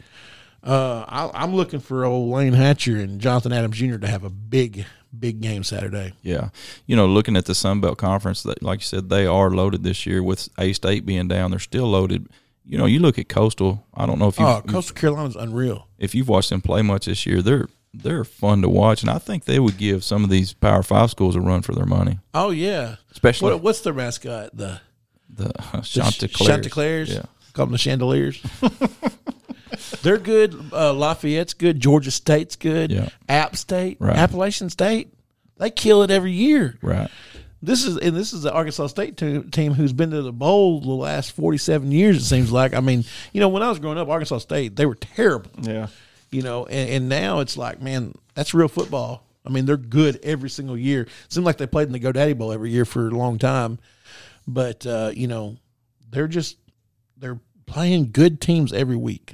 [0.63, 3.97] Uh, I, I'm looking for old Layne Hatcher and Jonathan Adams Jr.
[3.97, 4.85] to have a big,
[5.17, 6.13] big game Saturday.
[6.21, 6.49] Yeah,
[6.85, 9.83] you know, looking at the Sun Belt Conference, that like you said, they are loaded
[9.83, 10.21] this year.
[10.21, 12.27] With A State being down, they're still loaded.
[12.65, 13.85] You know, you look at Coastal.
[13.93, 15.87] I don't know if you Oh, Coastal Carolina's unreal.
[15.97, 17.41] if you've watched them play much this year.
[17.41, 20.83] They're they're fun to watch, and I think they would give some of these Power
[20.83, 24.55] Five schools a run for their money, Oh yeah, especially what, what's their mascot?
[24.55, 24.79] The,
[25.27, 26.47] the the Chanticleers.
[26.47, 27.09] Chanticleers.
[27.13, 27.23] Yeah,
[27.53, 28.43] Call them the Chandeliers.
[30.01, 30.53] They're good.
[30.71, 31.79] Uh, Lafayette's good.
[31.79, 32.91] Georgia State's good.
[32.91, 33.09] Yeah.
[33.27, 34.15] App State, Right.
[34.15, 35.13] Appalachian State.
[35.57, 36.77] They kill it every year.
[36.81, 37.09] right.
[37.61, 40.79] This is and this is the Arkansas State te- team who's been to the bowl
[40.79, 42.15] the last forty seven years.
[42.15, 42.73] It seems like.
[42.73, 45.51] I mean, you know, when I was growing up, Arkansas State they were terrible.
[45.61, 45.87] Yeah.
[46.31, 49.25] You know, and, and now it's like, man, that's real football.
[49.45, 51.01] I mean, they're good every single year.
[51.01, 53.79] It seems like they played in the GoDaddy Bowl every year for a long time,
[54.47, 55.57] but uh, you know,
[56.09, 56.55] they're just
[57.17, 59.33] they're playing good teams every week.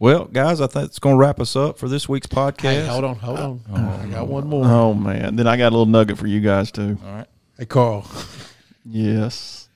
[0.00, 2.60] Well, guys, I think it's going to wrap us up for this week's podcast.
[2.82, 3.60] Hey, hold on, hold on.
[3.70, 4.64] Oh, I got one more.
[4.64, 5.34] Oh man.
[5.36, 6.98] Then I got a little nugget for you guys too.
[7.04, 7.26] All right.
[7.58, 8.06] Hey, Carl,
[8.84, 9.68] Yes.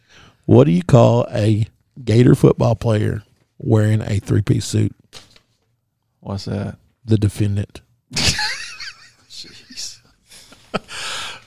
[0.46, 1.66] what do you call a
[2.04, 3.24] Gator football player
[3.58, 4.94] wearing a three piece suit?
[6.20, 6.76] What's that?
[7.04, 7.80] The defendant.
[9.28, 9.98] Jeez.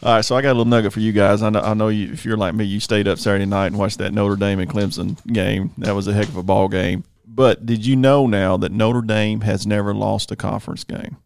[0.03, 1.41] All right, so I got a little nugget for you guys.
[1.41, 3.77] I know, I know you, if you're like me, you stayed up Saturday night and
[3.77, 5.72] watched that Notre Dame and Clemson game.
[5.77, 7.06] That was a heck of a ball game.
[7.27, 11.18] But did you know now that Notre Dame has never lost a conference game?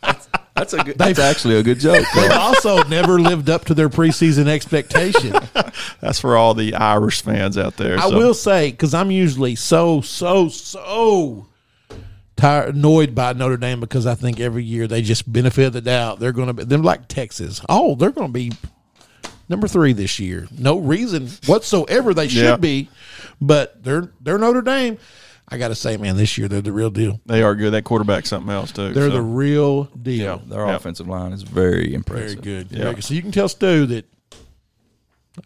[0.56, 0.98] That's a good.
[0.98, 2.06] That's actually a good joke.
[2.16, 5.34] They've also never lived up to their preseason expectation.
[6.02, 7.98] That's for all the Irish fans out there.
[7.98, 11.48] I So- will say because I'm usually so so so
[12.36, 15.82] tired annoyed by Notre Dame because I think every year they just benefit of the
[15.82, 17.60] doubt they're going to be they're like Texas.
[17.68, 18.52] Oh, they're going to be
[19.49, 20.48] number three this year.
[20.57, 22.56] No reason whatsoever they should Yeah.
[22.57, 22.90] be,
[23.41, 24.98] but they're they're Notre Dame.
[25.49, 27.20] I got to say, man, this year they're the real deal.
[27.26, 27.72] They are good.
[27.72, 28.94] That quarterback's something else too.
[28.94, 29.15] They're so.
[29.15, 30.40] the real deal.
[30.48, 30.76] Their Yep.
[30.78, 31.94] offensive line is very impressive.
[31.94, 32.41] Very impressive.
[32.41, 32.68] good.
[32.72, 32.84] Yeah.
[32.84, 33.03] Very good.
[33.03, 34.06] So you can tell Stu that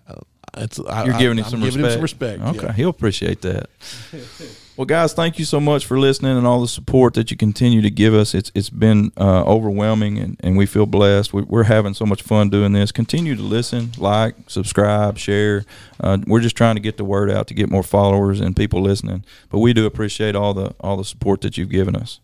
[0.07, 0.13] uh,
[0.57, 1.85] it's You're I- giving him I'm some giving respect.
[1.85, 2.41] him some respect.
[2.57, 2.73] Okay, yeah.
[2.73, 3.69] he'll appreciate that.
[4.77, 7.81] well, guys, thank you so much for listening and all the support that you continue
[7.81, 8.35] to give us.
[8.35, 11.33] It's it's been uh, overwhelming, and, and we feel blessed.
[11.33, 12.91] We, we're having so much fun doing this.
[12.91, 15.65] Continue to listen, like, subscribe, share.
[15.99, 18.79] Uh, we're just trying to get the word out to get more followers and people
[18.79, 19.25] listening.
[19.49, 22.19] But we do appreciate all the all the support that you've given us.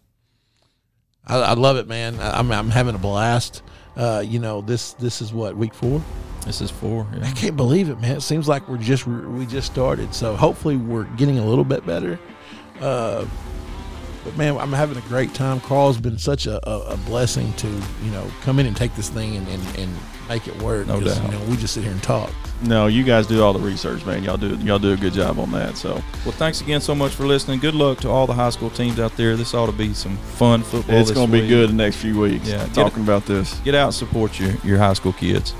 [1.25, 2.19] I, I love it, man.
[2.19, 3.63] I, I'm I'm having a blast.
[3.95, 6.03] Uh, you know this this is what week four.
[6.45, 8.17] This is for I can't believe it, man.
[8.17, 10.13] It seems like we're just we just started.
[10.13, 12.19] So hopefully we're getting a little bit better.
[12.81, 13.25] Uh,
[14.23, 15.59] but man, I'm having a great time.
[15.59, 19.09] Carl's been such a, a, a blessing to you know come in and take this
[19.09, 19.93] thing and, and, and
[20.29, 20.87] make it work.
[20.87, 21.21] No doubt.
[21.23, 22.31] You know, we just sit here and talk.
[22.61, 24.23] No, you guys do all the research, man.
[24.23, 25.75] Y'all do y'all do a good job on that.
[25.75, 27.59] So Well, thanks again so much for listening.
[27.59, 29.35] Good luck to all the high school teams out there.
[29.35, 30.95] This ought to be some fun football.
[30.95, 32.47] it's going to be good the next few weeks.
[32.47, 33.59] Yeah, get talking about this.
[33.59, 35.53] Get out and support your, your high school kids.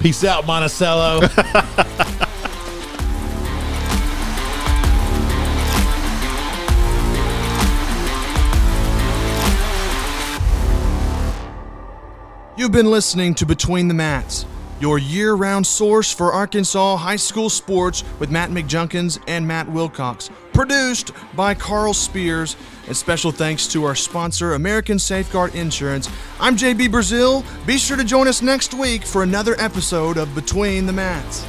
[0.00, 1.20] Peace out, Monticello.
[12.66, 14.44] You've been listening to Between the Mats,
[14.80, 20.30] your year round source for Arkansas high school sports with Matt McJunkins and Matt Wilcox.
[20.52, 22.56] Produced by Carl Spears.
[22.88, 26.10] And special thanks to our sponsor, American Safeguard Insurance.
[26.40, 27.44] I'm JB Brazil.
[27.68, 31.46] Be sure to join us next week for another episode of Between the Mats.